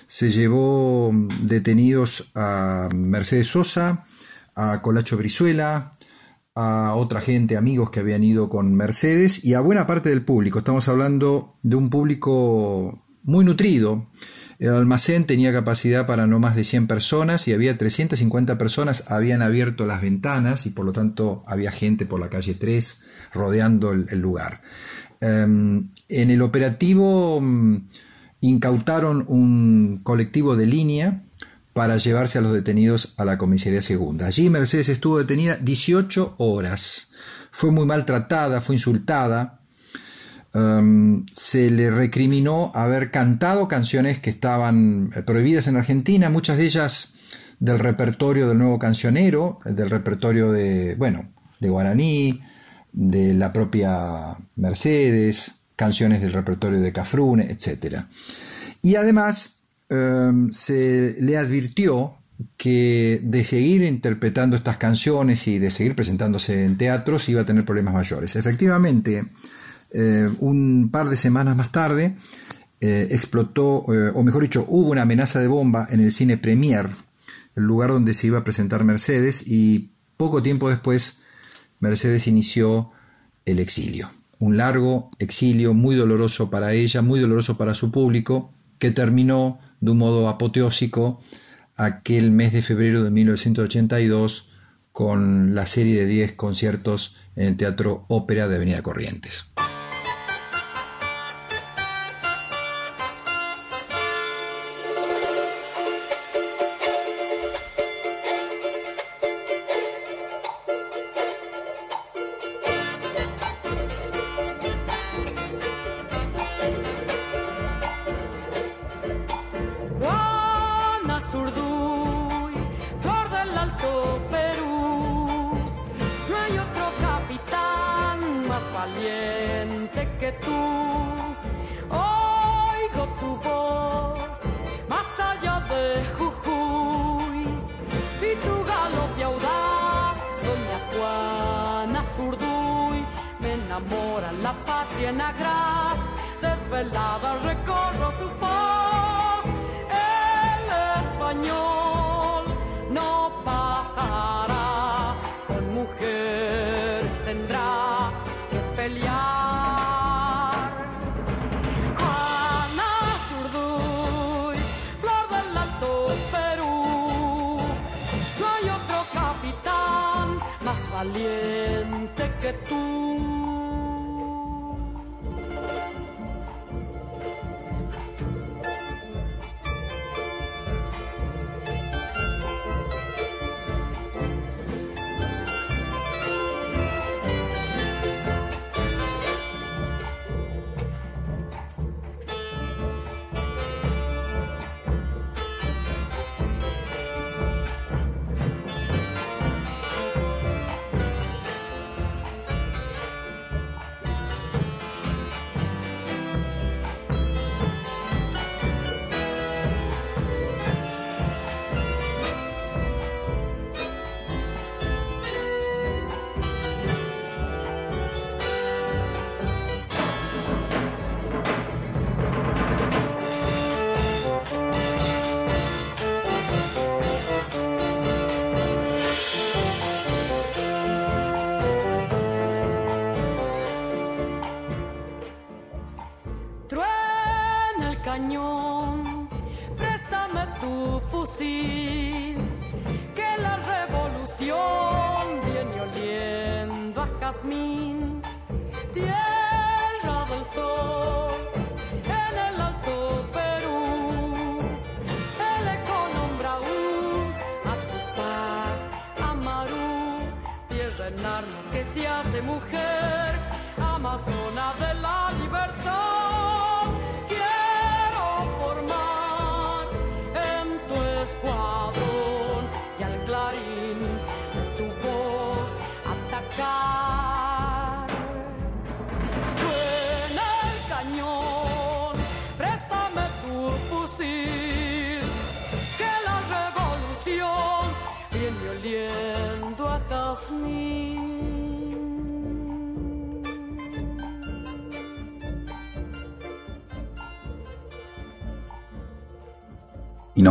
se 0.07 0.31
llevó 0.31 1.11
detenidos 1.41 2.31
a 2.33 2.89
Mercedes 2.93 3.47
Sosa, 3.47 4.05
a 4.55 4.81
Colacho 4.81 5.17
Brizuela, 5.17 5.91
a 6.55 6.95
otra 6.95 7.21
gente, 7.21 7.55
amigos 7.55 7.91
que 7.91 7.99
habían 7.99 8.23
ido 8.23 8.49
con 8.49 8.73
Mercedes 8.73 9.43
y 9.45 9.53
a 9.53 9.59
buena 9.59 9.85
parte 9.85 10.09
del 10.09 10.23
público. 10.23 10.59
Estamos 10.59 10.88
hablando 10.88 11.57
de 11.61 11.75
un 11.75 11.89
público 11.89 13.05
muy 13.21 13.45
nutrido. 13.45 14.09
El 14.57 14.69
almacén 14.69 15.25
tenía 15.25 15.53
capacidad 15.53 16.07
para 16.07 16.25
no 16.25 16.39
más 16.39 16.55
de 16.55 16.63
100 16.63 16.88
personas 16.88 17.47
y 17.47 17.53
había 17.53 17.77
350 17.77 18.57
personas, 18.57 19.11
habían 19.11 19.43
abierto 19.43 19.85
las 19.85 20.01
ventanas 20.01 20.65
y 20.65 20.71
por 20.71 20.85
lo 20.85 20.93
tanto 20.93 21.43
había 21.47 21.71
gente 21.71 22.07
por 22.07 22.19
la 22.19 22.29
calle 22.29 22.55
3 22.55 23.01
rodeando 23.33 23.91
el 23.91 24.19
lugar. 24.19 24.63
Um, 25.20 25.89
en 26.09 26.30
el 26.30 26.41
operativo 26.41 27.38
um, 27.38 27.88
incautaron 28.41 29.26
un 29.28 29.99
colectivo 30.03 30.55
de 30.55 30.68
línea 30.68 31.24
para 31.74 31.97
llevarse 31.97 32.38
a 32.38 32.41
los 32.41 32.53
detenidos 32.53 33.13
a 33.18 33.26
la 33.26 33.38
comisaría 33.38 33.82
segunda. 33.82 34.28
Allí 34.28 34.49
Mercedes 34.49 34.89
estuvo 34.89 35.18
detenida 35.18 35.55
18 35.55 36.36
horas. 36.38 37.11
Fue 37.51 37.72
muy 37.72 37.86
maltratada, 37.86 38.61
fue 38.61 38.76
insultada. 38.76 39.59
Um, 40.53 41.26
se 41.34 41.70
le 41.70 41.91
recriminó 41.91 42.72
haber 42.74 43.11
cantado 43.11 43.68
canciones 43.68 44.20
que 44.20 44.30
estaban 44.30 45.11
prohibidas 45.26 45.68
en 45.68 45.78
Argentina, 45.78 46.30
muchas 46.30 46.57
de 46.57 46.65
ellas 46.65 47.13
del 47.59 47.80
repertorio 47.80 48.47
del 48.47 48.57
nuevo 48.57 48.80
cancionero, 48.80 49.59
del 49.65 49.89
repertorio 49.89 50.51
de, 50.51 50.95
bueno, 50.95 51.30
de 51.59 51.70
Guaraní, 51.70 52.41
de 52.91 53.33
la 53.33 53.53
propia 53.53 54.38
Mercedes, 54.55 55.53
canciones 55.75 56.21
del 56.21 56.33
repertorio 56.33 56.79
de 56.79 56.91
Cafrune, 56.91 57.51
etc. 57.51 58.01
Y 58.81 58.95
además 58.95 59.67
um, 59.89 60.51
se 60.51 61.15
le 61.19 61.38
advirtió 61.38 62.15
que 62.55 63.19
de 63.23 63.43
seguir 63.43 63.83
interpretando 63.83 64.55
estas 64.55 64.77
canciones 64.77 65.47
y 65.47 65.59
de 65.59 65.71
seguir 65.71 65.95
presentándose 65.95 66.65
en 66.65 66.77
teatros 66.77 67.29
iba 67.29 67.41
a 67.41 67.45
tener 67.45 67.65
problemas 67.65 67.93
mayores. 67.93 68.35
Efectivamente, 68.35 69.23
eh, 69.91 70.29
un 70.39 70.89
par 70.91 71.07
de 71.07 71.15
semanas 71.15 71.55
más 71.55 71.71
tarde 71.71 72.15
eh, 72.79 73.07
explotó, 73.11 73.85
eh, 73.91 74.11
o 74.13 74.21
mejor 74.23 74.43
dicho, 74.43 74.65
hubo 74.67 74.91
una 74.91 75.03
amenaza 75.03 75.39
de 75.39 75.47
bomba 75.47 75.88
en 75.89 76.01
el 76.01 76.11
cine 76.11 76.38
Premier, 76.38 76.88
el 77.55 77.63
lugar 77.63 77.89
donde 77.89 78.13
se 78.13 78.27
iba 78.27 78.39
a 78.39 78.43
presentar 78.43 78.83
Mercedes, 78.83 79.43
y 79.47 79.93
poco 80.15 80.43
tiempo 80.43 80.69
después 80.69 81.21
Mercedes 81.80 82.28
inició 82.28 82.91
el 83.45 83.59
exilio. 83.59 84.11
Un 84.39 84.57
largo 84.57 85.09
exilio 85.19 85.73
muy 85.73 85.95
doloroso 85.95 86.49
para 86.49 86.73
ella, 86.73 87.01
muy 87.01 87.19
doloroso 87.19 87.57
para 87.57 87.73
su 87.73 87.91
público, 87.91 88.51
que 88.80 88.91
terminó 88.91 89.59
de 89.82 89.91
un 89.91 89.97
modo 89.97 90.30
apoteósico 90.30 91.21
aquel 91.75 92.32
mes 92.32 92.53
de 92.53 92.61
febrero 92.61 93.03
de 93.03 93.11
1982 93.11 94.49
con 94.91 95.53
la 95.53 95.67
serie 95.67 95.99
de 96.01 96.07
10 96.07 96.34
conciertos 96.34 97.15
en 97.36 97.45
el 97.45 97.57
Teatro 97.57 98.05
Ópera 98.07 98.47
de 98.47 98.55
Avenida 98.55 98.82
Corrientes. 98.82 99.45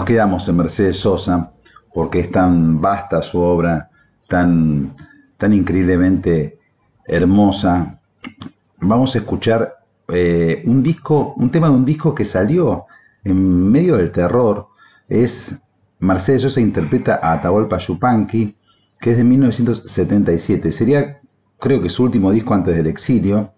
Quedamos 0.07 0.49
en 0.49 0.57
Mercedes 0.57 0.99
Sosa 0.99 1.53
porque 1.93 2.21
es 2.21 2.31
tan 2.31 2.81
vasta 2.81 3.21
su 3.23 3.41
obra, 3.41 3.91
tan, 4.29 4.95
tan 5.37 5.53
increíblemente 5.53 6.59
hermosa. 7.05 8.01
Vamos 8.79 9.15
a 9.15 9.19
escuchar 9.19 9.75
eh, 10.09 10.63
un 10.65 10.83
disco, 10.83 11.35
un 11.37 11.51
tema 11.51 11.69
de 11.69 11.75
un 11.75 11.85
disco 11.85 12.15
que 12.15 12.25
salió 12.25 12.87
en 13.25 13.71
medio 13.71 13.97
del 13.97 14.13
terror. 14.13 14.69
Es 15.09 15.57
Mercedes 15.99 16.43
Sosa 16.43 16.61
interpreta 16.61 17.21
a 17.23 17.35
Atahualpa 17.35 17.79
Yupanqui, 17.79 18.57
que 19.01 19.11
es 19.11 19.17
de 19.17 19.25
1977. 19.25 20.73
Sería, 20.73 21.21
creo 21.59 21.83
que 21.83 21.91
su 21.91 22.05
último 22.05 22.31
disco 22.31 22.55
antes 22.55 22.77
del 22.77 22.87
exilio. 22.87 23.55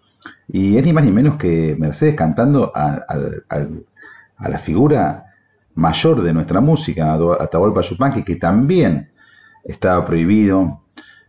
Y 0.49 0.79
es 0.79 0.85
ni 0.85 0.93
más 0.93 1.05
ni 1.05 1.13
menos 1.13 1.37
que 1.37 1.77
Mercedes 1.79 2.15
cantando 2.15 2.73
a, 2.75 3.05
la 4.39 4.59
figura 4.59 5.28
mayor 5.79 6.23
de 6.23 6.33
nuestra 6.33 6.61
música, 6.61 7.15
Atahualpa 7.15 7.83
Yupanqui, 7.83 8.25
que 8.25 8.35
también 8.35 9.11
estaba 9.63 10.05
prohibido. 10.05 10.81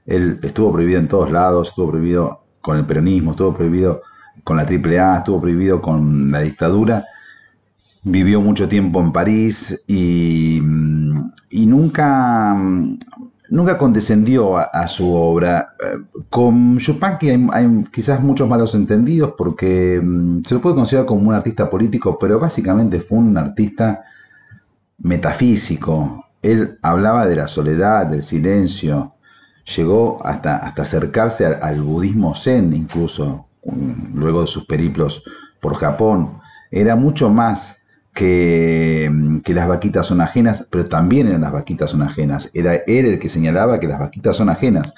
Él 0.07 0.39
estuvo 0.41 0.73
prohibido 0.73 0.99
en 0.99 1.07
todos 1.07 1.31
lados, 1.31 1.69
estuvo 1.69 1.91
prohibido 1.91 2.41
con 2.59 2.77
el 2.77 2.85
peronismo, 2.85 3.31
estuvo 3.31 3.53
prohibido 3.53 4.01
con 4.43 4.57
la 4.57 4.63
AAA, 4.63 5.19
estuvo 5.19 5.39
prohibido 5.39 5.79
con 5.79 6.31
la 6.31 6.39
dictadura. 6.39 7.05
Vivió 8.01 8.41
mucho 8.41 8.67
tiempo 8.67 8.99
en 9.01 9.11
París 9.11 9.83
y, 9.85 10.59
nunca, 11.51 12.57
nunca 13.49 13.77
condescendió 13.77 14.57
a, 14.57 14.87
su 14.87 15.13
obra. 15.13 15.75
Con 16.31 16.79
Yupanqui 16.79 17.29
hay, 17.29 17.47
hay 17.53 17.83
quizás 17.93 18.23
muchos 18.23 18.49
malos 18.49 18.73
entendidos 18.73 19.35
porque 19.37 20.01
mm, 20.03 20.41
se 20.43 20.55
lo 20.55 20.61
puede 20.61 20.75
considerar 20.75 21.05
como 21.05 21.29
un 21.29 21.35
artista 21.35 21.69
político, 21.69 22.17
pero 22.17 22.39
básicamente 22.39 22.99
fue 22.99 23.19
un 23.19 23.37
artista 23.37 24.01
metafísico. 24.99 26.25
Él 26.41 26.77
hablaba 26.81 27.27
de 27.27 27.35
la 27.35 27.47
soledad, 27.47 28.07
del 28.07 28.23
silencio, 28.23 29.13
llegó 29.75 30.25
hasta, 30.25 30.57
hasta 30.57 30.83
acercarse 30.83 31.45
al, 31.45 31.81
budismo 31.81 32.35
zen 32.35 32.73
incluso, 32.73 33.47
luego 34.13 34.41
de 34.41 34.47
sus 34.47 34.65
periplos 34.65 35.23
por 35.59 35.75
Japón. 35.75 36.39
Era 36.71 36.95
mucho 36.95 37.29
más 37.29 37.77
que, 38.13 39.11
que 39.43 39.53
las 39.53 39.67
vaquitas 39.67 40.07
son 40.07 40.21
ajenas, 40.21 40.67
pero 40.69 40.87
también 40.87 41.27
eran 41.27 41.41
las 41.41 41.51
vaquitas 41.51 41.91
son 41.91 42.01
ajenas. 42.01 42.51
Era 42.53 42.75
él 42.75 43.05
el 43.05 43.19
que 43.19 43.29
señalaba 43.29 43.79
que 43.79 43.87
las 43.87 43.99
vaquitas 43.99 44.37
son 44.37 44.49
ajenas 44.49 44.93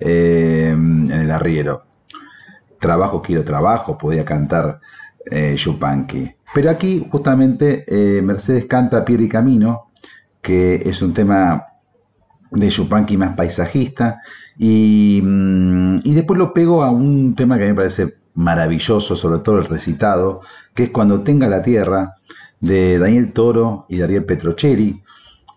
eh, 0.00 0.70
en 0.72 1.10
el 1.10 1.30
arriero. 1.30 1.84
Trabajo 2.80 3.22
quiero 3.22 3.44
trabajo, 3.44 3.96
podía 3.96 4.24
cantar 4.24 4.80
eh, 5.30 5.56
Yupanqui. 5.56 6.34
Pero 6.54 6.70
aquí 6.70 7.04
justamente 7.10 7.84
eh, 7.88 8.22
Mercedes 8.22 8.66
canta 8.66 9.04
Piedra 9.04 9.24
y 9.24 9.28
Camino, 9.28 9.90
que 10.40 10.76
es 10.86 11.02
un 11.02 11.12
tema 11.12 11.66
de 12.52 12.70
Yupanqui 12.70 13.16
más 13.16 13.34
paisajista, 13.34 14.20
y, 14.56 15.20
mm, 15.20 15.96
y 16.04 16.14
después 16.14 16.38
lo 16.38 16.54
pego 16.54 16.84
a 16.84 16.90
un 16.90 17.34
tema 17.34 17.58
que 17.58 17.64
a 17.64 17.66
mí 17.66 17.72
me 17.72 17.78
parece 17.78 18.14
maravilloso, 18.34 19.16
sobre 19.16 19.40
todo 19.40 19.58
el 19.58 19.64
recitado, 19.64 20.42
que 20.74 20.84
es 20.84 20.90
Cuando 20.90 21.22
tenga 21.22 21.48
la 21.48 21.62
tierra, 21.62 22.14
de 22.60 22.98
Daniel 22.98 23.32
Toro 23.32 23.84
y 23.88 23.98
Dariel 23.98 24.24
Petrocheri, 24.24 25.02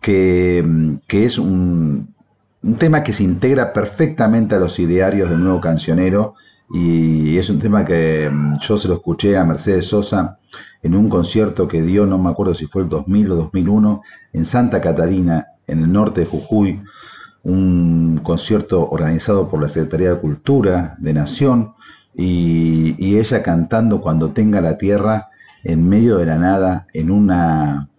que, 0.02 0.64
mm, 0.66 0.96
que 1.08 1.26
es 1.26 1.38
un, 1.38 2.16
un 2.64 2.76
tema 2.76 3.04
que 3.04 3.14
se 3.14 3.24
integra 3.24 3.72
perfectamente 3.72 4.56
a 4.56 4.60
los 4.60 4.80
idearios 4.80 5.30
del 5.30 5.44
nuevo 5.44 5.62
cancionero 5.62 6.34
y 6.70 7.38
es 7.38 7.50
un 7.50 7.60
tema 7.60 7.86
que 7.86 8.30
mm, 8.30 8.60
yo 8.60 8.78
se 8.78 8.88
lo 8.88 8.96
escuché 8.96 9.38
a 9.38 9.46
Mercedes 9.46 9.88
Sosa 9.88 10.40
en 10.84 10.96
un 10.96 11.10
concierto 11.10 11.68
que 11.68 11.82
dio, 11.82 12.06
no 12.06 12.18
me 12.18 12.30
acuerdo 12.30 12.54
si 12.54 12.66
fue 12.66 12.84
el 12.84 12.90
2000 12.90 13.32
o 13.32 13.36
2001, 13.36 14.02
en 14.34 14.46
Santa 14.46 14.82
Catarina, 14.82 15.48
en 15.66 15.80
el 15.80 15.92
norte 15.92 16.22
de 16.22 16.28
Jujuy, 16.28 16.82
un 17.44 18.20
concierto 18.24 18.90
organizado 18.90 19.48
por 19.48 19.62
la 19.62 19.70
Secretaría 19.70 20.12
de 20.12 20.20
Cultura 20.20 20.96
de 21.00 21.14
Nación 21.14 21.74
y, 22.14 22.96
y 22.98 23.18
ella 23.18 23.44
cantando 23.44 24.02
cuando 24.02 24.32
tenga 24.32 24.60
la 24.60 24.78
tierra 24.78 25.30
en 25.64 25.88
medio 25.88 26.18
de 26.18 26.26
la 26.26 26.38
nada, 26.38 26.88
en, 26.94 27.12
una, 27.12 27.90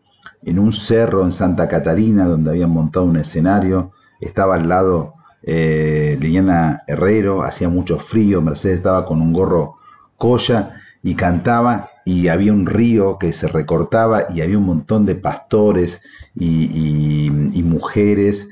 en 0.42 0.58
un 0.58 0.72
cerro 0.72 1.24
en 1.24 1.32
Santa 1.32 1.68
Catarina 1.68 2.26
donde 2.26 2.50
habían 2.50 2.70
montado 2.70 3.06
un 3.06 3.16
escenario, 3.16 3.92
estaba 4.20 4.54
al 4.56 4.68
lado 4.68 5.14
eh, 5.50 6.18
Liliana 6.20 6.82
Herrero, 6.86 7.42
hacía 7.42 7.68
mucho 7.70 7.98
frío, 7.98 8.42
Mercedes 8.42 8.76
estaba 8.78 9.06
con 9.06 9.22
un 9.22 9.32
gorro 9.32 9.76
colla 10.18 10.74
y 11.02 11.14
cantaba 11.14 11.90
y 12.04 12.28
había 12.28 12.52
un 12.52 12.66
río 12.66 13.18
que 13.18 13.32
se 13.32 13.48
recortaba 13.48 14.26
y 14.34 14.42
había 14.42 14.58
un 14.58 14.64
montón 14.66 15.06
de 15.06 15.14
pastores 15.14 16.02
y, 16.34 17.30
mujeres 17.64 18.48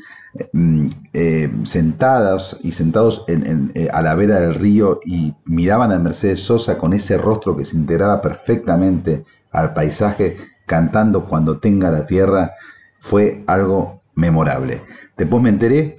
mm, 0.53 0.87
eh, 1.13 1.51
sentadas 1.65 2.57
y 2.63 2.73
sentados 2.73 3.25
en- 3.29 3.47
en, 3.47 3.73
eh, 3.75 3.89
a 3.93 4.01
la 4.03 4.15
vera 4.15 4.41
del 4.41 4.55
río 4.55 5.01
y 5.05 5.35
miraban 5.45 5.93
a 5.93 5.99
Mercedes 5.99 6.41
Sosa 6.45 6.79
con 6.79 6.93
ese 6.93 7.19
rostro 7.19 7.57
que 7.57 7.65
se 7.65 7.77
integraba 7.77 8.21
perfectamente 8.23 9.25
al 9.53 9.73
paisaje 9.75 10.37
cantando 10.67 11.25
cuando 11.27 11.59
tenga 11.59 11.91
la 11.91 12.07
tierra 12.07 12.53
fue 12.99 13.43
algo 13.47 14.03
memorable. 14.15 14.83
Después 15.17 15.43
me 15.43 15.49
enteré 15.51 15.97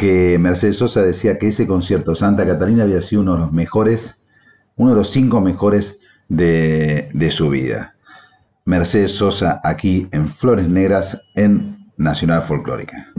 que 0.00 0.38
Mercedes 0.38 0.78
Sosa 0.78 1.02
decía 1.02 1.38
que 1.38 1.48
ese 1.48 1.66
concierto 1.66 2.14
Santa 2.14 2.46
Catalina 2.46 2.84
había 2.84 3.02
sido 3.02 3.20
uno 3.20 3.34
de 3.34 3.40
los 3.40 3.52
mejores, 3.52 4.24
uno 4.76 4.92
de 4.92 4.96
los 4.96 5.10
cinco 5.10 5.42
mejores 5.42 6.00
de, 6.26 7.10
de 7.12 7.30
su 7.30 7.50
vida. 7.50 7.96
Mercedes 8.64 9.12
Sosa 9.12 9.60
aquí 9.62 10.08
en 10.10 10.30
Flores 10.30 10.70
Negras 10.70 11.20
en 11.34 11.86
Nacional 11.98 12.40
Folclórica. 12.40 13.12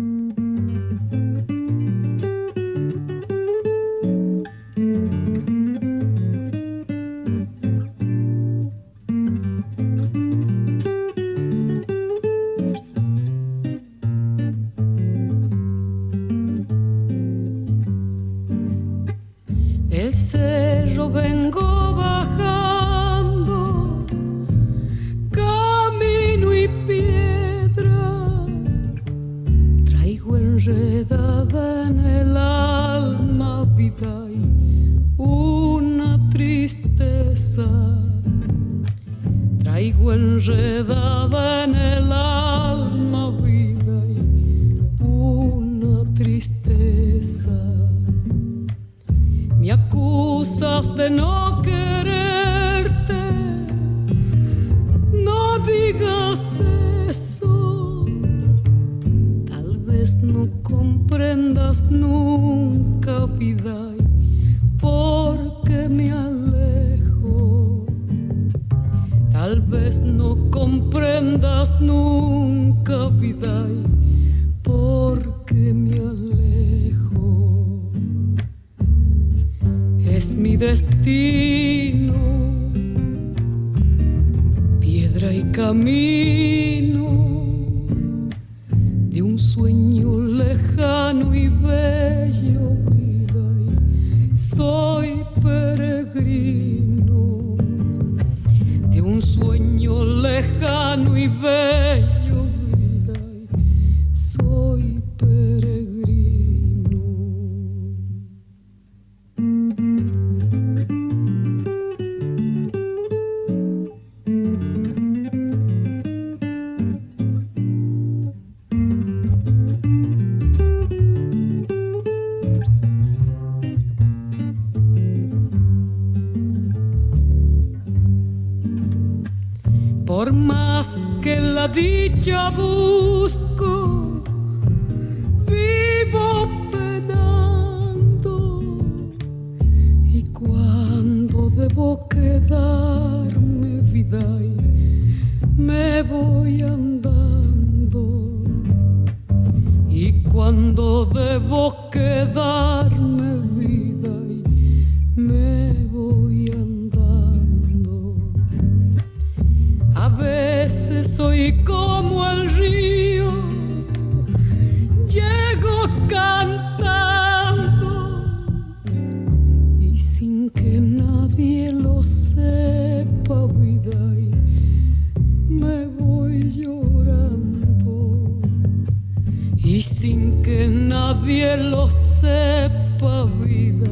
Sin 179.82 180.42
que 180.42 180.68
nadie 180.68 181.58
lo 181.58 181.90
sepa, 181.90 183.26
vida, 183.44 183.90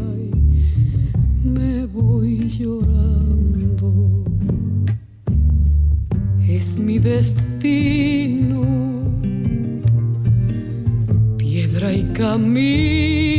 y 1.44 1.48
me 1.48 1.86
voy 1.86 2.48
llorando. 2.48 4.24
Es 6.48 6.80
mi 6.80 7.00
destino, 7.00 8.64
piedra 11.38 11.94
y 11.94 12.04
camino 12.14 13.39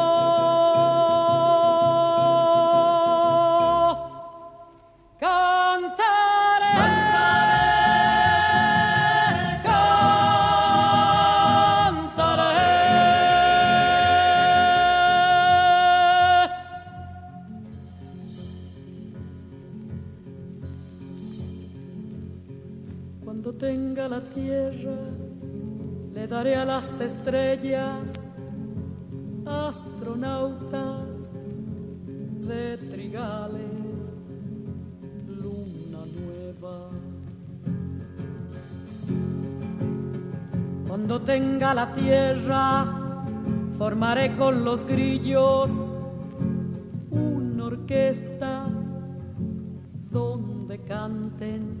Daré 26.31 26.55
a 26.55 26.63
las 26.63 26.97
estrellas 27.01 28.09
astronautas 29.45 31.27
de 32.47 32.77
trigales, 32.77 33.99
luna 35.27 36.05
nueva. 36.17 36.89
Cuando 40.87 41.19
tenga 41.19 41.73
la 41.73 41.91
tierra, 41.91 42.85
formaré 43.77 44.37
con 44.37 44.63
los 44.63 44.85
grillos 44.85 45.69
una 47.09 47.65
orquesta 47.65 48.67
donde 50.09 50.79
canten 50.79 51.80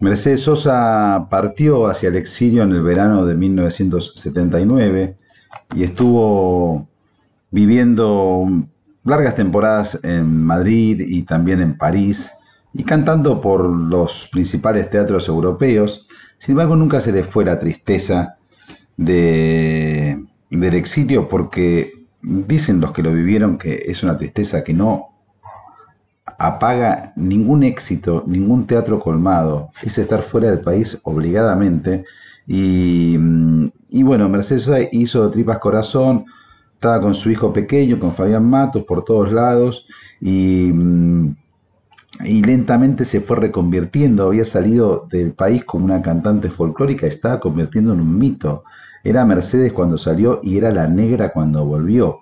Mercedes 0.00 0.42
Sosa 0.42 1.26
partió 1.28 1.88
hacia 1.88 2.08
el 2.08 2.16
exilio 2.16 2.62
en 2.62 2.72
el 2.72 2.82
verano 2.82 3.26
de 3.26 3.34
1979 3.34 5.16
y 5.74 5.82
estuvo 5.82 6.86
viviendo 7.50 8.46
largas 9.04 9.34
temporadas 9.34 9.98
en 10.04 10.42
Madrid 10.44 11.00
y 11.04 11.22
también 11.22 11.60
en 11.60 11.76
París 11.76 12.30
y 12.72 12.84
cantando 12.84 13.40
por 13.40 13.64
los 13.64 14.28
principales 14.30 14.88
teatros 14.90 15.26
europeos. 15.28 16.06
Sin 16.38 16.52
embargo, 16.52 16.76
nunca 16.76 17.00
se 17.00 17.10
le 17.10 17.24
fue 17.24 17.44
la 17.44 17.58
tristeza 17.58 18.36
de- 18.96 20.24
del 20.50 20.74
exilio 20.74 21.26
porque 21.26 22.04
dicen 22.22 22.80
los 22.80 22.92
que 22.92 23.02
lo 23.02 23.12
vivieron 23.12 23.58
que 23.58 23.82
es 23.86 24.02
una 24.02 24.16
tristeza 24.16 24.62
que 24.62 24.74
no 24.74 25.17
apaga 26.38 27.12
ningún 27.16 27.64
éxito, 27.64 28.24
ningún 28.26 28.66
teatro 28.66 29.00
colmado, 29.00 29.70
es 29.82 29.98
estar 29.98 30.22
fuera 30.22 30.50
del 30.50 30.60
país 30.60 30.98
obligadamente. 31.02 32.04
Y, 32.46 33.16
mm, 33.18 33.68
y 33.90 34.02
bueno, 34.04 34.28
Mercedes 34.28 34.88
hizo 34.92 35.30
Tripas 35.30 35.58
Corazón, 35.58 36.26
estaba 36.74 37.00
con 37.00 37.14
su 37.14 37.30
hijo 37.30 37.52
pequeño, 37.52 37.98
con 37.98 38.14
Fabián 38.14 38.48
Matos 38.48 38.84
por 38.84 39.04
todos 39.04 39.32
lados, 39.32 39.86
y, 40.20 40.70
mm, 40.72 41.34
y 42.24 42.42
lentamente 42.42 43.04
se 43.04 43.20
fue 43.20 43.36
reconvirtiendo, 43.36 44.26
había 44.26 44.44
salido 44.44 45.06
del 45.10 45.32
país 45.32 45.64
como 45.64 45.84
una 45.84 46.02
cantante 46.02 46.50
folclórica, 46.50 47.06
estaba 47.06 47.40
convirtiendo 47.40 47.92
en 47.92 48.00
un 48.00 48.18
mito. 48.18 48.64
Era 49.04 49.24
Mercedes 49.24 49.72
cuando 49.72 49.98
salió 49.98 50.40
y 50.42 50.58
era 50.58 50.72
la 50.72 50.86
negra 50.88 51.32
cuando 51.32 51.64
volvió. 51.64 52.20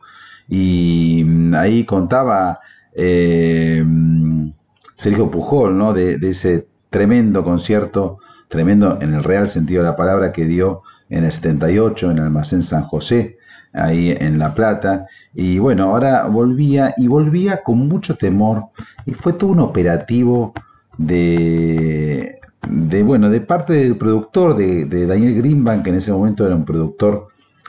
Y 0.48 1.22
mm, 1.26 1.54
ahí 1.54 1.84
contaba 1.84 2.60
eh, 2.96 3.84
Sergio 4.94 5.30
Pujol, 5.30 5.76
¿no? 5.76 5.92
De, 5.92 6.14
ese 6.22 6.66
tremendo 6.90 7.44
concierto, 7.44 8.18
tremendo 8.48 8.98
en 9.00 9.14
el 9.14 9.22
real 9.22 9.48
sentido 9.48 9.82
de 9.82 9.90
la 9.90 9.96
palabra, 9.96 10.32
que 10.32 10.46
dio 10.46 10.82
en 11.10 11.24
el 11.24 11.32
78 11.32 12.10
en 12.10 12.18
el 12.18 12.24
Almacén 12.24 12.62
San 12.62 12.84
José, 12.84 13.36
ahí 13.74 14.16
en 14.18 14.38
La 14.38 14.54
Plata. 14.54 15.06
Y 15.34 15.58
bueno, 15.58 15.84
ahora 15.84 16.24
volvía 16.26 16.94
y 16.96 17.06
volvía 17.06 17.62
con 17.62 17.86
mucho 17.86 18.16
temor 18.16 18.68
y 19.04 19.12
fue 19.12 19.34
todo 19.34 19.50
un 19.50 19.60
operativo 19.60 20.54
de, 20.96 22.40
de 22.68 23.02
bueno, 23.02 23.28
de 23.28 23.42
parte 23.42 23.74
del 23.74 23.96
productor, 23.96 24.56
de, 24.56 24.86
de 24.86 25.06
Daniel 25.06 25.36
Greenbank, 25.36 25.84
que 25.84 25.90
en 25.90 25.96
ese 25.96 26.12
momento 26.12 26.46
era 26.46 26.56
un 26.56 26.64
productor 26.64 27.28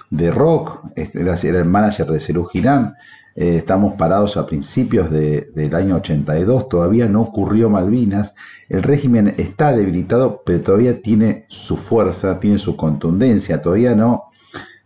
de 0.09 0.31
rock, 0.31 0.85
este, 0.95 1.21
era 1.21 1.59
el 1.59 1.65
manager 1.65 2.07
de 2.07 2.19
Cerú 2.19 2.45
Girán. 2.45 2.95
Eh, 3.39 3.57
estamos 3.57 3.93
parados 3.93 4.35
a 4.35 4.47
principios 4.47 5.11
de- 5.11 5.51
del 5.53 5.75
año 5.75 5.97
82, 5.97 6.67
todavía 6.69 7.07
no 7.07 7.21
ocurrió 7.21 7.69
Malvinas. 7.69 8.33
El 8.67 8.81
régimen 8.83 9.35
está 9.37 9.73
debilitado, 9.75 10.41
pero 10.45 10.61
todavía 10.61 11.01
tiene 11.03 11.45
su 11.47 11.77
fuerza, 11.77 12.39
tiene 12.39 12.57
su 12.57 12.75
contundencia, 12.75 13.61
todavía 13.61 13.95
no, 13.95 14.23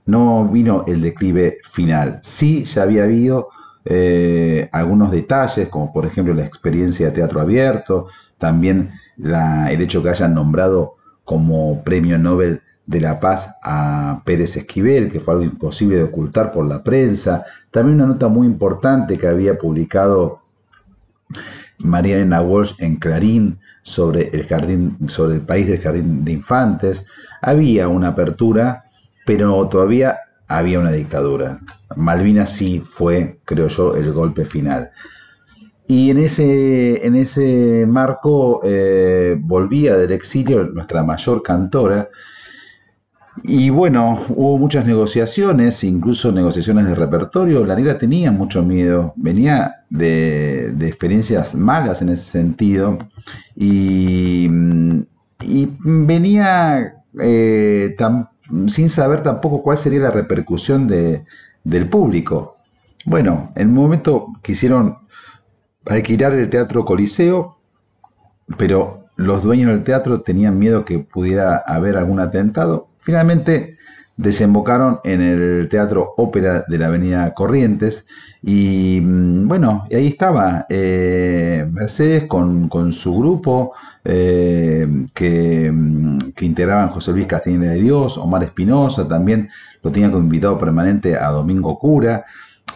no 0.06 0.48
vino 0.49 0.84
el 0.88 1.02
declive 1.02 1.60
final. 1.64 2.19
Sí, 2.23 2.65
ya 2.65 2.84
había 2.84 3.03
habido 3.06 3.49
eh, 3.86 4.69
algunos 4.73 5.11
detalles, 5.11 5.69
como 5.69 5.91
por 5.94 6.06
ejemplo 6.06 6.34
la 6.34 6.45
experiencia 6.45 7.07
de 7.07 7.14
teatro 7.14 7.41
abierto, 7.41 8.07
también 8.38 8.91
el 9.18 9.82
hecho 9.82 10.03
que 10.03 10.10
hayan 10.10 10.34
nombrado 10.36 10.95
como 11.23 11.84
premio 11.84 12.18
Nobel 12.18 12.61
de 12.91 13.01
la 13.01 13.19
Paz 13.19 13.49
a 13.63 14.22
Pérez 14.26 14.57
Esquivel, 14.57 15.09
que 15.09 15.19
fue 15.19 15.34
algo 15.34 15.45
imposible 15.45 15.95
de 15.97 16.03
ocultar 16.03 16.51
por 16.51 16.68
la 16.68 16.84
prensa. 16.84 17.45
También 17.72 17.95
una 17.95 18.07
nota 18.07 18.27
muy 18.27 18.45
importante 18.45 19.18
que 19.18 19.27
había 19.27 19.57
publicado 19.57 20.41
María 21.80 22.41
Walsh 22.41 22.73
en 22.80 22.97
Clarín 22.97 23.59
sobre 23.84 24.30
el 24.30 24.45
jardín, 24.45 24.97
sobre 25.07 25.35
el 25.35 25.41
país 25.41 25.68
del 25.68 25.80
jardín 25.81 26.23
de 26.26 26.34
infantes. 26.34 27.05
Había 27.41 27.88
una 27.88 28.09
apertura, 28.09 28.84
pero 29.26 29.68
todavía 29.69 30.19
había 30.47 30.80
una 30.80 30.91
dictadura. 30.91 31.59
Malvinas 31.95 32.51
sí 32.51 32.81
fue, 32.84 33.39
creo 33.45 33.69
yo, 33.69 33.95
el 33.95 34.11
golpe 34.11 34.43
final. 34.45 34.91
Y 35.88 36.09
en 36.09 36.19
ese, 36.19 37.05
en 37.05 37.15
ese 37.15 37.85
marco 37.88 38.61
eh, 38.63 39.35
volvía 39.39 39.97
del 39.97 40.11
exilio 40.11 40.63
nuestra 40.63 41.03
mayor 41.03 41.41
cantora. 41.41 42.09
Y 43.43 43.69
bueno, 43.69 44.19
hubo 44.29 44.57
muchas 44.57 44.85
negociaciones, 44.85 45.83
incluso 45.83 46.31
negociaciones 46.31 46.85
de 46.87 46.95
repertorio. 46.95 47.65
La 47.65 47.75
negra 47.75 47.97
tenía 47.97 48.31
mucho 48.31 48.61
miedo, 48.63 49.13
venía 49.15 49.85
de, 49.89 50.67
experiencias 50.81 51.55
malas 51.55 52.01
en 52.01 52.09
ese 52.09 52.23
sentido. 52.25 52.97
Y, 53.55 54.49
y 55.41 55.69
venía 55.79 56.93
eh, 57.19 57.95
sin 58.67 58.89
saber 58.89 59.23
tampoco 59.23 59.63
cuál 59.63 59.77
sería 59.77 60.01
la 60.01 60.11
repercusión 60.11 60.87
de- 60.87 61.23
del 61.63 61.87
público. 61.89 62.57
Bueno, 63.05 63.51
en 63.55 63.69
un 63.69 63.75
momento 63.75 64.27
quisieron 64.41 64.97
alquilar 65.87 66.33
el 66.33 66.49
Teatro 66.49 66.85
Coliseo, 66.85 67.57
pero 68.57 69.05
los 69.15 69.43
dueños 69.43 69.69
del 69.71 69.83
teatro 69.83 70.21
tenían 70.21 70.57
miedo 70.59 70.85
que 70.85 70.99
pudiera 70.99 71.57
haber 71.57 71.97
algún 71.97 72.19
atentado. 72.19 72.87
Finalmente 73.02 73.78
desembocaron 74.15 74.99
en 75.03 75.22
el 75.22 75.68
Teatro 75.69 76.14
Ópera 76.18 76.64
de 76.68 76.78
la 76.78 76.88
Avenida 76.88 77.34
Corrientes 77.34 78.06
y 78.44 78.99
mm, 79.02 79.48
bueno, 79.48 79.86
ahí 79.91 80.07
estaba 80.07 80.68
eh, 80.69 81.68
Mercedes 81.72 82.26
con, 82.26 82.69
con 82.69 82.94
su 82.94 83.18
grupo 83.18 83.73
eh, 84.06 84.88
que, 85.15 85.72
mm, 85.72 86.32
que 86.36 86.45
integraban 86.45 86.90
José 86.90 87.11
Luis 87.11 87.26
Castañeda 87.26 87.72
de 87.72 87.82
Dios, 87.82 88.18
Omar 88.19 88.44
Espinosa, 88.44 89.07
también 89.07 89.49
lo 89.82 89.91
tenía 89.91 90.11
como 90.11 90.23
invitado 90.23 90.60
permanente 90.60 91.18
a 91.18 91.30
Domingo 91.30 91.80
Cura. 91.80 92.26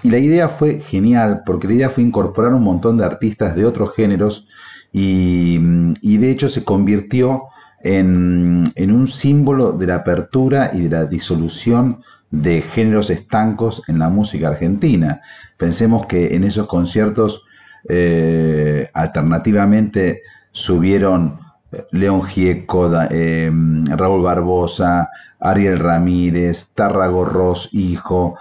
Y 0.02 0.10
la 0.10 0.18
idea 0.18 0.50
fue 0.50 0.82
genial, 0.82 1.44
porque 1.46 1.68
la 1.68 1.76
idea 1.76 1.90
fue 1.90 2.04
incorporar 2.04 2.54
un 2.54 2.64
montón 2.64 2.98
de 2.98 3.06
artistas 3.06 3.56
de 3.56 3.66
otros 3.66 3.94
géneros 3.96 4.48
y, 4.92 5.60
y 6.02 6.18
de 6.18 6.32
hecho 6.32 6.50
se 6.50 6.64
convirtió 6.64 7.44
en, 7.86 8.74
un 8.78 9.08
símbolo 9.08 9.72
de 9.74 9.86
la 9.86 9.96
apertura 9.96 10.72
y 10.74 10.82
de 10.82 10.90
la 10.90 11.06
disolución 11.06 12.02
de 12.32 12.62
géneros 12.62 13.12
estancos 13.12 13.84
en 13.88 14.00
la 14.00 14.10
música 14.10 14.50
argentina. 14.50 15.22
Pensemos 15.56 16.08
que 16.08 16.36
en 16.36 16.44
esos 16.44 16.66
conciertos 16.66 17.46
eh, 17.88 18.90
alternativamente 18.94 20.22
subieron 20.52 21.40
eh, 21.72 21.86
León 21.92 22.24
Gieco, 22.24 22.92
eh, 23.12 23.52
Raúl 23.96 24.24
Barbosa, 24.24 25.10
Ariel 25.40 25.78
Ramírez, 25.78 26.74
Tárrago 26.74 27.24
Ross, 27.24 27.70
hijo, 27.74 28.36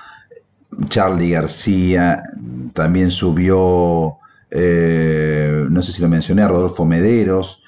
Charlie 0.88 1.32
García, 1.32 2.22
también 2.72 3.10
subió, 3.10 4.16
eh, 4.50 5.66
no 5.68 5.82
sé 5.82 5.92
si 5.92 6.00
lo 6.00 6.08
mencioné, 6.08 6.48
Rodolfo 6.48 6.86
Mederos. 6.86 7.62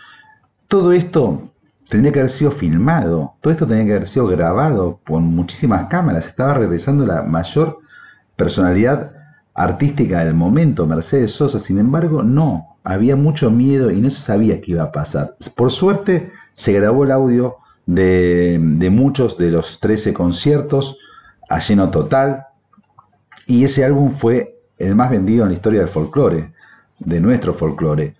Todo 0.69 0.93
esto 0.93 1.51
tendría 1.89 2.13
que 2.13 2.21
haber 2.21 2.31
sido 2.31 2.51
filmado, 2.51 3.35
todo 3.41 3.53
esto 3.53 3.67
tenía 3.67 3.85
que 3.85 3.93
haber 3.93 4.09
sido 4.09 4.27
grabado 4.27 5.01
con 5.07 5.25
muchísimas 5.25 5.87
cámaras. 5.89 6.27
Estaba 6.27 6.55
regresando 6.55 7.07
la 7.07 7.23
mayor 7.23 7.79
personalidad 8.37 9.13
artística 9.55 10.25
del 10.25 10.35
momento, 10.35 10.87
Mercedes 10.87 11.33
Sosa. 11.33 11.59
Sin 11.59 11.79
embargo, 11.79 12.23
no, 12.23 12.77
había 12.85 13.17
mucho 13.17 13.51
miedo 13.51 13.91
y 13.91 14.01
no 14.01 14.11
se 14.11 14.21
sabía 14.21 14.61
qué 14.61 14.73
iba 14.73 14.85
a 14.85 14.93
pasar. 14.93 15.37
Por 15.57 15.71
suerte, 15.71 16.33
se 16.55 16.73
grabó 16.73 17.05
el 17.05 17.11
audio 17.11 17.57
de, 17.87 18.59
de 18.61 18.91
muchos 18.91 19.39
de 19.39 19.51
los 19.51 19.81
13 19.81 20.13
conciertos 20.13 20.99
a 21.49 21.61
lleno 21.61 21.91
total. 21.91 22.47
Y 23.47 23.65
ese 23.65 23.85
álbum 23.85 24.11
fue 24.11 24.59
el 24.79 24.95
más 24.95 25.11
vendido 25.11 25.45
en 25.45 25.51
la 25.51 25.55
historia 25.55 25.81
del 25.81 25.89
folclore, 25.89 26.53
de 26.99 27.21
nuestro 27.21 27.55
folclore. 27.55 28.15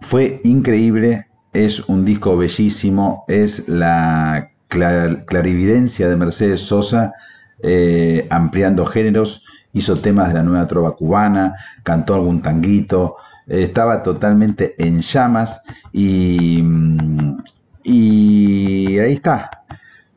Fue 0.00 0.40
increíble, 0.44 1.29
es 1.52 1.80
un 1.88 2.04
disco 2.04 2.36
bellísimo, 2.36 3.24
es 3.28 3.68
la 3.68 4.50
cla- 4.68 5.24
clarividencia 5.24 6.08
de 6.08 6.16
Mercedes 6.16 6.60
Sosa 6.62 7.14
eh, 7.62 8.26
ampliando 8.30 8.86
géneros, 8.86 9.44
hizo 9.72 9.96
temas 9.98 10.28
de 10.28 10.34
la 10.34 10.42
nueva 10.42 10.66
trova 10.66 10.96
cubana, 10.96 11.56
cantó 11.82 12.14
algún 12.14 12.40
tanguito, 12.42 13.16
estaba 13.46 14.02
totalmente 14.02 14.74
en 14.78 15.00
llamas 15.00 15.62
y, 15.92 16.60
mm, 16.62 17.38
y 17.84 18.98
ahí 18.98 19.12
está. 19.14 19.50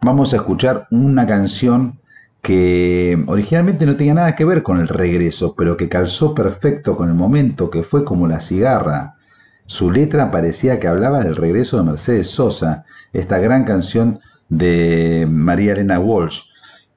Vamos 0.02 0.34
a 0.34 0.38
escuchar 0.38 0.88
una 0.92 1.26
canción 1.26 2.00
que 2.42 3.24
originalmente 3.28 3.86
no 3.86 3.96
tenía 3.96 4.14
nada 4.14 4.36
que 4.36 4.44
ver 4.46 4.64
con 4.64 4.80
el 4.80 4.88
regreso, 4.90 5.56
pero 5.58 5.78
que 5.78 5.88
calzó 5.88 6.36
perfecto 6.36 6.96
con 6.98 7.08
el 7.10 7.16
momento, 7.16 7.70
que 7.70 7.84
fue 7.84 8.04
como 8.04 8.28
la 8.28 8.42
cigarra. 8.42 9.16
Su 9.74 9.90
letra 9.90 10.30
parecía 10.30 10.80
que 10.80 10.88
hablaba 10.88 11.24
del 11.24 11.36
regreso 11.36 11.78
de 11.78 11.84
Mercedes 11.84 12.30
Sosa, 12.30 12.86
esta 13.12 13.40
gran 13.40 13.64
canción 13.64 14.20
de 14.48 15.26
María 15.28 15.74
Elena 15.74 16.00
Walsh. 16.00 16.42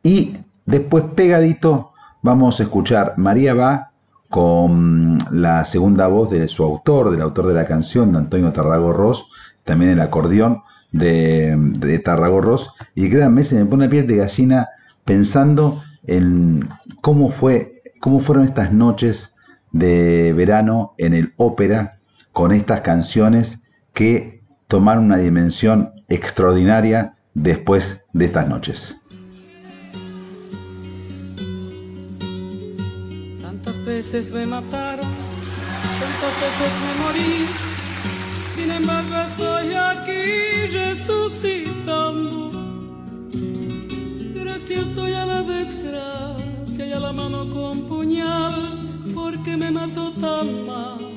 Y 0.02 0.36
después 0.66 1.04
pegadito 1.14 1.92
vamos 2.20 2.60
a 2.60 2.64
escuchar 2.64 3.14
María 3.16 3.54
va 3.54 3.92
con 4.28 5.16
la 5.30 5.64
segunda 5.64 6.06
voz 6.08 6.28
de 6.28 6.48
su 6.48 6.64
autor, 6.64 7.10
del 7.10 7.22
autor 7.22 7.46
de 7.46 7.54
la 7.54 7.64
canción, 7.64 8.12
de 8.12 8.18
Antonio 8.18 8.52
Tarrago 8.52 8.92
Ross, 8.92 9.26
también 9.64 9.92
el 9.92 10.00
acordeón 10.02 10.60
de, 10.92 11.56
de 11.56 11.98
Tarrago 12.00 12.42
Ross. 12.42 12.74
Y 12.94 13.08
créanme, 13.08 13.44
se 13.44 13.58
me 13.58 13.64
pone 13.64 13.86
la 13.86 13.90
piel 13.90 14.06
de 14.06 14.16
gallina 14.16 14.68
pensando 15.02 15.82
en 16.06 16.68
cómo, 17.00 17.30
fue, 17.30 17.80
cómo 18.00 18.20
fueron 18.20 18.44
estas 18.44 18.70
noches 18.70 19.34
de 19.72 20.34
verano 20.34 20.92
en 20.98 21.14
el 21.14 21.32
ópera 21.38 21.95
con 22.36 22.52
estas 22.52 22.82
canciones 22.82 23.60
que 23.94 24.42
tomaron 24.68 25.06
una 25.06 25.16
dimensión 25.16 25.94
extraordinaria 26.06 27.14
después 27.32 28.04
de 28.12 28.26
estas 28.26 28.46
noches. 28.46 28.94
Tantas 33.40 33.82
veces 33.86 34.34
me 34.34 34.44
mataron, 34.44 35.06
tantas 35.98 36.34
veces 36.42 36.78
me 36.84 36.92
morí. 37.04 37.46
Sin 38.54 38.70
embargo 38.70 39.16
estoy 39.16 39.72
aquí 39.72 40.66
resucitando. 40.74 42.50
Gracias 44.34 44.88
estoy 44.88 45.14
a 45.14 45.24
la 45.24 45.42
desgracia 45.42 46.86
y 46.86 46.92
a 46.92 47.00
la 47.00 47.14
mano 47.14 47.50
con 47.50 47.88
puñal, 47.88 49.04
porque 49.14 49.56
me 49.56 49.70
mató 49.70 50.12
tan 50.12 50.66
mal. 50.66 51.16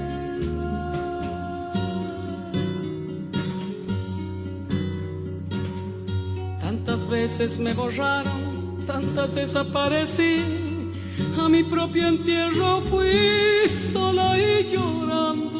Tantas 6.83 7.07
veces 7.07 7.59
me 7.59 7.73
borraron, 7.75 8.79
tantas 8.87 9.35
desaparecí, 9.35 10.41
A 11.37 11.47
mi 11.47 11.61
propio 11.61 12.07
entierro 12.07 12.81
fui 12.81 13.67
sola 13.67 14.35
y 14.35 14.63
llorando. 14.63 15.59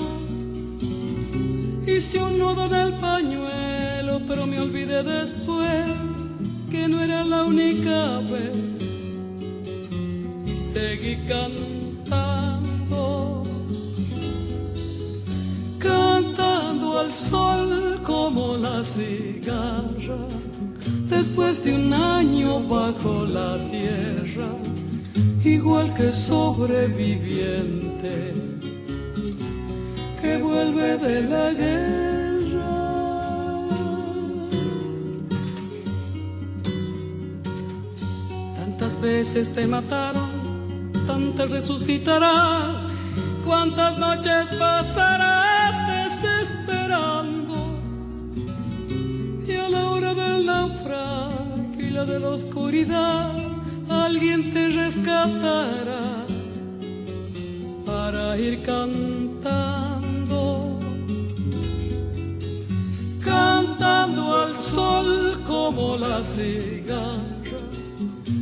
Hice 1.85 2.23
un 2.23 2.39
nudo 2.39 2.65
en 2.65 2.73
el 2.73 2.93
pañuelo, 2.95 4.21
pero 4.27 4.47
me 4.47 4.59
olvidé 4.59 5.03
después 5.03 5.85
que 6.71 6.87
no 6.87 6.99
era 7.03 7.23
la 7.23 7.43
única 7.43 8.17
vez. 8.21 8.57
Y 10.47 10.57
seguí 10.57 11.17
cantando, 11.27 12.63
cantando 15.77 16.97
al 16.97 17.11
sol 17.11 17.99
como 18.03 18.57
la 18.57 18.83
cigarra. 18.83 20.40
Después 21.11 21.63
de 21.63 21.75
un 21.75 21.93
año 21.93 22.59
bajo 22.61 23.25
la 23.25 23.59
tierra, 23.69 24.47
igual 25.43 25.93
que 25.93 26.09
sobreviviente 26.09 28.33
que 30.21 30.37
vuelve 30.37 30.97
de 30.97 31.23
la 31.23 31.51
guerra. 31.51 32.77
Tantas 38.55 39.01
veces 39.01 39.53
te 39.53 39.67
mataron, 39.67 40.29
tantas 41.05 41.51
resucitarás, 41.51 42.83
cuántas 43.45 43.97
noches 43.97 44.49
pasarás 44.57 45.60
de 52.05 52.19
la 52.19 52.29
oscuridad, 52.29 53.33
alguien 53.89 54.51
te 54.51 54.69
rescatará 54.69 56.25
para 57.85 58.37
ir 58.37 58.61
cantando, 58.63 60.79
cantando 63.23 64.35
al 64.35 64.55
sol 64.55 65.41
como 65.45 65.97
la 65.97 66.23
cigarra, 66.23 67.19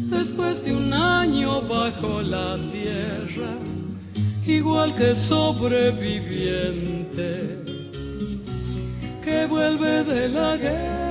después 0.09 0.63
de 0.63 0.73
un 0.75 0.93
año 0.93 1.61
bajo 1.61 2.21
la 2.21 2.55
tierra, 2.71 3.57
igual 4.45 4.95
que 4.95 5.13
sobreviviente 5.15 7.57
que 9.21 9.45
vuelve 9.47 10.05
de 10.05 10.29
la 10.29 10.55
guerra. 10.55 11.08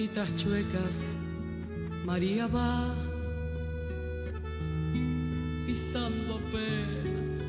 Patitas 0.00 0.34
chuecas, 0.34 1.14
María 2.06 2.46
va 2.46 2.94
pisando 5.66 6.40
apenas 6.40 7.44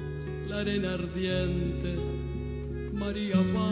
la 0.49 0.59
arena 0.59 0.95
ardiente, 0.95 1.95
María 2.91 3.37
va 3.55 3.71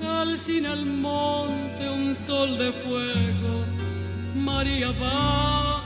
calcina 0.00 0.72
al 0.72 0.86
monte 0.86 1.90
un 1.90 2.14
sol 2.14 2.56
de 2.56 2.72
fuego, 2.72 3.54
María 4.34 4.92
va 4.92 5.84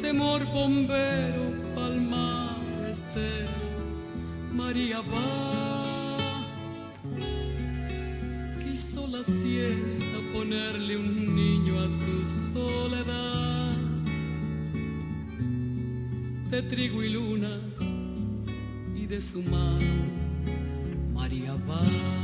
temor 0.00 0.44
bombero, 0.46 1.44
palmar 1.76 2.56
estero. 2.90 3.62
María 4.52 5.00
va. 5.02 5.71
La 9.12 9.22
siesta 9.22 10.18
ponerle 10.32 10.96
un 10.96 11.36
niño 11.36 11.78
a 11.80 11.88
su 11.90 12.24
soledad. 12.24 13.76
De 16.50 16.62
trigo 16.62 17.02
y 17.02 17.10
luna 17.10 17.50
y 18.96 19.06
de 19.06 19.20
su 19.20 19.42
mano, 19.42 19.86
María 21.12 21.54
va. 21.68 22.21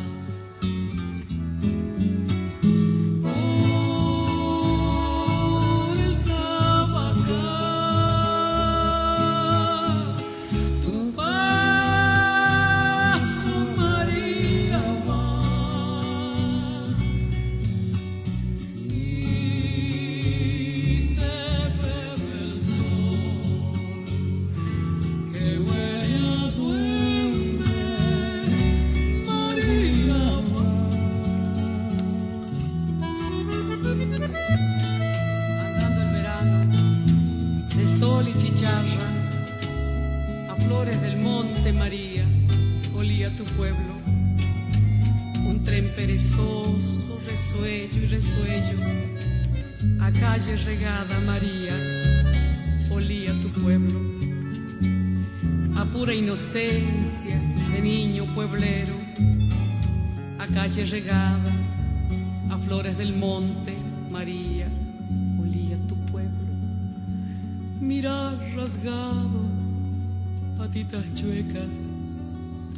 Patitas 70.68 71.14
chuecas, 71.14 71.88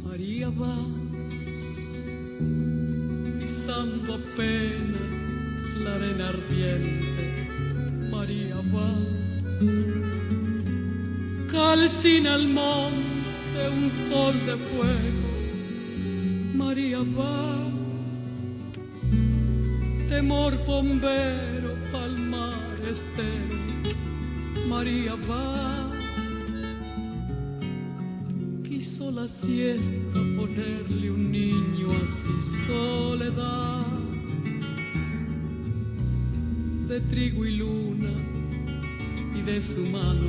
María 0.05 0.49
va 0.49 0.77
pisando 3.39 4.13
apenas 4.15 5.13
la 5.83 5.95
arena 5.95 6.29
ardiente, 6.29 7.47
María 8.09 8.55
va 8.73 8.91
calcina 11.51 12.35
al 12.35 12.47
monte 12.47 13.61
un 13.77 13.89
sol 13.89 14.35
de 14.45 14.55
fuego, 14.69 15.29
María 16.53 16.99
va 16.99 17.57
temor 20.07 20.53
bombero, 20.65 21.75
palmar 21.91 22.79
estero, 22.89 23.97
María 24.69 25.15
va. 25.29 25.80
Quiso 29.01 29.11
la 29.11 29.27
siesta 29.27 30.19
ponerle 30.37 31.09
un 31.09 31.31
niño 31.31 31.87
a 31.89 32.07
su 32.07 32.39
soledad. 32.67 33.87
De 36.87 36.99
trigo 37.01 37.43
y 37.45 37.55
luna 37.55 38.11
y 39.35 39.41
de 39.41 39.59
su 39.59 39.81
mano, 39.87 40.27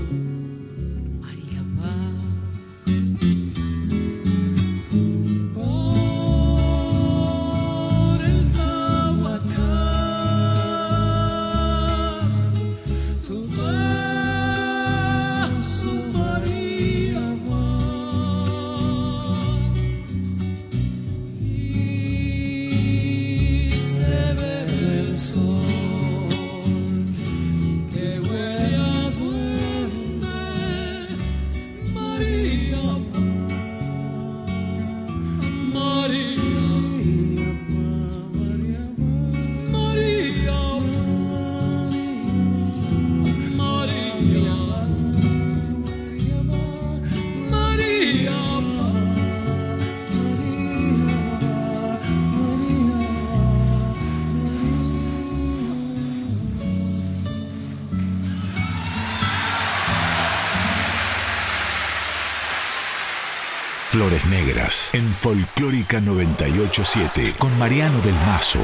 Folclórica 65.83 66.01
987 66.01 67.35
con 67.39 67.59
Mariano 67.59 67.99
del 68.01 68.15
Mazo. 68.27 68.59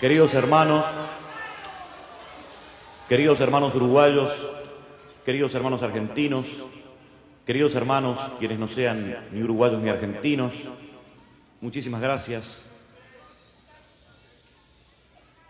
Queridos 0.00 0.34
hermanos, 0.34 0.84
queridos 3.08 3.40
hermanos 3.40 3.74
uruguayos, 3.74 4.30
queridos 5.24 5.54
hermanos 5.54 5.82
argentinos, 5.82 6.46
queridos 7.44 7.74
hermanos 7.74 8.18
quienes 8.38 8.58
no 8.58 8.68
sean 8.68 9.26
ni 9.32 9.42
uruguayos 9.42 9.80
ni 9.82 9.88
argentinos, 9.88 10.52
muchísimas 11.60 12.00
gracias. 12.00 12.62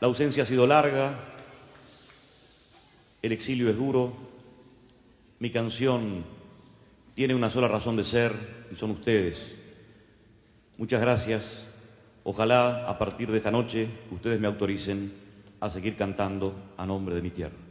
La 0.01 0.09
ausencia 0.09 0.43
ha 0.43 0.47
sido 0.47 0.67
larga, 0.67 1.19
el 3.23 3.33
exilio 3.33 3.71
es 3.71 3.77
duro, 3.77 4.13
mi 5.39 5.51
canción 5.51 6.25
tiene 7.15 7.35
una 7.35 7.51
sola 7.51 7.69
razón 7.69 7.97
de 7.97 8.05
ser 8.05 8.67
y 8.71 8.77
son 8.77 8.91
ustedes. 8.91 9.55
Muchas 10.77 11.01
gracias. 11.01 11.67
Ojalá 12.25 12.89
a 12.89 12.99
partir 12.99 13.31
de 13.31 13.39
esta 13.39 13.51
noche 13.51 13.89
ustedes 14.11 14.39
me 14.39 14.47
autoricen 14.47 15.13
a 15.61 15.71
seguir 15.71 15.97
cantando 15.97 16.55
a 16.77 16.85
nombre 16.85 17.15
de 17.15 17.23
mi 17.23 17.31
tierra. 17.31 17.66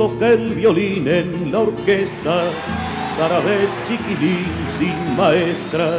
Toca 0.00 0.30
el 0.30 0.54
violín 0.54 1.06
en 1.08 1.52
la 1.52 1.58
orquesta, 1.58 2.50
cara 3.18 3.38
de 3.42 3.68
chiquilín 3.86 4.46
sin 4.78 5.14
maestra, 5.14 5.98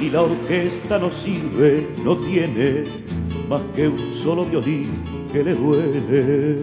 y 0.00 0.10
la 0.10 0.22
orquesta 0.22 0.98
no 0.98 1.12
sirve, 1.12 1.86
no 2.04 2.16
tiene 2.16 2.86
más 3.48 3.62
que 3.76 3.86
un 3.86 4.12
solo 4.16 4.44
violín 4.46 4.90
que 5.32 5.44
le 5.44 5.54
duele. 5.54 6.56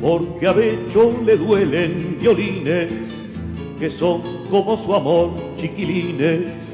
Porque 0.00 0.46
a 0.46 0.52
Becho 0.54 1.12
le 1.26 1.36
duelen 1.36 2.16
violines 2.18 2.88
que 3.78 3.90
son 3.90 4.22
como 4.48 4.82
su 4.82 4.94
amor 4.94 5.32
chiquilines 5.58 6.67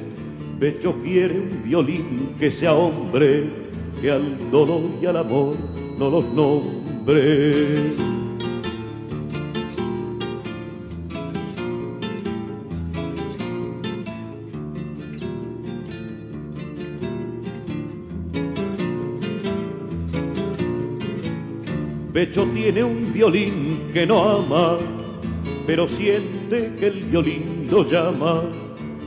Pecho 0.64 0.94
quiere 1.02 1.38
un 1.40 1.62
violín 1.62 2.36
que 2.38 2.50
sea 2.50 2.72
hombre, 2.72 3.50
que 4.00 4.10
al 4.10 4.50
dolor 4.50 4.80
y 4.98 5.04
al 5.04 5.18
amor 5.18 5.58
no 5.98 6.08
los 6.08 6.24
nombre. 6.32 7.74
Pecho 22.14 22.46
tiene 22.54 22.82
un 22.82 23.12
violín 23.12 23.90
que 23.92 24.06
no 24.06 24.24
ama, 24.24 24.78
pero 25.66 25.86
siente 25.86 26.72
que 26.80 26.86
el 26.86 27.04
violín 27.04 27.68
lo 27.70 27.84
llama 27.84 28.63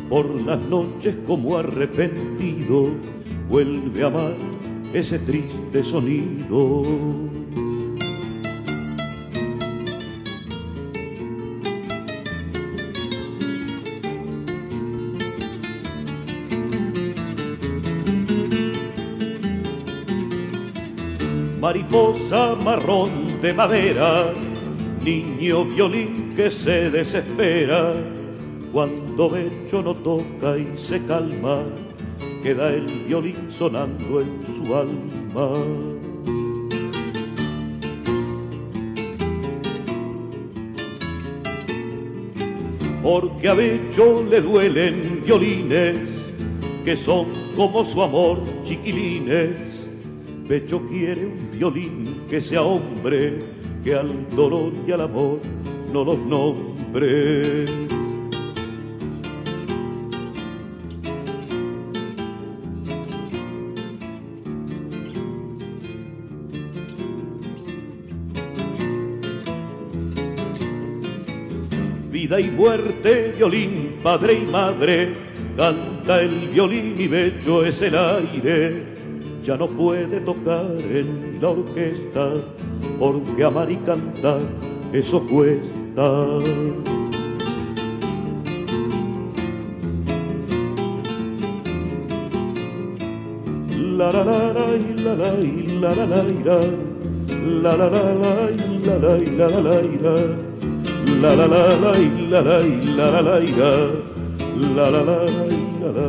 por 0.10 0.30
las 0.42 0.60
noches 0.62 1.16
como 1.26 1.58
arrepentido, 1.58 2.90
vuelve 3.50 4.04
a 4.04 4.08
amar 4.08 4.36
ese 4.94 5.20
triste 5.20 5.84
sonido. 5.84 6.84
Mariposa 21.60 22.56
marrón 22.64 23.42
de 23.42 23.54
madera, 23.54 24.34
niño 25.04 25.66
violín 25.66 26.34
que 26.34 26.50
se 26.50 26.90
desespera 26.90 27.94
cuando 28.72 29.07
Becho 29.26 29.81
no 29.81 29.95
toca 29.95 30.60
y 30.60 30.77
se 30.77 31.03
calma, 31.06 31.64
queda 32.44 32.69
el 32.69 32.85
violín 33.07 33.49
sonando 33.49 34.22
en 34.22 34.45
su 34.45 34.76
alma. 34.76 35.49
Porque 43.02 43.49
a 43.49 43.56
Becho 43.56 44.23
le 44.30 44.39
duelen 44.39 45.23
violines, 45.26 46.31
que 46.85 46.95
son 46.95 47.26
como 47.56 47.84
su 47.84 48.03
amor 48.03 48.39
chiquilines. 48.64 49.89
Becho 50.48 50.80
quiere 50.88 51.26
un 51.26 51.49
violín 51.57 52.22
que 52.30 52.39
sea 52.39 52.61
hombre, 52.61 53.39
que 53.84 53.95
al 53.95 54.30
dolor 54.35 54.72
y 54.88 54.91
al 54.91 55.02
amor 55.02 55.39
no 55.91 56.03
los 56.03 56.19
nombre. 56.19 57.86
Y 72.39 72.49
muerte, 72.51 73.34
violín, 73.38 73.99
padre 74.03 74.34
y 74.34 74.45
madre, 74.45 75.14
canta 75.55 76.22
el 76.22 76.49
violín 76.49 76.95
y 76.97 77.07
bello 77.07 77.64
es 77.65 77.81
el 77.81 77.95
aire. 77.95 78.84
Ya 79.43 79.57
no 79.57 79.68
puede 79.68 80.19
tocar 80.22 80.65
en 80.91 81.39
la 81.41 81.49
orquesta, 81.49 82.31
porque 82.99 83.43
amar 83.43 83.72
y 83.72 83.77
cantar, 83.77 84.41
eso 84.93 85.22
cuesta. 85.27 86.27
La 93.97 94.11
la 94.11 94.23
la 94.23 94.53
la 94.53 94.76
la 95.03 95.15
la 95.15 95.95
la 95.95 95.95
la 95.95 96.15
la 96.15 96.57
la 97.64 97.76
la 97.76 97.89
la 97.89 98.49
la 98.97 99.18
la 99.38 99.49
la 99.49 99.81
la 100.01 100.47
la 101.22 101.36
la 101.36 101.48
la 101.48 101.68
la 101.76 101.92
la 102.30 102.42
la 102.42 102.62
la 102.62 103.22
la 103.22 103.22
la 103.22 103.42
la 103.42 103.70
la 104.60 104.92
la 104.92 105.02
la 105.02 105.12
la 105.12 105.26
la 105.82 106.06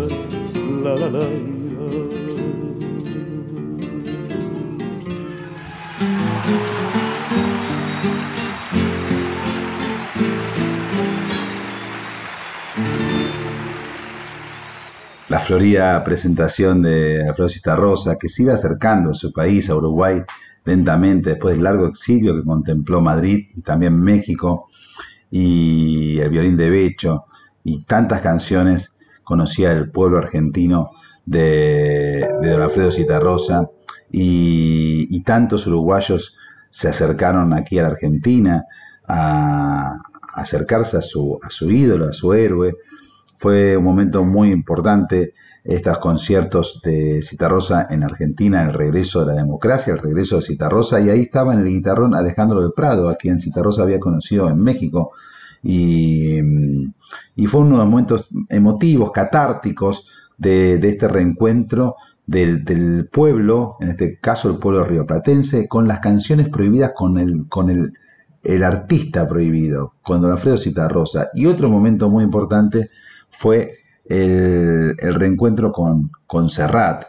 la 0.84 0.96
la 0.96 1.10
la 1.10 1.48
la 15.28 15.38
florida 15.40 16.02
presentación 16.04 16.82
de 16.82 17.28
Afrodita 17.28 17.76
Rosa, 17.76 18.16
que 18.18 18.28
se 18.28 18.42
iba 18.42 18.54
acercando 18.54 19.10
a 19.10 19.14
su 19.14 19.32
país, 19.32 19.70
a 19.70 19.76
Uruguay, 19.76 20.22
lentamente 20.68 21.30
después 21.30 21.54
del 21.54 21.64
largo 21.64 21.86
exilio 21.86 22.34
que 22.34 22.44
contempló 22.44 23.00
Madrid 23.00 23.48
y 23.54 23.62
también 23.62 23.98
México, 23.98 24.68
y 25.30 26.18
el 26.18 26.28
violín 26.28 26.58
de 26.58 26.68
Becho, 26.68 27.24
y 27.64 27.84
tantas 27.84 28.20
canciones 28.20 28.94
conocía 29.24 29.72
el 29.72 29.90
pueblo 29.90 30.18
argentino 30.18 30.90
de, 31.24 32.28
de 32.42 32.50
Don 32.50 32.60
Alfredo 32.60 32.92
Citarrosa, 32.92 33.70
y, 34.12 35.22
tantos 35.24 35.66
uruguayos 35.66 36.36
se 36.70 36.88
acercaron 36.88 37.52
aquí 37.52 37.78
a 37.78 37.82
la 37.82 37.88
Argentina 37.88 38.64
a, 39.06 39.90
a 40.34 40.40
acercarse 40.40 40.96
a 40.96 41.02
su, 41.02 41.38
a 41.42 41.50
su 41.50 41.70
ídolo, 41.70 42.08
a 42.08 42.12
su 42.12 42.32
héroe, 42.32 42.76
Fue 43.36 43.76
un 43.76 43.84
momento 43.84 44.24
muy 44.24 44.50
importante 44.50 45.34
estos 45.64 45.98
conciertos 45.98 46.80
de 46.82 47.20
Citarrosa 47.22 47.86
en 47.90 48.02
Argentina, 48.02 48.62
el 48.62 48.72
regreso 48.72 49.24
de 49.24 49.34
la 49.34 49.42
democracia, 49.42 49.92
el 49.92 49.98
regreso 49.98 50.36
de 50.36 50.42
Citarrosa, 50.42 51.00
y 51.00 51.10
ahí 51.10 51.22
estaba 51.22 51.54
en 51.54 51.60
el 51.60 51.66
guitarrón 51.66 52.14
Alejandro 52.14 52.62
de 52.62 52.70
Prado, 52.70 53.08
a 53.08 53.16
quien 53.16 53.40
Citarrosa 53.40 53.82
había 53.82 54.00
conocido 54.00 54.48
en 54.48 54.60
México, 54.60 55.12
y, 55.62 56.38
y 57.36 57.46
fue 57.46 57.60
uno 57.60 57.76
de 57.76 57.82
los 57.82 57.90
momentos 57.90 58.28
emotivos, 58.48 59.10
catárticos 59.10 60.06
de, 60.36 60.78
de 60.78 60.88
este 60.88 61.08
reencuentro 61.08 61.96
del, 62.26 62.64
del, 62.64 63.08
pueblo, 63.08 63.76
en 63.80 63.88
este 63.88 64.18
caso 64.18 64.50
el 64.50 64.58
pueblo 64.58 64.84
rioplatense, 64.84 65.66
con 65.66 65.88
las 65.88 66.00
canciones 66.00 66.48
prohibidas, 66.48 66.92
con 66.94 67.18
el, 67.18 67.46
con 67.48 67.70
el, 67.70 67.94
el 68.44 68.62
artista 68.62 69.26
prohibido, 69.26 69.94
con 70.02 70.20
don 70.20 70.30
Alfredo 70.30 70.58
Citarrosa. 70.58 71.30
Y 71.34 71.46
otro 71.46 71.68
momento 71.68 72.08
muy 72.08 72.24
importante 72.24 72.90
fue 73.30 73.77
el, 74.08 75.14
reencuentro 75.14 75.72
con, 75.72 76.10
con 76.26 76.48
Serrat, 76.48 77.04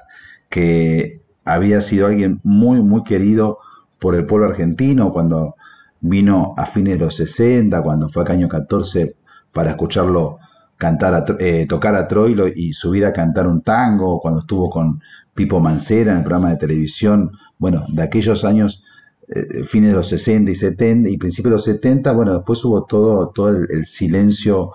que 0.50 1.22
había 1.46 1.82
sido 1.82 2.08
alguien 2.08 2.40
muy, 2.44 2.82
muy 2.82 3.04
querido 3.04 3.60
por 4.00 4.16
el 4.16 4.26
pueblo 4.26 4.48
argentino 4.48 5.12
cuando 5.12 5.56
vino 6.02 6.54
a 6.58 6.66
fines 6.66 6.98
de 6.98 7.06
los 7.06 7.16
60, 7.16 7.82
cuando 7.82 8.10
fue 8.10 8.24
a 8.24 8.26
Caño 8.26 8.48
14 8.48 9.16
para 9.52 9.72
escucharlo 9.72 10.40
cantar 10.78 11.14
a, 11.14 11.26
eh, 11.40 11.66
tocar 11.68 11.96
a 11.96 12.08
Troilo 12.08 12.48
y 12.48 12.72
subir 12.72 13.06
a 13.06 13.12
cantar 13.12 13.48
un 13.48 13.62
tango, 13.62 14.20
cuando 14.22 14.42
estuvo 14.42 14.70
con 14.70 15.02
Pipo 15.34 15.60
Mancera 15.60 16.12
en 16.12 16.20
el 16.20 16.24
programa 16.24 16.52
de 16.52 16.58
televisión, 16.58 17.32
bueno, 17.58 17.86
de 17.90 18.02
aquellos 18.02 18.46
años, 18.46 18.86
eh, 19.28 19.64
fines 19.64 19.90
de 19.90 19.96
los 19.98 20.08
60 20.08 20.52
y 20.52 20.56
70 20.56 21.10
y 21.10 21.18
principios 21.18 21.52
de 21.52 21.56
los 21.56 21.64
70, 21.66 22.12
bueno, 22.14 22.34
después 22.34 22.64
hubo 22.64 22.86
todo, 22.86 23.30
todo 23.30 23.50
el 23.50 23.86
silencio 23.86 24.72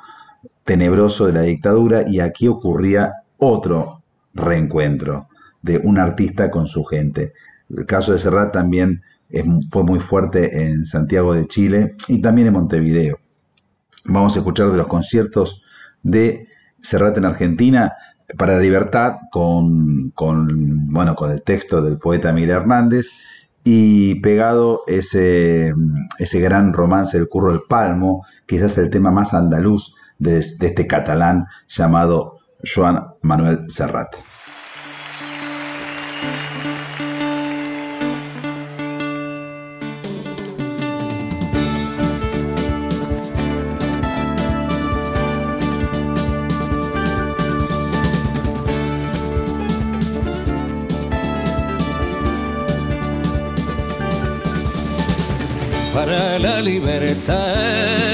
tenebroso 0.65 1.27
de 1.27 1.33
la 1.33 1.43
dictadura 1.43 2.09
y 2.09 2.21
aquí 2.21 2.49
ocurría 2.49 3.13
otro 3.39 4.03
reencuentro 4.33 5.29
de 5.63 5.79
un 5.79 5.99
artista 5.99 6.51
con 6.51 6.67
su 6.67 6.85
gente. 6.85 7.33
El 7.75 7.87
caso 7.87 8.13
de 8.13 8.19
Serrat 8.19 8.53
también 8.53 9.03
fue 9.71 9.83
muy 9.83 10.01
fuerte 10.01 10.65
en 10.65 10.85
Santiago 10.85 11.35
de 11.35 11.47
Chile 11.47 11.97
y 12.09 12.21
también 12.21 12.49
en 12.49 12.55
Montevideo. 12.55 13.19
Vamos 14.05 14.37
a 14.37 14.41
escuchar 14.41 14.71
de 14.71 14.77
los 14.77 14.87
conciertos 14.87 15.63
de 16.03 16.49
Serrat 16.83 17.17
en 17.17 17.25
Argentina 17.25 17.95
para 18.39 18.55
la 18.55 18.61
libertad 18.61 19.17
con, 19.31 20.13
bueno, 20.15 21.15
con 21.15 21.31
el 21.31 21.43
texto 21.43 21.83
del 21.83 21.99
poeta 21.99 22.33
Miguel 22.33 22.51
Hernández 22.51 23.09
y 23.65 24.17
pegado 24.17 24.83
ese, 24.87 25.73
ese 26.19 26.41
gran 26.41 26.73
romance 26.73 27.17
del 27.17 27.29
Curro 27.29 27.51
del 27.51 27.63
Palmo, 27.69 28.27
quizás 28.47 28.77
el 28.77 28.91
tema 28.91 29.11
más 29.11 29.33
andaluz 29.33 29.95
de, 30.19 30.39
este 30.39 30.87
catalán 30.87 31.47
llamado 31.69 32.39
Joan 32.63 33.07
Manuel 33.23 33.71
Serrat. 33.71 34.17
para 55.95 56.39
la 56.39 56.61
libertad. 56.61 58.14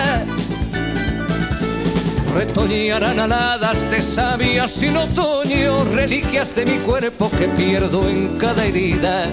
Retoñarán 2.33 3.19
aladas 3.19 3.89
de 3.89 4.01
savia 4.01 4.67
sin 4.67 4.97
otoño, 4.97 5.83
reliquias 5.93 6.55
de 6.55 6.65
mi 6.65 6.77
cuerpo 6.79 7.29
que 7.31 7.47
pierdo 7.47 8.07
en 8.09 8.37
cada 8.37 8.65
herida. 8.65 9.27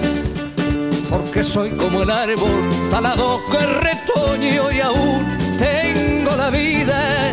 Porque 1.11 1.43
soy 1.43 1.71
como 1.71 2.03
el 2.03 2.11
árbol 2.11 2.69
talado 2.91 3.41
que 3.51 3.59
retoño 3.59 4.71
y 4.73 4.81
aún 4.81 5.27
tengo 5.59 6.37
la 6.37 6.51
vida 6.51 7.33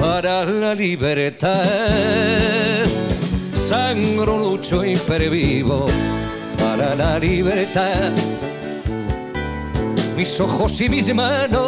para 0.00 0.44
la 0.44 0.74
libertad 0.74 1.64
sangro, 3.68 4.38
lucho 4.38 4.82
y 4.82 4.96
pervivo 4.96 5.84
para 6.58 6.94
la 6.94 7.18
libertad. 7.18 8.10
Mis 10.16 10.40
ojos 10.40 10.80
y 10.80 10.88
mis 10.88 11.14
manos 11.14 11.67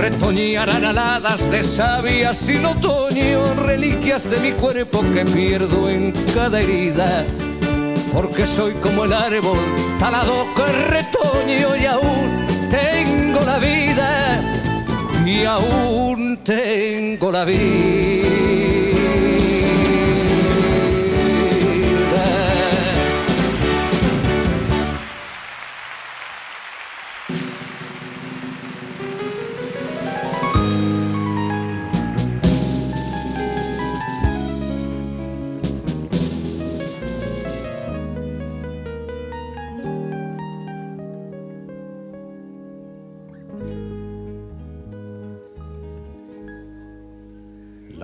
Retoñarán 0.00 0.82
aladas 0.82 1.50
de 1.50 1.62
savia 1.62 2.32
sin 2.32 2.64
otoño, 2.64 3.54
reliquias 3.66 4.30
de 4.30 4.38
mi 4.38 4.52
cuerpo 4.52 5.04
que 5.12 5.26
pierdo 5.26 5.90
en 5.90 6.12
cada 6.34 6.62
herida. 6.62 7.22
Porque 8.10 8.46
soy 8.46 8.72
como 8.74 9.04
el 9.04 9.12
árbol 9.12 9.58
talado 9.98 10.46
que 10.54 10.64
retoño 10.88 11.76
y 11.76 11.84
aún 11.84 12.46
tengo 12.70 13.40
la 13.44 13.58
vida, 13.58 14.40
y 15.26 15.44
aún 15.44 16.38
tengo 16.44 17.30
la 17.30 17.44
vida. 17.44 18.69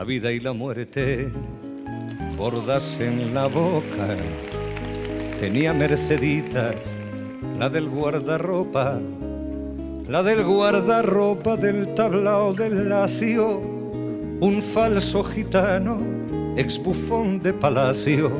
Vida 0.06 0.30
y 0.32 0.38
la 0.38 0.52
muerte 0.52 1.32
bordas 2.36 3.00
en 3.00 3.34
la 3.34 3.46
boca. 3.46 4.16
Tenía 5.40 5.74
merceditas, 5.74 6.76
la 7.58 7.68
del 7.68 7.88
guardarropa, 7.88 9.00
la 10.08 10.22
del 10.22 10.44
guardarropa 10.44 11.56
del 11.56 11.92
tablao 11.94 12.54
del 12.54 12.88
lacio, 12.88 13.58
un 14.40 14.62
falso 14.62 15.24
gitano 15.24 15.98
ex 16.56 16.82
bufón 16.82 17.42
de 17.42 17.52
palacio, 17.52 18.30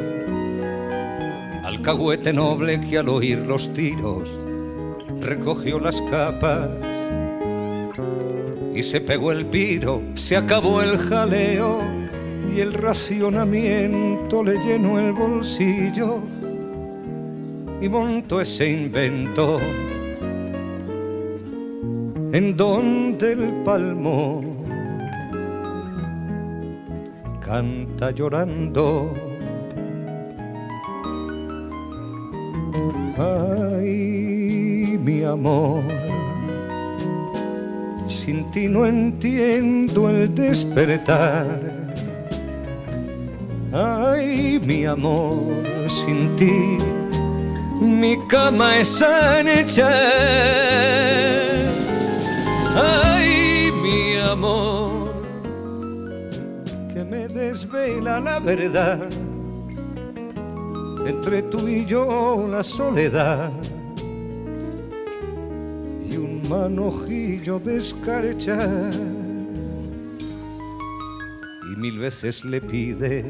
alcahuete 1.65 2.33
noble 2.33 2.81
que 2.81 2.99
al 2.99 3.09
oír 3.09 3.39
los 3.39 3.75
tiros 3.75 4.31
recogió 5.21 5.81
las 5.81 6.01
capas 6.03 6.71
y 8.77 8.83
se 8.83 9.01
pegó 9.01 9.33
el 9.33 9.47
piro, 9.47 10.03
se 10.13 10.37
acabó 10.37 10.83
el 10.83 10.99
jaleo 10.99 11.81
y 12.55 12.61
el 12.61 12.75
racionamiento 12.75 14.45
le 14.45 14.59
llenó 14.59 14.99
el 14.99 15.15
bolsillo 15.15 16.21
y 17.81 17.89
montó 17.89 18.43
ese 18.43 18.71
invento 18.71 19.59
en 22.33 22.55
donde 22.55 23.33
el 23.33 23.55
palmo 23.65 24.43
canta 27.41 28.11
llorando. 28.11 29.15
Ay, 33.17 34.99
mi 35.03 35.23
amor, 35.23 35.83
sin 38.27 38.51
ti 38.51 38.67
no 38.67 38.85
entiendo 38.85 40.11
el 40.11 40.35
despertar. 40.35 41.47
Ay, 43.73 44.61
mi 44.67 44.85
amor, 44.85 45.33
sin 45.87 46.35
ti 46.35 46.77
mi 47.81 48.19
cama 48.27 48.79
es 48.79 49.01
ancha. 49.01 49.89
Ay, 52.75 53.71
mi 53.85 54.17
amor, 54.29 55.13
que 56.93 57.05
me 57.05 57.29
desvela 57.29 58.19
la 58.19 58.41
verdad. 58.41 59.09
Entre 61.07 61.43
tú 61.43 61.69
y 61.69 61.87
yo 61.87 62.49
la 62.51 62.65
soledad 62.65 63.53
manojillo 66.49 67.59
de. 67.59 67.81
Y 71.73 71.77
mil 71.79 71.99
veces 71.99 72.45
le 72.45 72.61
pide 72.61 73.25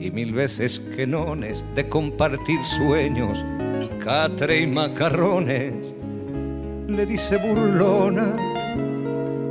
y 0.00 0.10
mil 0.10 0.32
veces 0.32 0.80
quenones 0.96 1.62
de 1.74 1.88
compartir 1.88 2.64
sueños, 2.64 3.44
catre 4.02 4.60
y 4.62 4.66
macarrones. 4.66 5.94
Le 6.88 7.06
dice 7.06 7.36
burlona, 7.36 8.34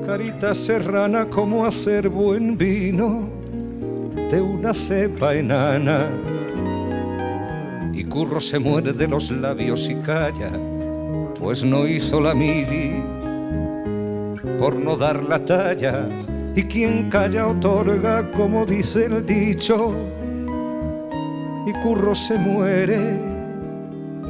carita 0.06 0.56
serrana, 0.56 1.30
como 1.30 1.66
hacer 1.66 2.10
buen 2.10 2.58
vino 2.58 3.30
de 4.32 4.42
una 4.42 4.74
cepa 4.74 5.36
enana. 5.36 6.10
Y 7.94 8.04
Curro 8.06 8.42
se 8.42 8.60
muerde 8.60 9.08
los 9.08 9.30
labios 9.30 9.88
y 9.90 9.96
calla, 9.96 10.52
pues 11.40 11.64
no 11.64 11.88
hizo 11.88 12.20
la 12.20 12.36
mili 12.36 13.02
por 14.60 14.78
no 14.78 14.98
dar 14.98 15.24
la 15.24 15.44
talla. 15.44 16.08
Y 16.56 16.64
quien 16.64 17.10
calla 17.10 17.48
otorga, 17.48 18.30
como 18.34 18.66
dice 18.66 19.06
el 19.06 19.26
dicho, 19.26 19.96
y 21.66 21.72
Curro 21.82 22.14
se 22.14 22.38
muere 22.38 23.18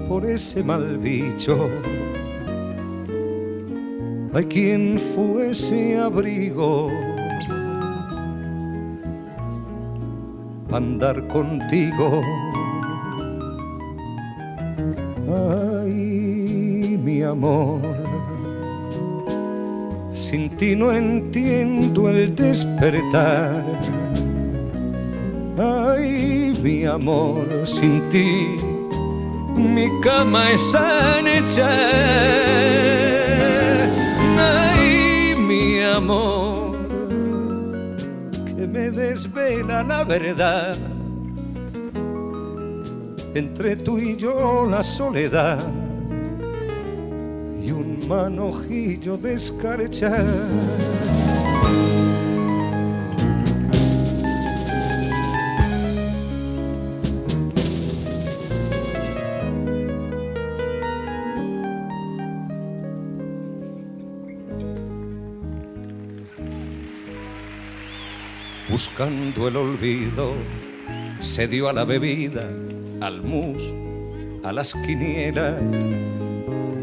por 0.07 0.26
ese 0.26 0.64
mal 0.64 0.98
bicho. 0.99 1.69
Hay 4.31 4.45
quien 4.45 4.99
fue 4.99 5.49
ese 5.49 5.98
abrigo 5.98 6.91
para 10.68 10.77
andar 10.86 11.27
contigo. 11.27 12.22
Sin 20.14 20.49
ti 20.57 20.76
no 20.76 20.91
entiendo 20.91 22.10
el 22.10 22.35
despertar. 22.35 23.65
Ay, 25.57 26.53
mi 26.61 26.85
amor, 26.85 27.45
sin 27.65 28.01
ti 28.10 28.57
mi 29.60 29.89
cama 30.01 30.51
es 30.51 30.73
ancha. 30.73 31.69
Ay, 34.38 35.35
mi 35.35 35.81
amor, 35.81 36.77
que 38.45 38.68
me 38.68 38.89
desvela 38.91 39.84
la 39.84 40.03
verdad. 40.03 40.76
Entre 43.35 43.76
tú 43.76 43.99
y 43.99 44.15
yo 44.15 44.65
la 44.69 44.84
soledad 44.84 45.60
manojillo 48.10 49.18
de 49.18 49.36
escarcha. 49.36 50.11
buscando 68.69 69.48
el 69.48 69.57
olvido, 69.57 70.34
se 71.19 71.48
dio 71.48 71.69
a 71.69 71.73
la 71.73 71.84
bebida, 71.84 72.49
al 73.02 73.22
mus, 73.22 73.61
a 74.44 74.53
las 74.53 74.73
quinielas. 74.73 75.56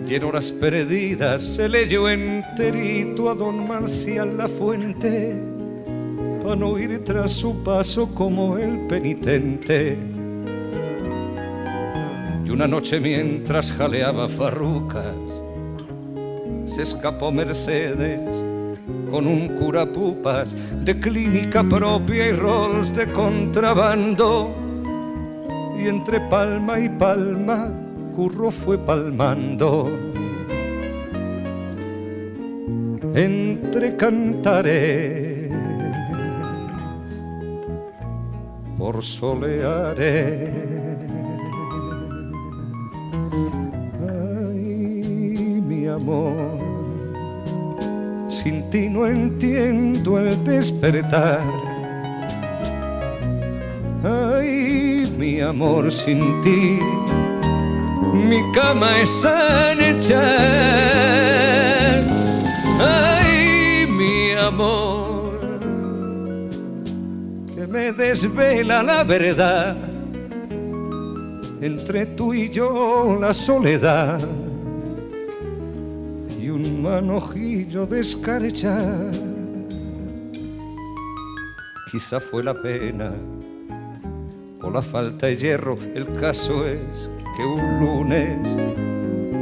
Y 0.09 0.15
en 0.15 0.23
horas 0.23 0.53
perdidas 0.53 1.43
se 1.43 1.69
leyó 1.69 2.09
enterito 2.09 3.28
a 3.28 3.35
don 3.35 3.66
Marcial 3.66 4.39
La 4.39 4.47
Fuente, 4.47 5.37
para 6.43 6.55
no 6.55 6.78
ir 6.78 7.03
tras 7.03 7.33
su 7.33 7.65
paso 7.65 8.15
como 8.15 8.57
el 8.57 8.87
penitente. 8.87 9.99
Y 12.45 12.51
una 12.51 12.69
noche 12.69 13.01
mientras 13.01 13.73
jaleaba 13.73 14.28
farrucas, 14.28 15.16
se 16.66 16.83
escapó 16.83 17.33
Mercedes 17.33 18.20
con 19.11 19.27
un 19.27 19.49
curapupas 19.57 20.55
de 20.85 21.01
clínica 21.01 21.65
propia 21.65 22.28
y 22.28 22.33
rolls 22.33 22.95
de 22.95 23.11
contrabando. 23.11 24.55
Y 25.77 25.89
entre 25.89 26.20
palma 26.20 26.78
y 26.78 26.89
palma, 26.91 27.73
Curro 28.16 28.51
fue 28.51 28.78
palmando. 28.78 29.90
Entre 33.14 33.94
cantares, 33.94 35.52
por 38.78 39.02
soleares. 39.05 40.48
Ay, 44.09 45.62
mi 45.68 45.86
amor 45.86 46.56
sin 48.28 48.70
ti 48.70 48.88
no 48.88 49.06
entiendo 49.06 50.18
el 50.18 50.43
despertar. 50.43 51.40
Ay, 54.02 55.05
mi 55.18 55.40
amor, 55.40 55.93
sin 55.93 56.40
ti 56.40 56.78
mi 58.27 58.43
cama 58.53 59.01
es 59.01 59.24
ancha. 59.24 60.36
Ay, 62.81 63.86
mi 63.86 64.32
amor, 64.32 65.40
que 67.55 67.66
me 67.66 67.93
desvela 67.93 68.82
la 68.82 69.05
verdad. 69.05 69.77
Entre 71.61 72.07
tú 72.07 72.35
y 72.35 72.51
yo 72.51 73.16
la 73.19 73.32
soledad 73.32 74.20
y 76.40 76.48
un 76.48 76.82
manojillo 76.82 77.86
de. 77.86 78.03
Quizá 81.90 82.20
fue 82.20 82.43
la 82.44 82.55
pena 82.55 83.15
o 84.61 84.70
la 84.70 84.82
falta 84.82 85.27
de 85.27 85.36
hierro. 85.36 85.78
El 85.94 86.12
caso 86.12 86.66
es 86.66 87.09
que 87.37 87.45
un 87.45 87.81
lunes 87.81 88.57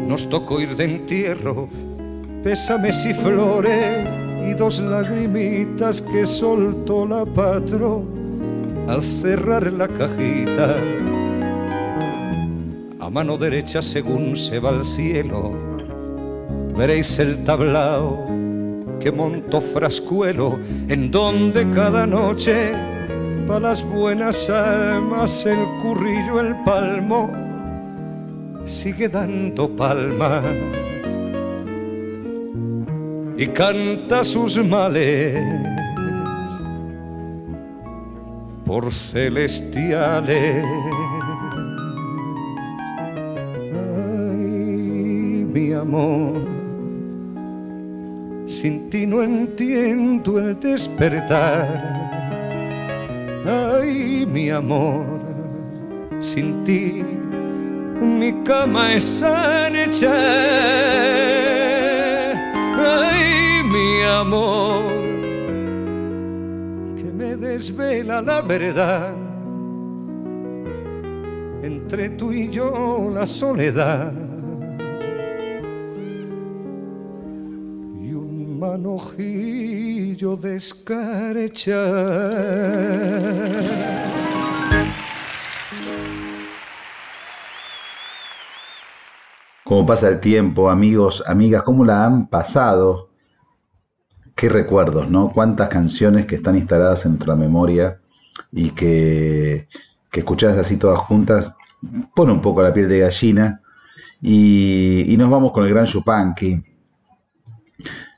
nos 0.08 0.28
tocó 0.28 0.60
ir 0.60 0.76
de 0.76 0.84
entierro. 0.84 1.68
Pésames 2.42 3.06
y 3.06 3.14
flores 3.14 4.08
y 4.46 4.52
dos 4.52 4.80
lagrimitas 4.80 6.02
que 6.02 6.26
soltó 6.26 7.06
la 7.06 7.24
patro 7.24 8.04
al 8.88 9.02
cerrar 9.02 9.72
la 9.72 9.88
cajita. 9.88 10.76
A 13.00 13.08
mano 13.08 13.38
derecha 13.38 13.80
según 13.80 14.36
se 14.36 14.58
va 14.58 14.70
al 14.70 14.84
cielo 14.84 15.74
veréis 16.76 17.18
el 17.18 17.44
tablao 17.44 18.26
que 19.00 19.12
montó 19.12 19.60
Frascuelo, 19.60 20.58
en 20.88 21.10
donde 21.10 21.68
cada 21.70 22.06
noche 22.06 22.72
para 23.46 23.60
las 23.60 23.84
buenas 23.84 24.48
almas 24.50 25.46
el 25.46 25.58
currillo, 25.82 26.40
el 26.40 26.56
palmo, 26.64 27.30
sigue 28.64 29.08
dando 29.08 29.68
palmas 29.76 30.44
y 33.36 33.46
canta 33.48 34.24
sus 34.24 34.64
males 34.64 35.36
por 38.64 38.90
celestiales. 38.90 40.64
Ay, 43.72 45.46
mi 45.52 45.72
amor, 45.72 46.42
sin 48.46 48.88
ti 48.88 49.06
no 49.06 49.22
entiendo 49.22 50.38
el 50.38 50.58
despertar. 50.58 52.02
Ay, 53.46 54.26
mi 54.26 54.48
amor, 54.48 55.04
sin 56.20 56.64
ti 56.64 57.04
mi 58.00 58.32
cama 58.44 58.94
es 58.94 59.22
hecha. 59.22 60.12
Ay, 62.76 63.62
mi 63.64 64.02
amor, 64.02 64.82
que 66.96 67.04
me 67.04 67.36
desvela 67.36 68.20
la 68.20 68.40
verdad. 68.42 69.14
Entre 71.62 72.10
tú 72.10 72.32
y 72.32 72.50
yo 72.50 73.10
la 73.12 73.26
soledad. 73.26 74.12
Y 78.02 78.12
un 78.12 78.58
manojillo 78.58 80.36
de. 80.36 80.58
Cómo 89.74 89.86
pasa 89.86 90.08
el 90.08 90.20
tiempo, 90.20 90.70
amigos, 90.70 91.24
amigas, 91.26 91.64
cómo 91.64 91.84
la 91.84 92.04
han 92.04 92.28
pasado. 92.28 93.10
Qué 94.36 94.48
recuerdos, 94.48 95.10
¿no? 95.10 95.30
Cuántas 95.30 95.68
canciones 95.68 96.26
que 96.26 96.36
están 96.36 96.54
instaladas 96.54 97.04
en 97.04 97.14
nuestra 97.14 97.34
memoria 97.34 97.98
y 98.52 98.70
que, 98.70 99.66
que 100.12 100.20
escuchadas 100.20 100.58
así 100.58 100.76
todas 100.76 101.00
juntas 101.00 101.56
pone 102.14 102.30
un 102.30 102.40
poco 102.40 102.62
la 102.62 102.72
piel 102.72 102.88
de 102.88 103.00
gallina. 103.00 103.62
Y, 104.22 105.12
nos 105.18 105.28
vamos 105.28 105.50
con 105.50 105.64
el 105.64 105.70
gran 105.70 105.86
Yupanqui. 105.86 106.62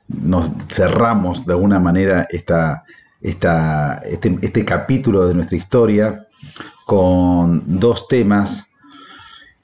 Nos 0.09 0.51
cerramos 0.69 1.43
de 1.43 1.53
alguna 1.53 1.79
manera 1.79 2.27
esta, 2.29 2.83
esta, 3.19 3.97
este, 4.05 4.37
este 4.43 4.63
capítulo 4.63 5.27
de 5.27 5.33
nuestra 5.33 5.57
historia 5.57 6.27
con 6.85 7.79
dos 7.79 8.07
temas 8.07 8.67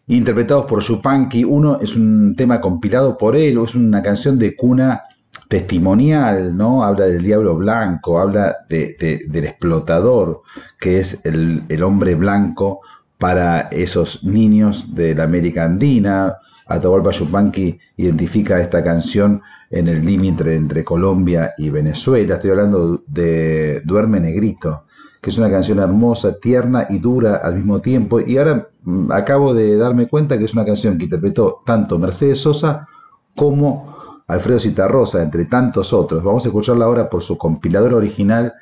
interpretados 0.07 0.65
por 0.65 0.81
Yupanqui. 0.81 1.43
Uno 1.43 1.80
es 1.81 1.95
un 1.95 2.35
tema 2.35 2.59
compilado 2.59 3.17
por 3.17 3.35
él, 3.35 3.57
es 3.63 3.75
una 3.75 4.01
canción 4.01 4.38
de 4.38 4.55
cuna 4.55 5.03
testimonial, 5.47 6.55
¿no? 6.55 6.84
Habla 6.84 7.05
del 7.05 7.23
diablo 7.23 7.55
blanco, 7.55 8.19
habla 8.19 8.57
de- 8.69 8.95
de- 8.99 9.25
del 9.27 9.45
explotador, 9.45 10.41
que 10.80 10.99
es 10.99 11.23
el, 11.25 11.63
el 11.69 11.84
hombre 11.84 12.15
blanco 12.15 12.81
para 13.17 13.61
esos 13.71 14.23
niños 14.23 14.95
de 14.95 15.15
la 15.15 15.23
América 15.23 15.65
Andina. 15.65 16.35
Atahualpa 16.65 17.11
Yupanqui 17.11 17.77
identifica 17.97 18.59
esta 18.59 18.84
canción 18.84 19.41
en 19.69 19.88
el 19.88 20.05
límite 20.05 20.55
entre 20.55 20.84
Colombia 20.84 21.53
y 21.57 21.69
Venezuela. 21.69 22.35
Estoy 22.35 22.51
hablando 22.51 23.03
de 23.07 23.81
Duerme 23.85 24.19
Negrito, 24.19 24.85
que 25.21 25.30
es 25.30 25.38
una 25.38 25.49
canción 25.49 25.80
hermosa, 25.80 26.39
tierna 26.39 26.88
y 26.89 26.99
dura 26.99 27.38
al 27.38 27.55
mismo 27.55 27.80
tiempo. 27.80 28.19
Y 28.19 28.38
ahora 28.38 28.69
acabo 29.10 29.53
de 29.53 29.77
darme 29.77 30.07
cuenta 30.07 30.38
que 30.38 30.45
es 30.45 30.53
una 30.53 30.65
canción 30.65 30.97
que 30.97 31.05
interpretó 31.05 31.61
tanto 31.65 31.99
Mercedes 31.99 32.39
Sosa 32.39 32.88
como 33.35 33.95
Alfredo 34.27 34.60
Citarrosa, 34.60 35.22
entre 35.22 35.45
tantos 35.45 35.93
otros. 35.93 36.23
Vamos 36.23 36.45
a 36.45 36.49
escucharla 36.49 36.85
ahora 36.85 37.10
por 37.10 37.22
su 37.22 37.38
compilador 37.38 37.93
original, 37.93 38.53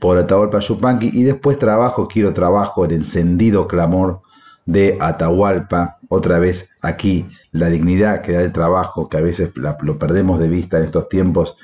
por 0.00 0.18
Atahualpa 0.18 0.60
Yupanqui, 0.60 1.10
y 1.12 1.22
después 1.22 1.58
trabajo, 1.58 2.08
quiero 2.08 2.32
trabajo, 2.32 2.84
el 2.84 2.92
encendido 2.92 3.68
clamor 3.68 4.20
de 4.66 4.98
Atahualpa. 5.00 5.98
Otra 6.08 6.38
vez 6.38 6.70
aquí, 6.82 7.26
la 7.52 7.68
dignidad 7.68 8.22
que 8.22 8.32
da 8.32 8.42
el 8.42 8.52
trabajo, 8.52 9.08
que 9.08 9.18
a 9.18 9.20
veces 9.20 9.52
lo 9.82 9.98
perdemos 9.98 10.38
de 10.38 10.48
vista 10.48 10.78
en 10.78 10.84
estos 10.84 11.08
tiempos 11.08 11.56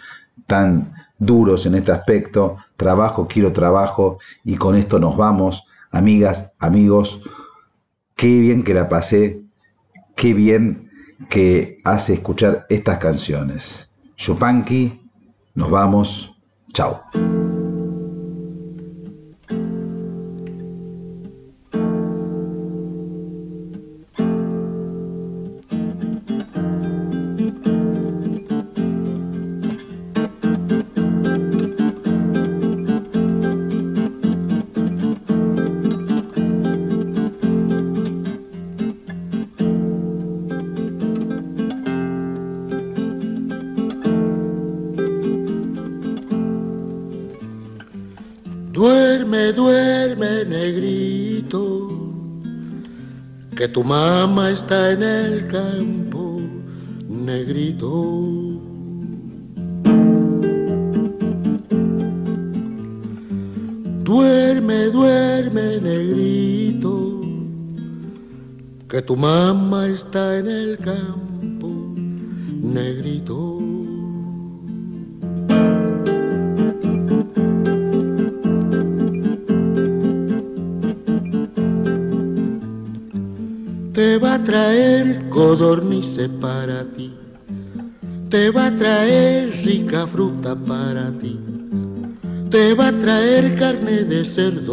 tan 0.47 0.93
duros 1.19 1.66
en 1.66 1.75
este 1.75 1.93
aspecto. 1.93 2.57
Trabajo, 2.77 3.27
quiero 3.27 3.53
trabajo, 3.53 4.19
y 4.45 4.57
con 4.57 4.77
esto 4.77 4.99
nos 4.99 5.16
vamos. 5.16 5.66
Amigas, 5.91 6.53
amigos, 6.59 7.21
qué 8.16 8.41
bien 8.41 8.62
que 8.62 8.74
la 8.74 8.89
pasé, 8.89 9.41
qué 10.16 10.35
bien 10.35 10.91
que 11.28 11.81
hace 11.85 12.15
escuchar 12.15 12.66
estas 12.69 12.99
canciones. 12.99 13.91
Yupanqui, 14.16 15.01
nos 15.55 15.70
vamos, 15.70 16.35
chao. 16.73 17.03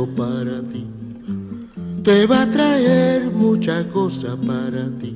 Para 0.08 0.62
ti, 0.72 0.86
te 2.04 2.26
va 2.26 2.44
a 2.44 2.52
traer 2.52 3.32
mucha 3.32 3.88
cosa 3.90 4.36
para 4.36 4.90
ti. 5.00 5.16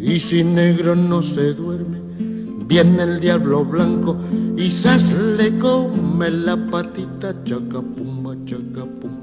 Y 0.00 0.18
si 0.18 0.44
negro 0.44 0.94
no 0.94 1.22
se 1.22 1.54
duerme, 1.54 1.98
viene 2.68 3.02
el 3.02 3.20
diablo 3.20 3.64
blanco 3.64 4.16
y 4.56 4.70
sas 4.70 5.12
le 5.36 5.56
come 5.58 6.30
la 6.30 6.56
patita 6.70 7.34
chaca 7.44 7.80
pumba 7.80 8.34
chaca 8.44 8.84
pum, 9.00 9.16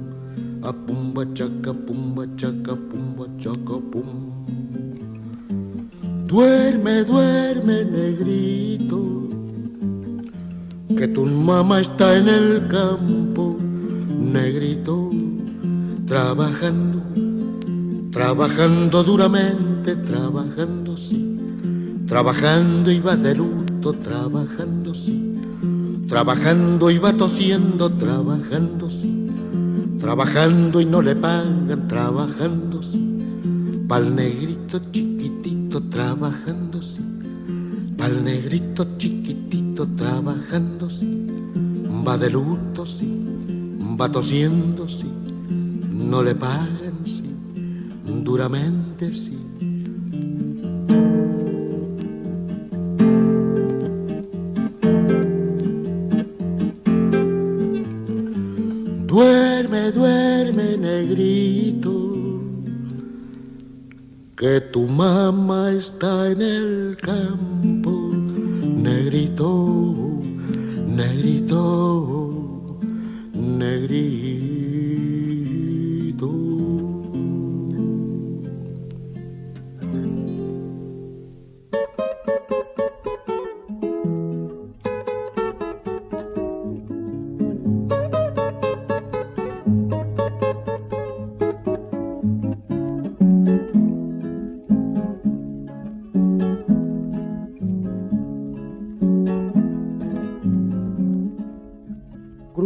a 0.63 0.71
pumba 0.73 1.23
chaca 1.33 1.73
pumba 1.73 2.25
chaca 2.35 2.75
pumba 2.75 3.25
chaca 3.37 3.77
pum. 3.91 4.35
Duerme, 6.27 7.03
duerme, 7.03 7.85
negrito, 7.85 9.29
que 10.97 11.07
tu 11.07 11.25
mamá 11.25 11.81
está 11.81 12.17
en 12.17 12.27
el 12.27 12.67
campo, 12.67 13.14
trabajando, 16.35 17.01
trabajando 18.11 19.03
duramente, 19.03 19.95
trabajando 19.95 20.97
sí, 20.97 21.39
trabajando 22.07 22.91
y 22.91 22.99
va 22.99 23.15
de 23.15 23.35
luto, 23.35 23.93
trabajando 23.93 24.93
sí, 24.93 25.39
trabajando 26.09 26.91
y 26.91 26.97
va 26.97 27.13
tosiendo, 27.13 27.89
trabajando 27.89 28.89
sí, 28.89 29.29
trabajando 29.97 30.81
y 30.81 30.85
no 30.85 31.01
le 31.01 31.15
pagan, 31.15 31.87
trabajando 31.87 32.83
sí, 32.83 32.99
pa'l 33.87 34.13
negrito 34.13 34.81
chiquitito, 34.91 35.83
trabajando 35.83 36.81
sí, 36.81 36.99
pa'l 37.97 38.25
negrito 38.25 38.97
chiquitito, 38.97 39.87
trabajando 39.95 40.89
sí, 40.89 41.27
va 42.05 42.17
de 42.17 42.29
luto 42.29 42.85
sí, 42.85 43.25
va 43.97 44.11
tosiendo, 44.11 44.89
sí, 44.89 45.14
no 46.05 46.21
le 46.21 46.35
pagan, 46.35 46.97
sí, 47.05 47.23
duramente, 48.23 49.11
sí. 49.13 49.37
Duerme, 59.07 59.91
duerme, 59.91 60.77
negrito, 60.77 62.41
que 64.35 64.61
tu 64.71 64.87
mamá 64.87 65.71
está 65.71 66.31
en 66.31 66.41
el 66.41 66.97
campo, 67.01 68.11
negrito, 68.75 69.49
negrito, 70.85 72.77
negrito. 73.33 74.54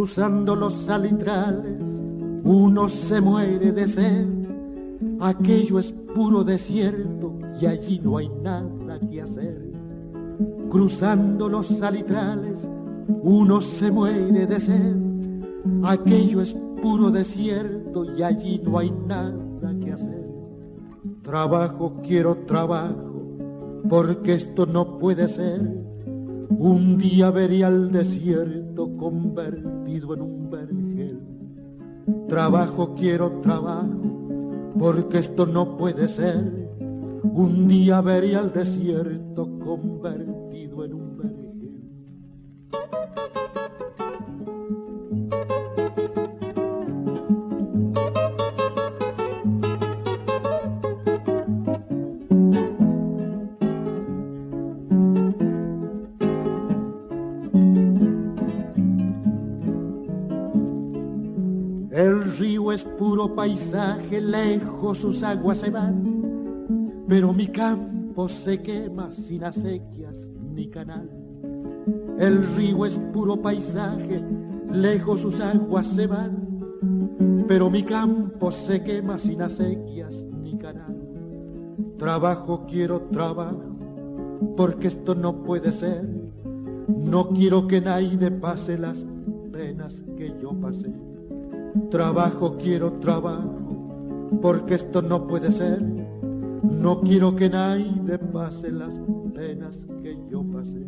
Cruzando 0.10 0.56
los 0.56 0.74
salitrales, 0.74 2.02
uno 2.44 2.90
se 2.90 3.22
muere 3.22 3.72
de 3.72 3.88
sed. 3.88 4.28
Aquello 5.20 5.78
es 5.78 5.94
puro 6.16 6.44
desierto 6.44 7.38
y 7.62 7.68
allí 7.68 8.02
no 8.04 8.18
hay 8.18 8.28
nada 8.28 9.00
que 9.00 9.22
hacer. 9.22 9.72
Cruzando 10.68 11.48
los 11.48 11.68
salitrales, 11.68 12.68
uno 13.22 13.62
se 13.62 13.92
muere 13.92 14.48
de 14.48 14.60
sed. 14.60 14.96
Aquello 15.84 16.42
es 16.42 16.58
puro 16.82 17.12
desierto 17.12 18.04
y 18.04 18.24
allí 18.24 18.60
no 18.66 18.80
hay 18.80 18.90
nada 18.90 19.76
que 19.80 19.92
hacer. 19.92 20.28
Trabajo, 21.22 21.98
quiero 22.02 22.36
trabajo, 22.48 23.38
porque 23.88 24.34
esto 24.34 24.66
no 24.66 24.98
puede 24.98 25.28
ser. 25.28 25.62
Un 26.50 26.98
día 26.98 27.30
veré 27.30 27.64
al 27.64 27.92
desierto 27.92 28.98
convertido 28.98 29.79
en 29.98 30.22
un 30.22 30.50
vergel. 30.50 31.20
Trabajo, 32.28 32.96
quiero 32.96 33.40
trabajo, 33.42 34.72
porque 34.80 35.18
esto 35.20 35.46
no 35.46 35.78
puede 35.78 36.08
ser. 36.08 36.70
Un 37.24 37.68
día 37.68 38.02
veré 38.02 38.36
al 38.36 38.54
desierto 38.54 39.60
convertido 39.60 40.86
en 40.86 40.94
un 40.94 41.09
paisaje, 63.28 64.22
lejos 64.22 65.00
sus 65.00 65.24
aguas 65.24 65.58
se 65.58 65.70
van, 65.70 67.04
pero 67.08 67.34
mi 67.34 67.48
campo 67.48 68.30
se 68.30 68.62
quema 68.62 69.12
sin 69.12 69.44
acequias 69.44 70.30
ni 70.54 70.70
canal. 70.70 71.10
El 72.18 72.46
río 72.56 72.86
es 72.86 73.00
puro 73.12 73.42
paisaje, 73.42 74.24
lejos 74.72 75.22
sus 75.22 75.40
aguas 75.42 75.88
se 75.88 76.08
van, 76.08 77.46
pero 77.48 77.70
mi 77.70 77.84
campo 77.84 78.52
se 78.52 78.84
quema 78.84 79.20
sin 79.20 79.42
acequias 79.42 80.26
ni 80.42 80.56
canal. 80.58 80.96
Trabajo, 81.98 82.66
quiero 82.68 83.02
trabajo, 83.12 83.76
porque 84.56 84.88
esto 84.88 85.16
no 85.16 85.44
puede 85.44 85.72
ser. 85.72 86.08
No 86.88 87.30
quiero 87.30 87.68
que 87.68 87.82
nadie 87.82 88.32
pase 88.32 88.78
las 88.78 89.06
penas 89.52 90.04
que 90.16 90.34
yo 90.42 90.54
pasé. 90.60 90.94
Trabajo, 91.92 92.58
quiero 92.58 92.94
trabajo, 92.94 94.30
porque 94.42 94.76
esto 94.76 95.02
no 95.02 95.28
puede 95.28 95.52
ser. 95.52 95.82
No 95.82 97.02
quiero 97.02 97.36
que 97.36 97.50
nadie 97.50 98.18
pase 98.32 98.72
las 98.72 99.00
penas 99.34 99.88
que 100.02 100.18
yo 100.30 100.44
pasé. 100.44 100.86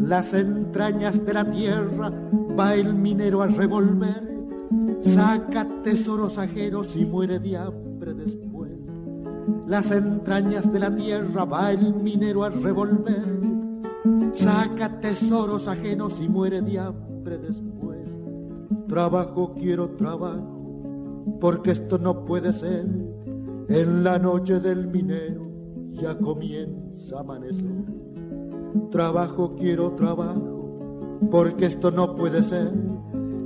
Las 0.00 0.34
entrañas 0.34 1.24
de 1.24 1.32
la 1.32 1.48
tierra 1.48 2.12
va 2.58 2.74
el 2.74 2.94
minero 2.94 3.42
a 3.42 3.46
revolver, 3.46 4.22
saca 5.00 5.82
tesoros 5.82 6.38
ajenos 6.38 6.96
y 6.96 7.04
muere 7.04 7.38
de 7.38 7.56
hambre 7.56 8.14
después. 8.14 8.70
Las 9.66 9.90
entrañas 9.90 10.72
de 10.72 10.78
la 10.80 10.94
tierra 10.94 11.44
va 11.44 11.72
el 11.72 11.94
minero 11.94 12.44
a 12.44 12.50
revolver, 12.50 13.40
saca 14.32 15.00
tesoros 15.00 15.68
ajenos 15.68 16.20
y 16.20 16.28
muere 16.28 16.60
de 16.62 16.78
hambre 16.78 17.38
después. 17.38 18.08
Trabajo, 18.88 19.54
quiero 19.58 19.90
trabajo, 19.90 21.36
porque 21.40 21.70
esto 21.70 21.98
no 21.98 22.24
puede 22.24 22.52
ser. 22.52 22.86
En 23.68 24.04
la 24.04 24.18
noche 24.18 24.60
del 24.60 24.88
minero 24.88 25.48
ya 25.92 26.18
comienza 26.18 27.16
a 27.16 27.20
amanecer. 27.20 27.84
Trabajo, 28.90 29.54
quiero 29.56 29.92
trabajo, 29.92 30.61
porque 31.30 31.66
esto 31.66 31.90
no 31.90 32.14
puede 32.14 32.42
ser. 32.42 32.72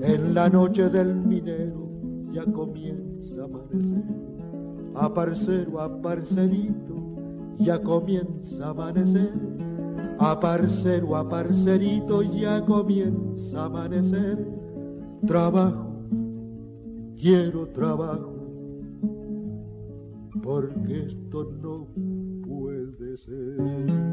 En 0.02 0.34
la 0.34 0.48
noche 0.48 0.88
del 0.88 1.14
minero 1.14 1.88
ya 2.30 2.44
comienza 2.44 3.42
a 3.42 3.44
amanecer. 3.44 4.04
A 4.94 5.12
parcero, 5.12 5.80
a 5.80 6.00
parcerito, 6.00 7.16
ya 7.58 7.82
comienza 7.82 8.66
a 8.66 8.70
amanecer. 8.70 9.32
A 10.18 10.38
parcero, 10.40 11.16
a 11.16 11.28
parcerito, 11.28 12.22
ya 12.22 12.64
comienza 12.64 13.62
a 13.62 13.66
amanecer. 13.66 14.46
Trabajo, 15.26 15.92
quiero 17.16 17.68
trabajo, 17.68 18.34
porque 20.42 21.06
esto 21.06 21.44
no 21.60 21.88
puede 22.46 23.16
ser. 23.16 24.05